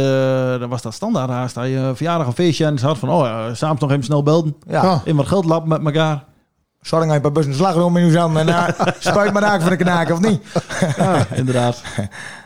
eh, 0.55 0.61
dan 0.61 0.69
was 0.69 0.83
dat 0.83 0.95
standaard 0.95 1.31
haast. 1.31 1.55
Dat 1.55 1.67
je 1.67 1.77
een 1.77 1.97
verjaardag 1.97 2.27
een 2.27 2.33
feestje 2.33 2.65
en 2.65 2.79
ze 2.79 2.87
had 2.87 2.99
van, 2.99 3.11
oh, 3.11 3.25
ja, 3.25 3.55
samen 3.55 3.77
nog 3.81 3.91
even 3.91 4.05
snel 4.05 4.23
belden. 4.23 4.57
Ja. 4.67 5.01
In 5.05 5.17
wat 5.17 5.27
geld 5.27 5.45
lappen 5.45 5.69
met 5.69 5.85
elkaar. 5.85 6.25
Zorg 6.81 7.03
dat 7.03 7.11
je 7.11 7.17
een 7.17 7.23
paar 7.23 7.33
bussen 7.33 7.55
slagroom 7.55 7.97
in 7.97 8.05
uw 8.05 8.11
zand 8.11 8.37
en 8.37 8.49
uh, 8.57 8.69
spuit 8.99 9.33
maar 9.33 9.43
raak 9.43 9.61
van 9.61 9.71
de 9.71 9.77
knaken, 9.77 10.15
of 10.15 10.21
niet? 10.21 10.43
Ja, 10.97 11.27
inderdaad. 11.35 11.83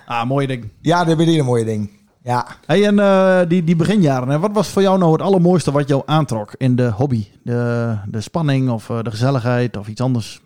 Ah, 0.07 0.27
mooie 0.27 0.47
ding. 0.47 0.71
Ja, 0.81 1.05
dat 1.05 1.19
is 1.19 1.27
een 1.27 1.31
hele 1.31 1.43
mooie 1.43 1.65
ding. 1.65 1.91
Ja. 2.23 2.47
Hey, 2.67 2.87
en 2.87 2.99
eh, 2.99 3.41
die, 3.49 3.65
die 3.65 3.77
beginjaren, 3.77 4.29
hè, 4.29 4.39
wat 4.39 4.51
was 4.53 4.69
voor 4.69 4.83
jou 4.83 4.99
nou 4.99 5.13
het 5.13 5.23
allermooiste 5.23 5.73
wat 5.73 5.89
jou 5.89 6.03
aantrok 6.07 6.55
in 6.57 6.77
de 6.77 6.91
hobby? 6.91 7.27
De, 7.43 7.97
de 8.07 8.21
spanning 8.21 8.71
of 8.71 8.91
eh, 8.91 9.03
de 9.03 9.11
gezelligheid 9.11 9.77
of 9.77 9.89
iets 9.89 10.01
anders? 10.01 10.41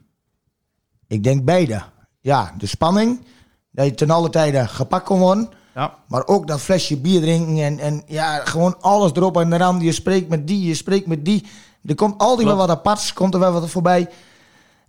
Ik 1.06 1.22
denk 1.24 1.44
beide. 1.44 1.82
Ja, 2.20 2.52
de 2.58 2.66
spanning. 2.66 3.24
Dat 3.70 3.86
je 3.86 3.94
ten 3.94 4.10
alle 4.10 4.30
tijden 4.30 4.68
gepakt 4.68 5.04
kon 5.04 5.18
worden. 5.18 5.48
Ja. 5.74 5.94
Maar 6.08 6.26
ook 6.26 6.46
dat 6.46 6.60
flesje 6.60 6.96
bier 6.96 7.20
drinken 7.20 7.64
en, 7.64 7.78
en 7.78 8.02
ja, 8.06 8.40
gewoon 8.44 8.76
alles 8.80 9.12
erop 9.14 9.36
en 9.36 9.52
eraan. 9.52 9.80
Je 9.80 9.92
spreekt 9.92 10.28
met 10.28 10.46
die, 10.46 10.66
je 10.66 10.74
spreekt 10.74 11.06
met 11.06 11.24
die. 11.24 11.46
Er 11.84 11.94
komt 11.94 12.18
altijd 12.18 12.46
wel 12.46 12.56
wat 12.56 12.70
aparts, 12.70 13.12
komt 13.12 13.34
er 13.34 13.40
wel 13.40 13.52
wat 13.52 13.70
voorbij. 13.70 14.08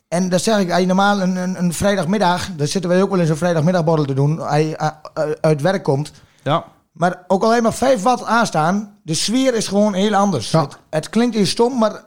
En 0.07 0.29
dat 0.29 0.41
zeg 0.41 0.59
ik, 0.59 0.71
als 0.71 0.79
je 0.79 0.85
normaal 0.85 1.21
een, 1.21 1.35
een, 1.35 1.57
een 1.57 1.73
vrijdagmiddag, 1.73 2.49
daar 2.55 2.67
zitten 2.67 2.89
wij 2.89 3.01
ook 3.01 3.09
wel 3.09 3.19
eens 3.19 3.29
een 3.29 3.37
vrijdagmiddagborrel 3.37 4.05
te 4.05 4.13
doen, 4.13 4.47
als 4.47 4.57
je 4.57 4.79
uh, 4.81 4.87
uh, 5.17 5.31
uit 5.41 5.61
werk 5.61 5.83
komt. 5.83 6.11
Ja. 6.43 6.65
Maar 6.91 7.23
ook 7.27 7.43
alleen 7.43 7.63
maar 7.63 7.73
5 7.73 8.01
watt 8.03 8.23
aanstaan, 8.23 8.97
de 9.03 9.13
sfeer 9.13 9.53
is 9.53 9.67
gewoon 9.67 9.93
heel 9.93 10.13
anders. 10.15 10.51
Ja. 10.51 10.61
Het, 10.61 10.77
het 10.89 11.09
klinkt 11.09 11.35
heel 11.35 11.45
stom, 11.45 11.77
maar 11.77 12.03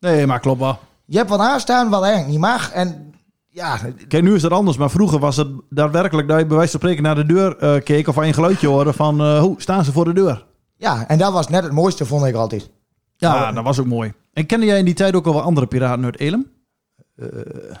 Nee, 0.00 0.26
maar 0.26 0.40
klopt 0.40 0.60
wel. 0.60 0.78
je 1.04 1.16
hebt 1.16 1.30
wat 1.30 1.40
aanstaan 1.40 1.90
wat 1.90 2.02
eigenlijk 2.02 2.32
niet 2.32 2.40
mag. 2.40 2.72
En 2.72 3.11
ja, 3.52 3.78
Kijk, 4.08 4.22
nu 4.22 4.34
is 4.34 4.42
het 4.42 4.52
anders, 4.52 4.76
maar 4.76 4.90
vroeger 4.90 5.18
was 5.18 5.36
het 5.36 5.48
daadwerkelijk 5.70 6.28
dat 6.28 6.38
je 6.38 6.46
bij 6.46 6.56
wijze 6.56 6.70
van 6.70 6.80
spreken 6.80 7.02
naar 7.02 7.14
de 7.14 7.26
deur 7.26 7.56
eh, 7.58 7.82
keek 7.82 8.08
of 8.08 8.18
aan 8.18 8.24
een 8.24 8.34
geluidje 8.34 8.66
hoorde 8.68 8.92
van, 8.92 9.20
eh, 9.20 9.40
hoe 9.40 9.54
staan 9.60 9.84
ze 9.84 9.92
voor 9.92 10.04
de 10.04 10.12
deur? 10.12 10.44
ja, 10.76 11.08
en 11.08 11.18
dat 11.18 11.32
was 11.32 11.48
net 11.48 11.62
het 11.62 11.72
mooiste, 11.72 12.06
vond 12.06 12.24
ik 12.24 12.34
altijd. 12.34 12.70
Ja, 13.16 13.52
dat 13.52 13.64
was 13.64 13.78
ook 13.80 13.86
mooi. 13.86 14.12
En 14.32 14.46
kende 14.46 14.66
jij 14.66 14.78
in 14.78 14.84
die 14.84 14.94
tijd 14.94 15.14
ook 15.14 15.26
al 15.26 15.32
wel 15.32 15.42
andere 15.42 15.66
piraten 15.66 16.04
uit 16.04 16.18
Elem? 16.18 16.46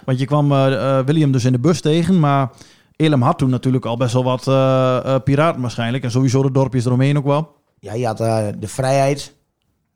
Want 0.04 0.18
je 0.18 0.26
kwam 0.26 0.52
eh, 0.52 0.98
eh, 0.98 1.06
William 1.06 1.32
dus 1.32 1.44
in 1.44 1.52
de 1.52 1.58
bus 1.58 1.80
tegen, 1.80 2.20
maar 2.20 2.50
Elem 2.96 3.22
had 3.22 3.38
toen 3.38 3.50
natuurlijk 3.50 3.84
al 3.84 3.96
best 3.96 4.12
wel 4.12 4.24
wat 4.24 4.48
eh, 4.48 4.96
eh, 5.14 5.22
piraten 5.22 5.60
waarschijnlijk. 5.60 6.04
En 6.04 6.10
sowieso 6.10 6.42
de 6.42 6.52
dorpjes 6.52 6.84
eromheen 6.84 7.18
ook 7.18 7.24
wel. 7.24 7.54
Ja, 7.78 7.92
je 7.94 8.06
had 8.06 8.20
eh, 8.20 8.46
de 8.58 8.68
vrijheid. 8.68 9.34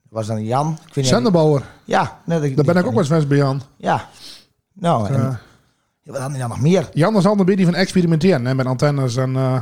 Dat 0.02 0.12
was 0.12 0.26
dan 0.26 0.44
Jan. 0.44 0.78
Zenderbouwer. 0.92 1.62
Ja, 1.84 2.20
net, 2.24 2.56
Daar 2.56 2.64
ben 2.64 2.76
ik 2.76 2.86
ook 2.86 2.94
wel 2.94 3.16
eens 3.16 3.26
bij 3.26 3.36
Jan. 3.36 3.60
Ja. 3.76 4.08
Nou, 4.72 5.06
en, 5.08 5.14
Eh, 5.14 5.34
ja, 6.07 6.12
wat 6.12 6.21
hadden 6.21 6.31
die 6.31 6.40
dan 6.40 6.49
nog 6.49 6.61
meer? 6.61 6.88
Jan 6.92 7.12
was 7.12 7.23
altijd 7.27 7.40
een 7.49 7.55
beetje 7.55 7.71
van 7.71 7.81
experimenteren 7.81 8.47
hè, 8.47 8.55
met 8.55 8.66
antennes 8.66 9.16
en... 9.16 9.37
eh, 9.37 9.59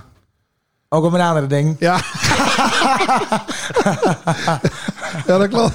Ook 0.89 1.05
op 1.05 1.13
een 1.13 1.21
andere 1.21 1.47
ding. 1.47 1.77
ja. 1.79 1.97
ja, 5.27 5.39
dat 5.39 5.49
klopt. 5.49 5.75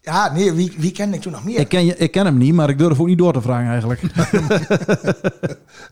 Ja, 0.00 0.32
nee, 0.32 0.52
wie, 0.52 0.74
wie 0.78 0.90
kende 0.92 1.16
ik 1.16 1.22
toen 1.22 1.32
nog 1.32 1.44
meer? 1.44 1.58
Ik 1.58 1.68
ken, 1.68 1.84
je, 1.84 1.96
ik 1.96 2.10
ken 2.10 2.24
hem 2.24 2.36
niet, 2.38 2.54
maar 2.54 2.68
ik 2.68 2.78
durf 2.78 3.00
ook 3.00 3.06
niet 3.06 3.18
door 3.18 3.32
te 3.32 3.40
vragen 3.42 3.68
eigenlijk. 3.70 4.00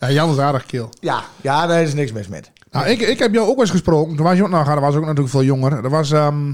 Ja, 0.00 0.10
Jan 0.10 0.30
is 0.30 0.38
aardig 0.38 0.66
keel. 0.66 0.88
Ja, 1.00 1.22
ja, 1.40 1.66
daar 1.66 1.82
is 1.82 1.94
niks 1.94 2.12
mis 2.12 2.28
met. 2.28 2.50
Nou, 2.70 2.86
ik, 2.86 3.00
ik 3.00 3.18
heb 3.18 3.32
jou 3.32 3.46
ook 3.46 3.52
wel 3.54 3.60
eens 3.60 3.70
gesproken. 3.70 4.16
Toen 4.16 4.24
was 4.26 4.36
je 4.36 4.42
ook 4.42 4.48
nog, 4.50 4.66
dat 4.66 4.78
was 4.80 4.94
ook 4.94 5.00
natuurlijk 5.02 5.28
veel 5.30 5.42
jonger. 5.44 5.82
Dat 5.82 5.90
was, 5.90 6.10
ehm, 6.10 6.52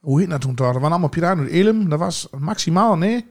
hoe 0.00 0.20
heet 0.20 0.30
dat 0.30 0.40
toen 0.40 0.54
toch? 0.54 0.66
Dat 0.66 0.74
waren 0.74 0.90
allemaal 0.90 1.08
piraten 1.08 1.42
uit 1.42 1.50
Elem. 1.52 1.88
Dat 1.88 1.98
was 1.98 2.28
maximaal, 2.38 2.96
nee? 2.96 3.26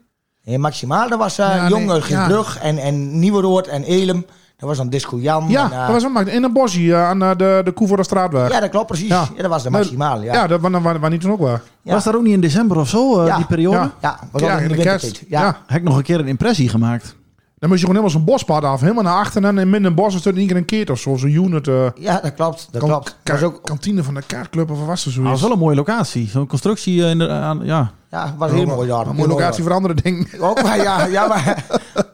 En 0.54 0.60
maximaal, 0.60 1.10
dat 1.10 1.20
was 1.20 1.40
uh, 1.40 1.46
Ja, 1.46 1.62
nee, 1.62 1.70
Jonge, 1.70 2.02
ja. 2.08 2.28
Brug 2.28 2.60
en, 2.60 2.78
en 2.78 3.20
Nieuweroord 3.20 3.68
en 3.68 3.84
Elem. 3.84 4.26
Dat 4.58 4.70
was 4.70 4.78
dan 4.78 4.90
Disco 4.90 5.18
Jan. 5.20 5.46
Ja, 5.50 5.66
en, 5.66 5.72
eh, 5.72 5.88
dat 5.88 6.02
was 6.02 6.06
ook 6.06 6.28
in 6.28 6.44
een 6.44 6.54
bosje 6.54 6.94
eh, 6.94 7.10
aan 7.10 7.20
de, 7.20 7.62
de 7.64 7.72
Koe 7.72 7.88
voor 7.88 7.98
de 7.98 8.04
Straatweg. 8.04 8.52
ja, 8.52 8.60
dat 8.60 8.70
klopt 8.70 8.88
precies. 8.88 9.08
Ja. 9.08 9.28
dat 9.38 9.50
was 9.50 9.64
de 9.64 9.70
maximaal, 9.70 10.22
ja. 10.22 10.34
Ja, 10.34 10.48
dat 10.48 10.62
was, 10.62 11.10
niet 11.10 11.22
toen 11.22 11.32
ook 11.32 11.40
wel. 11.40 11.60
Ja. 11.82 11.94
Was 11.94 12.04
dat 12.04 12.16
ook 12.16 12.24
niet 12.24 12.34
in 12.34 12.42
december 12.42 12.78
of 12.78 12.90
zo, 12.90 13.20
eh, 13.22 13.28
Ja. 13.28 13.36
die 13.36 13.46
periode? 13.46 13.78
Ja. 13.78 13.92
Ja, 14.02 14.20
was 14.32 14.42
ook 14.42 14.50
in 14.50 14.68
de, 14.68 14.76
de 14.76 14.82
kerst. 14.82 15.24
Ja. 15.28 15.58
Heb 15.68 15.78
ik 15.78 15.84
nog 15.84 15.98
een 15.98 16.04
keer 16.04 16.20
een 16.20 16.28
impressie 16.28 16.70
gemaakt. 16.70 17.16
Dan 17.60 17.70
moest 17.70 17.82
je 17.82 17.88
gewoon 17.88 18.02
helemaal 18.04 18.26
zo'n 18.26 18.34
bospad 18.36 18.64
af. 18.64 18.82
Helemaal 18.82 19.04
naar 19.04 19.14
achteren 19.14 19.50
en 19.50 19.58
in 19.58 19.70
midden 19.70 19.92
het 19.92 20.02
bos 20.02 20.16
is 20.16 20.26
er 20.26 20.38
één 20.38 20.48
keer 20.48 20.56
een 20.56 20.66
keer 20.66 20.92
of 20.92 21.00
zo. 21.00 21.16
Zo'n 21.16 21.30
unit. 21.32 21.68
eh 21.68 21.86
ja, 21.96 22.20
dat 22.20 22.34
klopt. 22.34 22.68
Dat 22.72 22.82
kan- 22.82 22.90
klopt. 22.90 23.16
ka- 23.24 23.40
ook, 23.46 23.64
Kantine 23.64 24.04
van 24.04 24.14
de 24.14 24.22
kaartclub 24.28 24.72
of 24.72 24.78
wat 24.78 24.88
was 24.88 25.06
er 25.06 25.12
Ah, 25.12 25.16
dat 25.16 25.24
zoiets. 25.24 25.32
was 25.32 25.42
wel 25.42 25.52
een 25.52 25.64
mooie 25.64 25.76
locatie. 25.76 26.28
Zo'n 26.30 26.48
constructie 26.48 27.04
eh, 27.04 27.10
in 27.10 27.18
de, 27.18 27.30
aan, 27.30 27.60
ja. 27.64 27.92
ja, 28.12 28.34
was 28.38 28.52
heel 28.52 28.66
mooi 28.66 28.88
daar. 28.88 29.00
Een 29.00 29.06
mooie 29.16 29.28
mooi 29.28 29.30
locatie 29.40 29.64
voor 29.64 29.74
andere 29.74 29.94
dingen. 29.94 30.28
Ook, 30.40 30.64
maar 30.64 30.78
ja, 30.78 31.06
ja, 31.06 31.28
maar... 31.28 31.64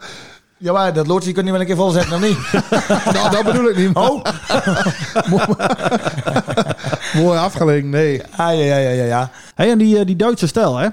Ja, 0.58 0.71
maar 0.73 0.93
dat 0.93 1.08
loodje 1.08 1.32
kun 1.32 1.45
je 1.45 1.51
wel 1.51 1.60
een 1.60 1.65
keer 1.65 1.75
volzetten, 1.75 2.13
of 2.13 2.21
niet? 2.21 2.38
nou, 3.13 3.29
dat 3.32 3.43
bedoel 3.43 3.69
ik 3.69 3.75
niet. 3.77 3.95
Oh! 3.95 4.21
Mooi 7.23 7.38
afgelegen, 7.39 7.89
nee. 7.89 8.21
Ah, 8.32 8.38
ja, 8.38 8.51
ja, 8.63 8.77
ja, 8.77 8.89
ja, 8.89 9.03
ja. 9.03 9.29
Hey, 9.56 9.71
en 9.71 9.77
die, 9.77 9.99
eh, 9.99 10.06
die 10.06 10.15
Duitse 10.15 10.47
stijl, 10.47 10.77
hè? 10.77 10.88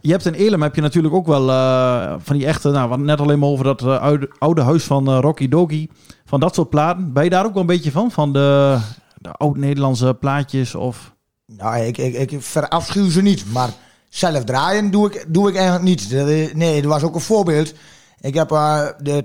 Je 0.00 0.10
hebt 0.10 0.26
in 0.26 0.34
Elem 0.34 0.62
heb 0.62 0.74
je 0.74 0.80
natuurlijk 0.80 1.14
ook 1.14 1.26
wel 1.26 1.50
eh, 1.50 2.14
van 2.18 2.36
die 2.36 2.46
echte, 2.46 2.70
nou, 2.70 3.00
net 3.00 3.20
alleen 3.20 3.38
maar 3.38 3.48
over 3.48 3.64
dat 3.64 3.82
eh, 3.82 4.14
oude, 4.38 4.62
huis 4.62 4.84
van 4.84 5.08
eh, 5.08 5.18
Rocky 5.20 5.48
Doki. 5.48 5.90
Van 6.24 6.40
dat 6.40 6.54
soort 6.54 6.70
platen. 6.70 7.12
Ben 7.12 7.24
je 7.24 7.30
daar 7.30 7.44
ook 7.44 7.52
wel 7.52 7.60
een 7.60 7.68
beetje 7.68 7.90
van? 7.90 8.10
Van 8.10 8.32
de, 8.32 8.78
de 9.14 9.32
oud-Nederlandse 9.32 10.14
plaatjes 10.14 10.74
of... 10.74 11.14
Nou, 11.46 11.76
ik, 11.76 11.98
ik, 11.98 12.30
ik 12.30 12.42
verafschuw 12.42 13.10
ze 13.10 13.22
niet, 13.22 13.52
maar 13.52 13.70
zelf 14.08 14.44
draaien 14.44 14.90
doe 14.90 15.06
ik, 15.06 15.24
doe 15.28 15.48
ik 15.48 15.54
eigenlijk 15.56 15.84
niet. 15.84 16.10
Nee, 16.54 16.82
er 16.82 16.88
was 16.88 17.02
ook 17.02 17.14
een 17.14 17.20
voorbeeld. 17.20 17.74
Ik 18.20 18.34
heb 18.34 18.48
de 18.98 19.24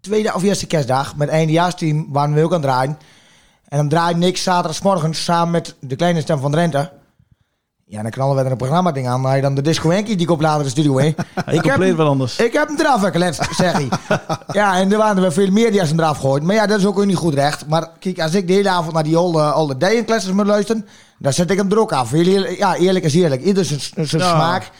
tweede 0.00 0.34
of 0.34 0.42
eerste 0.42 0.66
kerstdag 0.66 1.16
met 1.16 1.28
eindejaarsteam 1.28 2.06
waren 2.12 2.34
we 2.34 2.42
ook 2.42 2.54
aan 2.54 2.62
het 2.62 2.70
draaien. 2.70 2.98
En 3.68 3.76
dan 3.76 3.88
draaide 3.88 4.26
ik 4.26 4.36
zaterdagsmorgens 4.36 5.24
samen 5.24 5.50
met 5.50 5.74
de 5.80 5.96
kleine 5.96 6.20
stem 6.20 6.40
van 6.40 6.50
Drenthe. 6.50 6.90
Ja, 7.90 8.02
dan 8.02 8.10
knallen 8.10 8.36
we 8.36 8.42
er 8.42 8.50
een 8.50 8.56
programma 8.56 8.92
ding 8.92 9.08
aan. 9.08 9.24
Hij 9.24 9.36
je 9.36 9.42
dan 9.42 9.54
de 9.54 9.62
disco 9.62 9.90
Henkie, 9.90 10.16
die 10.16 10.26
komt 10.26 10.40
later 10.40 10.62
de 10.62 10.68
studio 10.68 10.96
heen. 10.96 11.14
ik 11.46 11.62
compleet 11.62 11.94
wat 11.94 12.06
anders. 12.06 12.36
Ik 12.38 12.52
heb 12.52 12.68
hem 12.68 12.78
eraf 12.78 13.02
geletst, 13.02 13.48
zeg 13.54 13.72
hij. 13.72 13.88
ja, 14.60 14.76
en 14.76 14.92
er 14.92 14.98
waren 14.98 15.16
er 15.16 15.22
wel 15.22 15.32
veel 15.32 15.50
meer 15.50 15.70
die 15.70 15.80
als 15.80 15.88
hem 15.88 15.98
eraf 15.98 16.18
gooien. 16.18 16.46
Maar 16.46 16.54
ja, 16.54 16.66
dat 16.66 16.78
is 16.78 16.86
ook 16.86 17.04
niet 17.04 17.16
goed 17.16 17.34
recht. 17.34 17.66
Maar 17.66 17.90
kijk, 17.98 18.20
als 18.20 18.34
ik 18.34 18.46
de 18.46 18.52
hele 18.52 18.68
avond 18.68 18.94
naar 18.94 19.02
die 19.02 19.16
oude, 19.16 19.42
oude 19.42 19.76
Dijenklessers 19.76 20.34
moet 20.34 20.46
luisteren, 20.46 20.86
dan 21.18 21.32
zet 21.32 21.50
ik 21.50 21.56
hem 21.56 21.70
er 21.70 21.78
ook 21.78 21.92
af. 21.92 22.12
Ja, 22.58 22.76
eerlijk 22.76 23.04
is 23.04 23.14
eerlijk. 23.14 23.42
Ieder 23.42 23.64
zijn, 23.64 23.80
zijn 23.80 24.22
Ja. 24.22 24.28
smaak. 24.28 24.70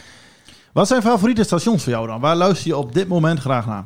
Wat 0.72 0.86
zijn 0.86 1.02
favoriete 1.02 1.44
stations 1.44 1.82
voor 1.82 1.92
jou 1.92 2.06
dan? 2.06 2.20
Waar 2.20 2.36
luister 2.36 2.66
je 2.66 2.76
op 2.76 2.92
dit 2.94 3.08
moment 3.08 3.40
graag 3.40 3.66
naar? 3.66 3.84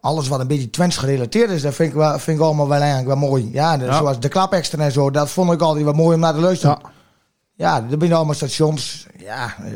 Alles 0.00 0.28
wat 0.28 0.40
een 0.40 0.46
beetje 0.46 0.70
Twents 0.70 0.96
gerelateerd 0.96 1.50
is, 1.50 1.62
dat 1.62 1.74
vind 1.74 1.88
ik, 1.88 1.94
wel, 1.94 2.18
vind 2.18 2.38
ik 2.38 2.42
allemaal 2.44 2.68
wel 2.68 2.78
eigenlijk 2.78 3.06
wel 3.08 3.16
mooi. 3.28 3.48
Ja, 3.52 3.76
de- 3.76 3.84
Ja. 3.84 3.96
zoals 3.96 4.20
de 4.20 4.28
klapextra 4.28 4.82
en 4.84 4.92
zo, 4.92 5.10
dat 5.10 5.30
vond 5.30 5.52
ik 5.52 5.60
altijd 5.60 5.84
wel 5.84 5.92
mooi 5.94 6.14
om 6.14 6.20
naar 6.20 6.34
te 6.34 6.40
luisteren. 6.40 6.78
Ja, 7.54 7.76
er 7.90 7.96
zijn 7.98 8.12
allemaal 8.12 8.34
stations. 8.34 9.06
Ja, 9.18 9.54
eh, 9.64 9.72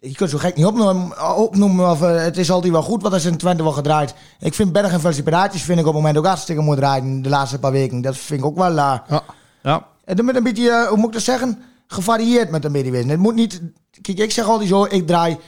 je 0.00 0.14
kunt 0.14 0.30
zo 0.30 0.38
gek 0.38 0.56
niet 0.56 0.66
opnoemen, 0.66 1.36
opnoemen 1.36 1.90
of 1.90 2.02
eh, 2.02 2.16
het 2.22 2.38
is 2.38 2.50
altijd 2.50 2.72
wel 2.72 2.82
goed 2.82 3.02
wat 3.02 3.12
er 3.12 3.26
in 3.26 3.36
Twente 3.36 3.62
wel 3.62 3.72
gedraaid. 3.72 4.14
Ik 4.40 4.54
vind 4.54 4.72
Berg 4.72 4.92
en 4.92 5.00
Velsen 5.00 5.24
Piraatjes 5.24 5.62
vind 5.62 5.78
ik 5.80 5.86
op 5.86 5.92
het 5.92 6.00
moment 6.02 6.18
ook 6.18 6.26
hartstikke 6.26 6.62
mooi 6.62 6.78
draaien 6.78 7.22
de 7.22 7.28
laatste 7.28 7.58
paar 7.58 7.72
weken. 7.72 8.00
Dat 8.00 8.16
vind 8.16 8.40
ik 8.40 8.46
ook 8.46 8.56
wel... 8.56 8.78
eh, 8.78 8.98
Ja. 9.08 9.22
Ja. 9.62 9.86
en 10.04 10.16
dan 10.16 10.24
met 10.24 10.36
een 10.36 10.42
beetje, 10.42 10.86
hoe 10.88 10.96
moet 10.96 11.06
ik 11.06 11.12
dat 11.12 11.22
zeggen? 11.22 11.62
Gevarieerd 11.86 12.50
met 12.50 12.64
een 12.64 12.72
beetje. 12.72 12.92
Het 12.92 13.18
moet 13.18 13.34
niet... 13.34 13.60
Kijk, 14.02 14.18
ik 14.18 14.30
zeg 14.32 14.46
altijd 14.46 14.68
zo, 14.68 14.84
ik 14.84 15.06
draai 15.06 15.38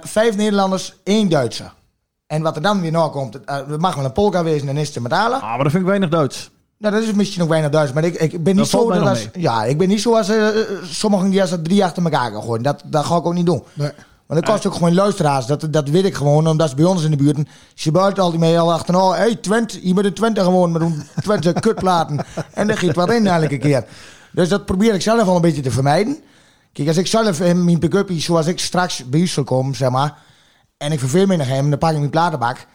vijf 0.00 0.36
Nederlanders, 0.36 0.94
één 1.04 1.28
Duitser. 1.28 1.72
En 2.26 2.42
wat 2.42 2.56
er 2.56 2.62
dan 2.62 2.80
weer 2.80 2.92
naar 2.92 3.10
komt, 3.10 3.34
het, 3.34 3.44
eh, 3.44 3.56
het 3.56 3.80
mag 3.80 3.94
wel 3.94 4.04
een 4.04 4.12
polka 4.12 4.44
wezen 4.44 4.68
en 4.68 4.76
is 4.76 4.84
het 4.84 4.92
te 4.92 5.00
metalen. 5.00 5.40
Ah, 5.40 5.48
maar 5.48 5.58
dat 5.58 5.70
vind 5.70 5.82
ik 5.82 5.88
weinig 5.88 6.08
Duits. 6.08 6.50
Nou, 6.78 6.94
dat 6.94 7.04
is 7.04 7.12
misschien 7.12 7.40
nog 7.40 7.48
weinig 7.48 7.70
Duits, 7.70 7.92
maar 7.92 8.04
ik, 8.04 8.14
ik 8.14 8.30
ben 8.30 8.56
niet 8.56 8.56
Dat 8.56 8.68
valt 8.68 8.94
zo... 8.94 8.98
Dat 8.98 9.08
als, 9.08 9.28
ja, 9.32 9.64
ik 9.64 9.78
ben 9.78 9.88
niet 9.88 10.00
zoals 10.00 10.28
eh, 10.28 10.48
eh, 10.48 10.66
sommigen 10.84 11.30
die 11.30 11.40
als 11.40 11.50
er 11.50 11.62
drie 11.62 11.84
achter 11.84 12.04
elkaar 12.04 12.32
gaan 12.32 12.42
gooien. 12.42 12.62
Dat, 12.62 12.82
dat 12.84 13.04
ga 13.04 13.16
ik 13.16 13.26
ook 13.26 13.34
niet 13.34 13.46
doen. 13.46 13.62
Nee. 13.72 13.90
Want 14.26 14.40
dat 14.40 14.50
kost 14.50 14.66
ook 14.66 14.74
gewoon 14.74 14.94
luisteraars. 14.94 15.46
Dat, 15.46 15.66
dat 15.70 15.88
weet 15.88 16.04
ik 16.04 16.14
gewoon, 16.14 16.48
omdat 16.48 16.70
ze 16.70 16.76
bij 16.76 16.84
ons 16.84 17.04
in 17.04 17.10
de 17.10 17.16
buurt. 17.16 17.38
Ze 17.74 17.90
buiten 17.90 18.22
altijd 18.22 18.40
mee 18.40 18.58
al 18.58 18.72
achter. 18.72 18.96
Oh, 18.96 19.14
hey, 19.14 19.34
Twente, 19.34 19.88
je 19.88 19.94
moet 19.94 20.04
in 20.04 20.14
Twente 20.14 20.40
gewoon 20.40 20.72
met 20.72 20.82
een 20.82 21.02
Twente 21.22 21.52
kutplaten. 21.60 22.24
En 22.52 22.66
daar 22.66 22.78
giet 22.78 22.94
wat 22.94 23.12
in 23.12 23.26
elke 23.26 23.58
keer. 23.58 23.84
Dus 24.32 24.48
dat 24.48 24.64
probeer 24.64 24.94
ik 24.94 25.02
zelf 25.02 25.28
al 25.28 25.36
een 25.36 25.42
beetje 25.42 25.62
te 25.62 25.70
vermijden. 25.70 26.18
Kijk, 26.72 26.88
als 26.88 26.96
ik 26.96 27.06
zelf 27.06 27.40
in 27.40 27.64
mijn 27.64 27.78
pick-up, 27.78 28.10
zoals 28.12 28.46
ik 28.46 28.58
straks 28.58 29.04
bij 29.04 29.20
u 29.20 29.26
zal 29.26 29.44
komen, 29.44 29.74
zeg 29.74 29.90
maar. 29.90 30.18
En 30.84 30.92
ik 30.92 30.98
verveel 30.98 31.26
me 31.26 31.36
nog 31.36 31.46
hem, 31.48 31.70
dan 31.70 31.78
pak 31.78 31.90
ik 31.90 31.98
mijn 31.98 32.10
platenbak. 32.10 32.66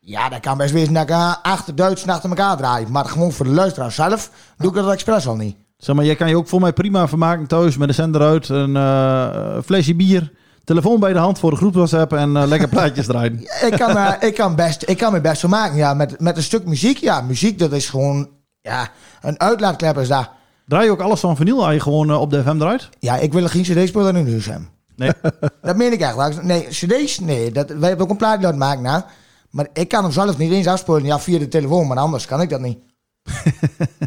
Ja, 0.00 0.28
dat 0.28 0.40
kan 0.40 0.56
best 0.56 0.72
wezen 0.72 0.94
dat 0.94 1.02
ik 1.02 1.10
eh, 1.10 1.34
achter 1.42 1.74
Duits 1.74 2.06
achter 2.06 2.28
elkaar 2.28 2.56
draai. 2.56 2.86
Maar 2.88 3.04
gewoon 3.04 3.32
voor 3.32 3.46
de 3.46 3.52
luisteraar 3.52 3.92
zelf 3.92 4.30
doe 4.56 4.68
ik 4.68 4.74
dat 4.74 4.92
expres 4.92 5.26
al 5.26 5.36
niet. 5.36 5.56
Zeg 5.76 5.94
maar, 5.94 6.04
jij 6.04 6.16
kan 6.16 6.28
je 6.28 6.36
ook 6.36 6.48
voor 6.48 6.60
mij 6.60 6.72
prima 6.72 7.08
vermaken 7.08 7.46
thuis 7.46 7.76
met 7.76 7.88
de 7.88 7.94
zender 7.94 8.22
uit, 8.22 8.48
een 8.48 8.76
eh, 8.76 9.58
flesje 9.64 9.94
bier, 9.94 10.32
telefoon 10.64 11.00
bij 11.00 11.12
de 11.12 11.18
hand 11.18 11.38
voor 11.38 11.50
de 11.50 11.56
groep 11.56 11.74
WhatsApp 11.74 12.12
en 12.12 12.36
eh, 12.36 12.46
lekker 12.46 12.68
plaatjes 12.68 13.06
draaien. 13.12 13.40
ik 13.40 13.74
kan, 13.76 14.14
ik 14.20 14.34
kan, 14.34 14.54
best, 14.54 14.88
ik 14.88 14.98
kan 14.98 15.12
me 15.12 15.20
best 15.20 15.40
zo 15.40 15.48
maken, 15.48 15.76
ja. 15.76 15.94
Met, 15.94 16.20
met 16.20 16.36
een 16.36 16.42
stuk 16.42 16.66
muziek, 16.66 16.98
ja. 16.98 17.20
Muziek, 17.20 17.58
dat 17.58 17.72
is 17.72 17.88
gewoon, 17.88 18.28
ja, 18.60 18.88
een 19.20 19.40
uitlaatklep 19.40 19.98
is 19.98 20.08
dat. 20.08 20.30
Draai 20.66 20.84
je 20.84 20.90
ook 20.90 21.00
alles 21.00 21.20
van 21.20 21.36
vinyl 21.36 21.64
als 21.64 21.74
je 21.74 21.80
gewoon 21.80 22.14
op 22.14 22.30
de 22.30 22.42
FM 22.42 22.58
draait? 22.58 22.88
Ja, 22.98 23.16
ik 23.16 23.32
wil 23.32 23.48
geen 23.48 23.62
cd-speler 23.62 24.16
in 24.16 24.30
huis 24.30 24.46
hebben. 24.46 24.77
Nee. 24.98 25.12
Dat 25.62 25.76
meen 25.76 25.92
ik 25.92 26.00
echt. 26.00 26.42
Nee, 26.42 26.66
cd's, 26.68 27.18
nee. 27.18 27.52
Dat, 27.52 27.68
wij 27.68 27.88
hebben 27.88 28.06
ook 28.06 28.12
een 28.12 28.16
plaatje 28.16 28.42
laten 28.42 28.58
maken, 28.58 28.82
nou. 28.82 29.02
Maar 29.50 29.68
ik 29.72 29.88
kan 29.88 30.02
hem 30.02 30.12
zelf 30.12 30.38
niet 30.38 30.52
eens 30.52 30.66
afspelen. 30.66 31.04
Ja, 31.04 31.20
via 31.20 31.38
de 31.38 31.48
telefoon, 31.48 31.86
maar 31.86 31.96
anders 31.96 32.26
kan 32.26 32.40
ik 32.40 32.50
dat 32.50 32.60
niet. 32.60 32.78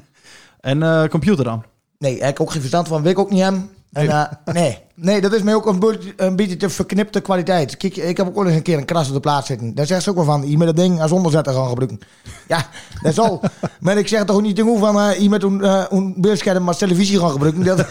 En 0.60 0.84
eh, 0.84 1.08
computer 1.08 1.44
dan? 1.44 1.64
Nee, 1.98 2.16
ik 2.16 2.22
heb 2.22 2.40
ook 2.40 2.52
geen 2.52 2.60
verstand 2.60 2.88
van, 2.88 3.02
wil 3.02 3.12
ik 3.12 3.20
ook 3.20 3.30
niet 3.30 3.42
hebben. 3.42 3.70
En, 3.92 4.10
eh, 4.10 4.24
nee. 4.54 4.78
nee, 4.96 5.22
dat 5.22 5.34
is 5.34 5.42
mij 5.42 5.56
ook 5.56 5.66
een, 5.66 5.80
beetje- 5.80 6.14
een 6.16 6.36
beetje 6.36 6.58
te 6.58 6.70
verknipte 6.70 7.20
kwaliteit. 7.22 7.78
Kijk, 7.78 7.96
ik 7.98 8.18
heb 8.18 8.28
ook 8.28 8.36
wel 8.36 8.46
eens 8.46 8.56
een 8.56 8.62
keer 8.62 8.78
een 8.78 8.86
kras 8.86 9.08
op 9.08 9.14
de 9.14 9.20
plaats 9.20 9.48
zitten. 9.48 9.76
Daar 9.76 9.86
zegt 9.86 10.04
ze 10.04 10.10
ook 10.10 10.16
wel 10.16 10.26
van, 10.26 10.50
je 10.50 10.58
moet 10.58 10.66
dat 10.66 10.76
ding 10.76 11.02
als 11.02 11.12
onderzetter 11.12 11.54
gaan 11.54 11.68
gebruiken. 11.70 12.00
Ja, 12.48 12.68
dat 13.02 13.12
is 13.12 13.20
al. 13.20 13.42
maar 13.80 13.98
ik 13.98 14.08
zeg 14.08 14.24
toch 14.24 14.36
ook 14.36 14.42
niet 14.42 14.56
tegen 14.56 14.70
hoe 14.70 14.80
van, 14.80 15.00
eh 15.00 15.20
je 15.20 15.30
moet 15.30 15.44
een, 15.44 15.64
eh, 15.64 15.84
een 15.90 16.14
beeldscherm 16.18 16.68
als 16.68 16.78
televisie 16.78 17.20
gaan 17.20 17.32
gebruiken. 17.32 17.64
Dat... 17.64 17.78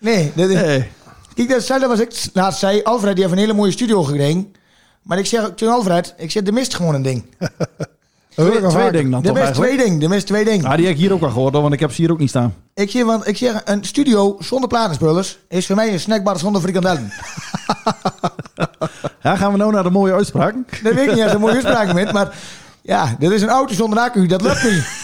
nee, 0.00 0.32
dat 0.34 0.48
is... 0.48 0.60
Nee. 0.60 0.88
Kijk, 1.34 1.48
datzelfde 1.48 1.86
was 1.86 2.00
ik 2.00 2.28
laatst 2.32 2.58
zei. 2.60 2.82
Alfred 2.82 3.14
die 3.14 3.24
heeft 3.24 3.36
een 3.36 3.42
hele 3.42 3.54
mooie 3.54 3.72
studio 3.72 4.02
gekregen. 4.02 4.52
Maar 5.02 5.18
ik 5.18 5.26
zeg 5.26 5.50
tegen 5.54 5.74
Alfred, 5.74 6.14
ik 6.16 6.30
zeg, 6.30 6.46
er 6.46 6.52
mist 6.52 6.74
gewoon 6.74 6.94
een 6.94 7.02
ding. 7.02 7.24
Twee, 8.46 8.66
twee 8.68 8.90
dingen 8.92 9.10
dan 9.10 9.24
Er 9.24 9.34
toch 9.44 9.54
twee 9.54 9.76
dingen, 9.76 10.02
er 10.02 10.08
mist 10.08 10.26
twee 10.26 10.44
dingen. 10.44 10.64
Ah, 10.66 10.76
die 10.76 10.86
heb 10.86 10.94
ik 10.94 11.00
hier 11.00 11.12
ook 11.12 11.22
al 11.22 11.30
gehoord, 11.30 11.52
hoor, 11.52 11.62
want 11.62 11.74
ik 11.74 11.80
heb 11.80 11.90
ze 11.92 12.00
hier 12.02 12.10
ook 12.10 12.18
niet 12.18 12.28
staan. 12.28 12.54
Ik 12.74 12.90
zeg, 12.90 13.04
want 13.04 13.26
ik 13.26 13.36
zeg, 13.36 13.60
een 13.64 13.84
studio 13.84 14.36
zonder 14.38 14.68
platenspeelers 14.68 15.38
is 15.48 15.66
voor 15.66 15.76
mij 15.76 15.92
een 15.92 16.00
snackbar 16.00 16.38
zonder 16.38 16.62
frikandellen. 16.62 17.12
Ja, 19.22 19.36
gaan 19.36 19.52
we 19.52 19.58
nou 19.58 19.72
naar 19.72 19.82
de 19.82 19.90
mooie 19.90 20.12
uitspraken? 20.12 20.66
Dat 20.82 20.94
weet 20.94 21.08
ik 21.08 21.14
niet 21.14 21.22
als 21.22 21.32
een 21.32 21.40
mooie 21.40 21.54
uitspraak 21.54 21.92
met, 21.92 22.12
maar 22.12 22.36
ja, 22.82 23.16
dit 23.18 23.30
is 23.30 23.42
een 23.42 23.48
auto 23.48 23.74
zonder 23.74 23.98
accu, 23.98 24.26
dat 24.26 24.42
lukt 24.42 24.62
niet. 24.62 24.86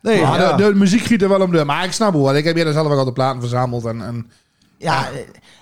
Nee, 0.00 0.22
Maar 0.22 0.40
ja. 0.40 0.56
de, 0.56 0.64
de 0.64 0.74
muziek 0.74 1.02
giet 1.02 1.22
er 1.22 1.28
wel 1.28 1.40
om 1.40 1.50
de. 1.52 1.64
Maar 1.64 1.84
ik 1.84 1.92
snap 1.92 2.12
wel. 2.12 2.36
Ik 2.36 2.44
heb 2.44 2.54
hier 2.56 2.72
zelf 2.72 2.86
ook 2.92 2.98
al 2.98 3.04
de 3.04 3.12
platen 3.12 3.40
verzameld. 3.40 3.84
En, 3.84 4.02
en 4.02 4.30
Ja, 4.76 5.08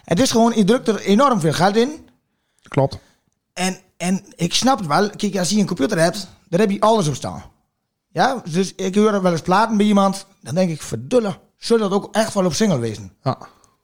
het 0.04 0.20
is 0.20 0.30
gewoon, 0.30 0.52
je 0.56 0.64
drukt 0.64 0.88
er 0.88 1.00
enorm 1.00 1.40
veel 1.40 1.52
geld 1.52 1.76
in. 1.76 2.08
klopt. 2.68 2.98
En, 3.52 3.76
en 3.96 4.24
ik 4.34 4.54
snap 4.54 4.78
het 4.78 4.86
wel. 4.86 5.10
Kijk, 5.10 5.36
als 5.38 5.50
je 5.50 5.58
een 5.60 5.66
computer 5.66 5.98
hebt, 5.98 6.28
daar 6.48 6.60
heb 6.60 6.70
je 6.70 6.80
alles 6.80 7.08
op 7.08 7.14
staan. 7.14 7.42
Ja, 8.08 8.42
dus 8.50 8.74
ik 8.74 8.94
hoor 8.94 9.22
wel 9.22 9.32
eens 9.32 9.40
platen 9.40 9.76
bij 9.76 9.86
iemand. 9.86 10.26
Dan 10.40 10.54
denk 10.54 10.70
ik, 10.70 10.82
verdulle, 10.82 11.38
zullen 11.56 11.90
dat 11.90 11.98
ook 12.02 12.14
echt 12.14 12.34
wel 12.34 12.44
op 12.44 12.54
single 12.54 12.78
wezen? 12.78 13.12
Ja. 13.22 13.38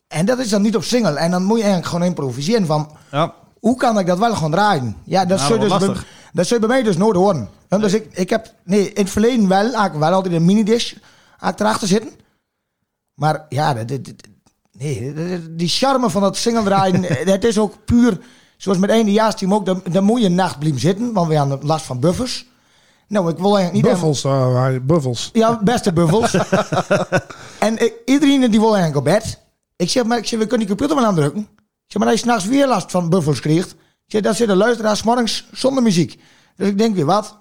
En 0.09 0.27
dat 0.27 0.39
is 0.39 0.49
dan 0.49 0.63
niet 0.63 0.77
op 0.77 0.85
single. 0.85 1.19
En 1.19 1.31
dan 1.31 1.43
moet 1.45 1.57
je 1.57 1.63
eigenlijk 1.63 1.93
gewoon 1.93 2.07
improviseren 2.09 2.67
van... 2.67 2.97
Ja. 3.11 3.35
Hoe 3.61 3.77
kan 3.77 3.99
ik 3.99 4.07
dat 4.07 4.19
wel 4.19 4.35
gewoon 4.35 4.51
draaien? 4.51 4.97
Ja, 5.05 5.25
dat, 5.25 5.39
Nou, 5.39 5.59
wel 5.69 5.79
dus 5.79 5.87
bij, 5.87 5.97
dat 6.33 6.49
je 6.49 6.59
bij 6.59 6.69
mij 6.69 6.83
dus 6.83 6.97
nooit 6.97 7.17
horen. 7.17 7.49
En 7.69 7.81
Dus 7.81 7.95
ik, 7.95 8.07
ik 8.13 8.31
heb... 8.31 8.55
Nee, 8.65 8.93
in 8.93 9.03
het 9.03 9.13
verleden 9.13 9.49
wel. 9.49 9.85
Ik 9.85 9.93
wel 9.93 10.13
altijd 10.13 10.35
een 10.35 10.45
mini-dish 10.45 10.95
erachter 11.41 11.89
zitten. 11.89 12.11
Maar 13.15 13.47
ja, 13.49 13.75
dat- 13.75 14.01
nee, 14.73 15.55
die 15.57 15.69
charme 15.69 16.11
van 16.11 16.23
dat 16.23 16.37
single 16.37 16.63
draaien... 16.63 17.03
het 17.33 17.45
is 17.45 17.59
ook 17.59 17.85
puur... 17.85 18.21
Zoals 18.63 18.79
met 18.79 18.91
één 18.91 19.11
jaarsteam 19.11 19.55
ook. 19.55 19.67
Dan, 19.67 19.83
dan 19.91 20.05
moet 20.05 20.21
je 20.21 20.27
een 20.27 20.35
nacht 20.35 20.59
blijven 20.59 20.81
zitten. 20.81 21.13
Want 21.13 21.29
we 21.29 21.37
hadden 21.37 21.59
last 21.63 21.85
van 21.85 22.01
buffers. 22.01 22.47
Nou, 23.09 23.31
ik 23.31 23.39
wil 23.39 23.57
eigenlijk 23.57 23.85
niet... 23.85 23.93
Buffels. 23.93 24.25
eh, 24.25 24.77
buffels. 24.83 25.31
Ja, 25.33 25.61
beste 25.63 25.93
buffels. 25.93 26.35
en 27.59 27.83
ik, 27.83 27.95
iedereen 28.05 28.51
die 28.51 28.61
wil 28.61 28.75
eigenlijk 28.75 28.97
op 28.97 29.05
bed. 29.05 29.41
Ik 29.77 29.91
zeg, 29.91 30.05
maar 30.05 30.19
ik 30.19 30.27
zeg, 30.27 30.39
we 30.39 30.47
kunnen 30.47 30.67
die 30.67 30.77
computer 30.77 30.97
wel 30.97 31.11
aandrukken. 31.11 31.41
Ik 31.41 31.47
zeg, 31.87 32.03
maar 32.03 32.11
als 32.11 32.21
je 32.21 32.27
s'nachts 32.27 32.45
weer 32.45 32.69
last 32.69 32.91
van 32.91 33.09
buffels 33.09 33.41
krijgt. 33.41 33.71
Ik 33.73 33.79
zeg, 34.07 34.23
dan 34.23 34.35
zitten 34.35 34.57
luisteraars 34.57 35.03
morgens 35.03 35.49
zonder 35.53 35.83
muziek. 35.83 36.21
Dus 36.57 36.69
ik 36.69 36.79
denk 36.79 36.95
weer, 36.95 37.07
wat? 37.07 37.39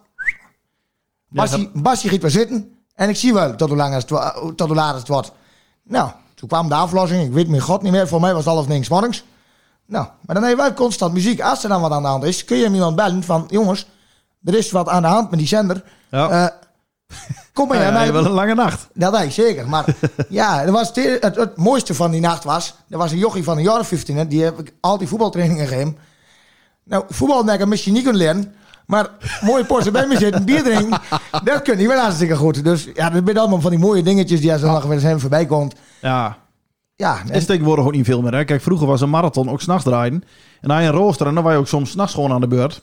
Basje, 1.27 1.69
Basje 1.73 2.09
gaat 2.09 2.21
weer 2.21 2.31
zitten. 2.31 2.75
En 2.95 3.09
ik 3.09 3.15
zie 3.15 3.33
wel 3.33 3.55
tot 3.55 3.67
hoe, 3.67 3.77
lang 3.77 3.93
het, 3.93 4.07
tot 4.55 4.67
hoe 4.67 4.75
laat 4.75 4.95
het 4.95 5.07
wordt. 5.07 5.31
Nou, 5.83 6.11
toen 6.35 6.47
kwam 6.47 6.69
de 6.69 6.75
aflossing. 6.75 7.23
Ik 7.23 7.31
weet 7.31 7.47
mijn 7.47 7.61
god 7.61 7.81
niet 7.81 7.91
meer. 7.91 8.07
Voor 8.07 8.21
mij 8.21 8.33
was 8.33 8.45
het 8.45 8.53
half 8.53 8.67
negen 8.67 8.85
's 8.85 8.89
morgens. 8.89 9.23
Nou, 9.91 10.07
maar 10.25 10.35
dan 10.35 10.43
heb 10.43 10.57
je 10.57 10.61
wel 10.61 10.73
constant 10.73 11.13
muziek. 11.13 11.41
Als 11.41 11.63
er 11.63 11.69
dan 11.69 11.81
wat 11.81 11.91
aan 11.91 12.01
de 12.01 12.07
hand 12.07 12.23
is, 12.23 12.45
kun 12.45 12.57
je 12.57 12.63
hem 12.63 12.73
iemand 12.73 12.95
bellen 12.95 13.23
van... 13.23 13.45
Jongens, 13.49 13.87
er 14.43 14.55
is 14.55 14.71
wat 14.71 14.89
aan 14.89 15.01
de 15.01 15.07
hand 15.07 15.29
met 15.29 15.39
die 15.39 15.47
zender. 15.47 15.83
Ja. 16.09 16.29
Eh, 16.29 16.47
kom 17.53 17.67
maar 17.67 17.77
Ja, 17.81 17.91
mij. 17.91 18.13
wel 18.13 18.25
een 18.25 18.31
lange 18.31 18.53
nacht. 18.53 18.87
Dat 18.93 19.21
ik 19.21 19.31
zeker. 19.31 19.69
Maar 19.69 19.85
ja, 20.29 20.63
dat 20.65 20.73
was 20.73 20.87
het, 20.87 21.21
het, 21.23 21.35
het 21.35 21.57
mooiste 21.57 21.93
van 21.93 22.11
die 22.11 22.21
nacht 22.21 22.43
was... 22.43 22.75
Er 22.89 22.97
was 22.97 23.11
een 23.11 23.17
jochie 23.17 23.43
van 23.43 23.57
een 23.57 23.63
jaar 23.63 23.79
of 23.79 23.87
15, 23.87 24.17
hè, 24.17 24.27
die 24.27 24.43
heb 24.43 24.59
ik 24.59 24.73
altijd 24.79 25.09
voetbaltrainingen 25.09 25.67
gegeven. 25.67 25.97
Nou, 26.83 27.03
voetbal 27.09 27.45
heb 27.45 27.59
ik 27.59 27.67
misschien 27.67 27.93
niet 27.93 28.03
kunnen 28.03 28.21
leren... 28.21 28.55
Maar 28.85 29.09
mooie 29.41 29.65
porsen 29.65 29.93
bij 29.93 30.07
me 30.07 30.17
zitten, 30.17 30.45
bier 30.45 30.63
drinken, 30.63 31.01
dat 31.43 31.61
kun 31.61 31.79
je 31.79 31.87
wel 31.87 31.99
hartstikke 31.99 32.35
goed. 32.35 32.63
Dus 32.63 32.87
ja, 32.93 33.09
dat 33.09 33.21
zijn 33.25 33.37
allemaal 33.37 33.61
van 33.61 33.69
die 33.69 33.79
mooie 33.79 34.03
dingetjes 34.03 34.41
die 34.41 34.51
als 34.51 34.61
er 34.61 34.67
nog 34.67 34.83
weer 34.83 35.05
eens 35.05 35.21
voorbij 35.21 35.45
komt. 35.45 35.75
Ja. 36.01 36.37
Ja, 37.01 37.17
Het 37.25 37.35
is 37.35 37.45
tegenwoordig 37.45 37.85
ook 37.85 37.91
niet 37.91 38.05
veel 38.05 38.21
meer. 38.21 38.33
Hè? 38.33 38.43
Kijk, 38.43 38.61
vroeger 38.61 38.87
was 38.87 39.01
een 39.01 39.09
marathon 39.09 39.49
ook 39.49 39.61
s'nachts 39.61 39.83
draaien. 39.83 40.13
En 40.13 40.23
dan 40.67 40.71
had 40.71 40.81
je 40.81 40.87
een 40.87 40.95
rooster 40.95 41.27
en 41.27 41.33
dan 41.35 41.43
was 41.43 41.53
je 41.53 41.59
ook 41.59 41.67
soms 41.67 41.91
s'nachts 41.91 42.13
gewoon 42.13 42.31
aan 42.31 42.41
de 42.41 42.47
beurt. 42.47 42.81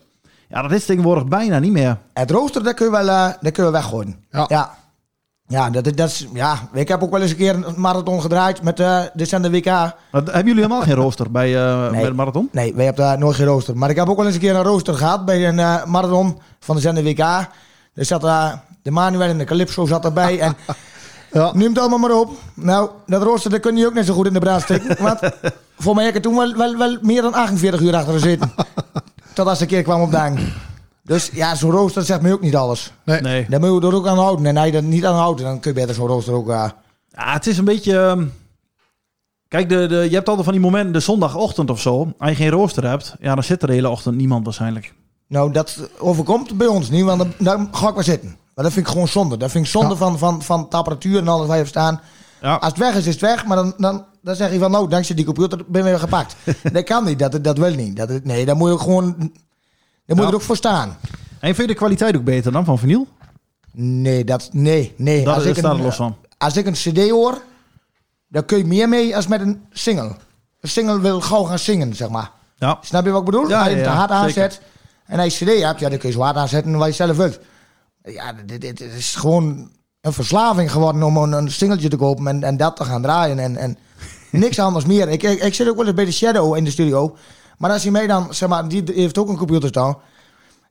Ja, 0.48 0.62
dat 0.62 0.72
is 0.72 0.85
tegenwoordig 0.85 1.26
bijna 1.26 1.59
niet 1.59 1.72
meer. 1.72 1.98
Het 2.14 2.31
rooster, 2.31 2.62
dat 2.62 2.74
kun 2.74 2.87
je 2.87 2.92
wel, 2.92 3.09
eh, 3.09 3.28
dat 3.40 3.52
kun 3.52 3.64
je 3.64 3.70
weggooien. 3.70 4.24
Ja. 4.31 4.44
Ja. 4.48 4.74
Ja, 5.46 5.70
dat, 5.70 5.85
dat 5.85 6.09
is, 6.09 6.26
ja, 6.33 6.68
ik 6.72 6.88
heb 6.88 7.02
ook 7.02 7.11
wel 7.11 7.20
eens 7.20 7.31
een 7.31 7.37
keer 7.37 7.54
een 7.54 7.74
marathon 7.76 8.20
gedraaid 8.20 8.62
met 8.62 8.81
eh 8.81 9.00
de 9.14 9.24
Zender 9.24 9.50
WK. 9.50 9.64
Maar 9.64 9.94
hebben 10.11 10.44
jullie 10.44 10.54
helemaal 10.54 10.83
geen 10.83 10.94
rooster 11.04 11.31
bij, 11.31 11.57
eh, 11.57 11.90
bij 11.90 12.04
de 12.04 12.12
marathon? 12.12 12.48
Nee, 12.52 12.74
wij 12.74 12.85
hebben 12.85 13.04
daar 13.04 13.18
nooit 13.18 13.37
geen 13.37 13.46
rooster. 13.46 13.76
Maar 13.76 13.90
ik 13.90 13.96
heb 13.96 14.09
ook 14.09 14.16
wel 14.16 14.26
eens 14.26 14.35
een 14.35 14.40
keer 14.40 14.54
een 14.57 14.62
rooster 14.62 14.94
gehad 14.94 15.24
bij 15.24 15.48
een 15.48 15.59
eh, 15.59 15.85
marathon 15.85 16.38
van 16.61 16.76
de 16.76 16.83
Zender 16.83 17.04
WK. 17.04 17.18
Er 17.18 18.04
zat 18.04 18.24
eh, 18.24 18.52
de 18.83 18.90
Manuel 18.90 19.28
en 19.28 19.38
de 19.38 19.44
Calypso 19.44 19.87
zat 19.87 20.04
erbij. 20.04 20.40
En 20.40 20.56
Ja. 21.33 21.52
neem 21.54 21.68
het 21.68 21.79
allemaal 21.79 21.98
maar 21.98 22.18
op. 22.18 22.31
Nou, 22.54 22.90
dat 23.06 23.22
rooster 23.22 23.50
dat 23.50 23.60
kun 23.60 23.76
je 23.76 23.87
ook 23.87 23.94
net 23.94 24.06
zo 24.06 24.14
goed 24.14 24.26
in 24.26 24.33
de 24.33 24.38
brand 24.38 24.62
steken. 24.62 24.96
Want 25.02 25.18
voor 25.79 25.94
mij 25.94 26.04
heb 26.04 26.14
ik 26.14 26.24
er 26.24 26.31
toen 26.31 26.37
wel, 26.38 26.54
wel, 26.56 26.76
wel 26.76 26.98
meer 27.02 27.22
dan 27.22 27.35
48 27.35 27.81
uur 27.81 27.94
achter 27.96 28.12
gezeten. 28.12 28.52
Tot 29.35 29.46
als 29.46 29.58
de 29.58 29.66
keer 29.66 29.83
kwam 29.83 30.00
opdagen. 30.00 30.52
Dus 31.02 31.31
ja, 31.33 31.54
zo'n 31.54 31.70
rooster 31.70 32.02
zegt 32.02 32.22
me 32.22 32.33
ook 32.33 32.40
niet 32.40 32.56
alles. 32.56 32.92
Nee. 33.04 33.20
Nee. 33.20 33.46
Daar 33.48 33.60
moet 33.60 33.83
je 33.83 33.88
er 33.88 33.94
ook 33.94 34.06
aan 34.06 34.18
houden. 34.18 34.46
En 34.46 34.56
als 34.56 34.66
je 34.66 34.72
er 34.72 34.83
niet 34.83 35.06
aan 35.06 35.14
houdt, 35.14 35.40
dan 35.40 35.60
kun 35.60 35.70
je 35.74 35.81
beter 35.81 35.94
zo'n 35.94 36.06
rooster 36.06 36.35
ook... 36.35 36.48
eh, 36.48 36.64
Ja, 37.10 37.33
het 37.33 37.46
is 37.46 37.58
een 37.58 37.64
beetje... 37.64 37.98
ehm, 37.98 38.24
Kijk, 39.48 39.68
de, 39.68 39.87
de, 39.87 39.96
je 40.08 40.14
hebt 40.14 40.26
altijd 40.29 40.44
van 40.44 40.54
die 40.54 40.62
momenten, 40.62 40.92
de 40.92 41.00
zondagochtend 41.00 41.70
of 41.70 41.81
zo. 41.81 42.12
Als 42.18 42.31
je 42.31 42.37
geen 42.37 42.50
rooster 42.50 42.85
hebt, 42.88 43.14
ja, 43.20 43.35
dan 43.35 43.44
zit 43.44 43.62
er 43.62 43.68
de 43.68 43.74
hele 43.74 43.88
ochtend 43.88 44.16
niemand 44.16 44.44
waarschijnlijk. 44.44 44.94
Nou, 45.29 45.52
dat 45.52 45.88
overkomt 45.98 46.56
bij 46.56 46.66
ons 46.66 46.90
niet, 46.90 47.04
want 47.04 47.18
dan, 47.18 47.33
dan 47.38 47.68
ga 47.72 47.88
ik 47.88 47.94
maar 47.94 48.04
zitten. 48.04 48.37
Maar 48.59 48.67
dat 48.67 48.77
vind 48.77 48.87
ik 48.87 48.92
gewoon 48.92 49.09
zonde. 49.09 49.37
Dat 49.37 49.50
vind 49.50 49.65
ik 49.65 49.71
zonde 49.71 49.88
Ja. 49.88 49.96
van, 49.96 50.19
van, 50.19 50.42
van 50.42 50.67
de 50.71 50.77
apparatuur 50.77 51.19
en 51.19 51.29
alles 51.29 51.46
waar 51.46 51.56
je 51.56 51.63
op 51.63 51.69
staan. 51.69 52.00
Ja. 52.40 52.54
Als 52.54 52.69
het 52.69 52.79
weg 52.79 52.94
is, 52.94 53.06
is 53.06 53.13
het 53.13 53.21
weg. 53.21 53.46
Maar 53.46 53.56
dan, 53.56 53.75
dan, 53.77 54.04
dan 54.23 54.35
zeg 54.35 54.52
je 54.52 54.59
van, 54.59 54.71
nou, 54.71 54.88
dankzij 54.88 55.17
die 55.17 55.25
computer 55.25 55.59
ben 55.67 55.83
je 55.83 55.88
weer 55.88 55.98
gepakt. 55.98 56.37
dat 56.73 56.85
kan 56.85 57.04
niet. 57.04 57.19
Dat, 57.19 57.44
dat 57.44 57.59
wil 57.59 57.75
niet. 57.75 57.96
Dat, 57.96 58.25
nee, 58.25 58.44
daar 58.44 58.56
moet 58.56 58.69
je 58.69 58.75
ook 58.75 58.81
gewoon... 58.81 59.17
Daar 60.06 60.17
moet 60.17 60.19
je 60.25 60.31
er 60.31 60.35
ook 60.35 60.42
voor 60.42 60.56
staan. 60.56 60.96
En 61.38 61.54
vind 61.54 61.56
je 61.56 61.67
de 61.67 61.75
kwaliteit 61.75 62.17
ook 62.17 62.25
beter 62.25 62.52
dan 62.52 62.65
van 62.65 62.79
vinyl? 62.79 63.06
Nee, 63.73 64.25
dat, 64.25 64.48
nee, 64.52 64.94
nee. 64.96 65.29
Als, 65.29 65.44
ik 65.44 65.56
staat 65.56 65.75
een, 65.75 65.83
los 65.83 65.96
van. 65.96 66.17
als 66.38 66.56
ik 66.56 66.67
een 66.67 66.73
cd 66.73 67.11
hoor, 67.11 67.42
dan 68.29 68.44
kun 68.44 68.59
je 68.59 68.65
meer 68.65 68.88
mee 68.88 69.17
als 69.17 69.27
met 69.27 69.40
een 69.40 69.63
single. 69.71 70.17
Een 70.61 70.69
single 70.69 71.00
wil 71.00 71.21
gauw 71.21 71.42
gaan 71.44 71.59
zingen, 71.59 71.94
zeg 71.94 72.09
maar. 72.09 72.31
Ja. 72.56 72.79
Snap 72.81 73.04
je 73.04 73.11
wat 73.11 73.21
ik 73.21 73.27
bedoel? 73.27 73.54
Als 73.54 73.69
je 73.69 73.83
te 73.83 73.88
hard 73.88 74.11
zeker. 74.11 74.25
aanzet 74.25 74.61
en 75.06 75.19
als 75.21 75.38
je 75.38 75.44
cd 75.44 75.63
hebt, 75.63 75.81
ja, 75.81 75.88
dan 75.88 75.98
kun 75.98 76.09
je 76.09 76.15
zo 76.15 76.21
hard 76.23 76.37
aanzetten 76.37 76.77
wat 76.77 76.88
je 76.88 76.94
zelf 76.94 77.17
wilt. 77.17 77.38
Ja, 78.13 78.33
dit, 78.33 78.61
dit, 78.61 78.79
dit 78.79 78.92
is 78.92 79.15
gewoon 79.15 79.71
een 80.00 80.13
verslaving 80.13 80.73
geworden 80.73 81.02
om 81.02 81.17
een, 81.17 81.33
een 81.33 81.50
singeltje 81.50 81.88
te 81.88 81.96
kopen 81.96 82.27
en, 82.27 82.42
en 82.42 82.56
dat 82.56 82.77
te 82.77 82.85
gaan 82.85 83.02
draaien. 83.02 83.38
En, 83.38 83.56
en 83.56 83.79
niks 84.31 84.59
anders 84.59 84.85
meer. 84.85 85.09
Ik, 85.09 85.23
ik, 85.23 85.42
ik 85.42 85.54
zit 85.54 85.69
ook 85.69 85.77
wel 85.77 85.87
eens 85.87 85.94
bij 85.94 86.04
de 86.04 86.13
Shadow 86.13 86.56
in 86.56 86.65
de 86.65 86.71
studio. 86.71 87.17
Maar 87.59 87.71
als 87.71 87.83
hij 87.83 87.92
mij 87.92 88.06
dan, 88.06 88.35
zeg 88.35 88.48
maar, 88.48 88.69
die 88.69 88.83
heeft 88.94 89.19
ook 89.19 89.29
een 89.29 89.37
computer 89.37 89.69
staan. 89.69 89.96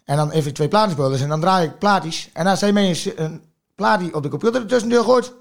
En 0.06 0.18
dan 0.18 0.32
heeft 0.32 0.44
hij 0.44 0.54
twee 0.54 0.68
platenspelers 0.68 1.22
en 1.22 1.30
dan 1.30 1.42
draai 1.42 1.68
ik 1.68 1.78
plaatjes. 1.78 2.30
En 2.34 2.48
als 2.48 2.62
hij 2.62 2.72
mij 2.72 2.90
een, 2.90 3.14
een 3.24 3.42
plaatje 3.76 4.16
op 4.16 4.24
de 4.24 4.30
computer 4.30 4.62
ertussen 4.62 4.92
gooit, 4.92 5.34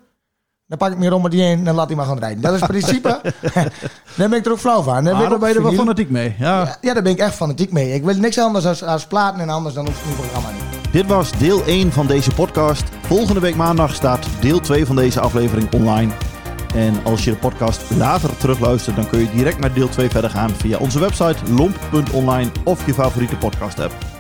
dan 0.67 0.79
pak 0.79 0.93
ik 0.93 0.99
meer 0.99 1.13
om 1.13 1.23
met 1.23 1.31
die 1.31 1.43
heen 1.43 1.59
en 1.59 1.65
dan 1.65 1.75
laat 1.75 1.87
hij 1.87 1.97
maar 1.97 2.07
gaan 2.07 2.19
rijden. 2.19 2.43
Dat 2.43 2.55
is 2.55 2.61
het 2.61 2.71
principe. 2.71 3.21
dan 4.17 4.31
ben 4.31 4.39
ik 4.39 4.47
er 4.47 4.53
ook 4.53 4.59
flauw 4.59 4.83
van. 4.83 5.07
Ah, 5.07 5.23
ik 5.23 5.29
daar 5.29 5.39
ben 5.39 5.49
je 5.49 5.55
er 5.55 5.63
wel 5.63 5.73
fanatiek 5.73 6.11
mee. 6.11 6.35
Ja. 6.39 6.61
Ja, 6.61 6.77
ja, 6.81 6.95
daar 6.95 7.03
ben 7.03 7.13
ik 7.13 7.19
echt 7.19 7.35
fanatiek 7.35 7.73
mee. 7.73 7.93
Ik 7.93 8.05
wil 8.05 8.15
niks 8.15 8.39
anders 8.39 8.67
als, 8.67 8.83
als 8.83 9.07
platen 9.07 9.41
en 9.41 9.49
anders 9.49 9.75
dan 9.75 9.87
op 9.87 9.95
het 9.97 10.17
programma 10.17 10.51
niet. 10.51 10.66
Dit 10.97 11.07
was 11.07 11.39
deel 11.39 11.65
1 11.65 11.93
van 11.93 12.07
deze 12.07 12.31
podcast. 12.31 12.85
Volgende 13.03 13.41
week 13.41 13.55
maandag 13.55 13.95
staat 13.95 14.29
deel 14.41 14.61
2 14.61 14.87
van 14.87 14.97
deze 14.97 15.21
aflevering 15.21 15.73
online. 15.73 16.13
En 16.75 17.05
als 17.05 17.25
je 17.25 17.31
de 17.31 17.37
podcast 17.37 17.91
later 17.97 18.37
terugluistert, 18.37 18.97
dan 18.97 19.09
kun 19.09 19.19
je 19.19 19.31
direct 19.31 19.59
naar 19.59 19.73
deel 19.73 19.89
2 19.89 20.09
verder 20.09 20.31
gaan 20.31 20.51
via 20.51 20.79
onze 20.79 21.01
website 21.01 21.53
lomp.online 21.53 22.51
of 22.65 22.87
je 22.87 22.95
favoriete 22.95 23.37
podcast 23.37 23.81
app. 23.81 24.16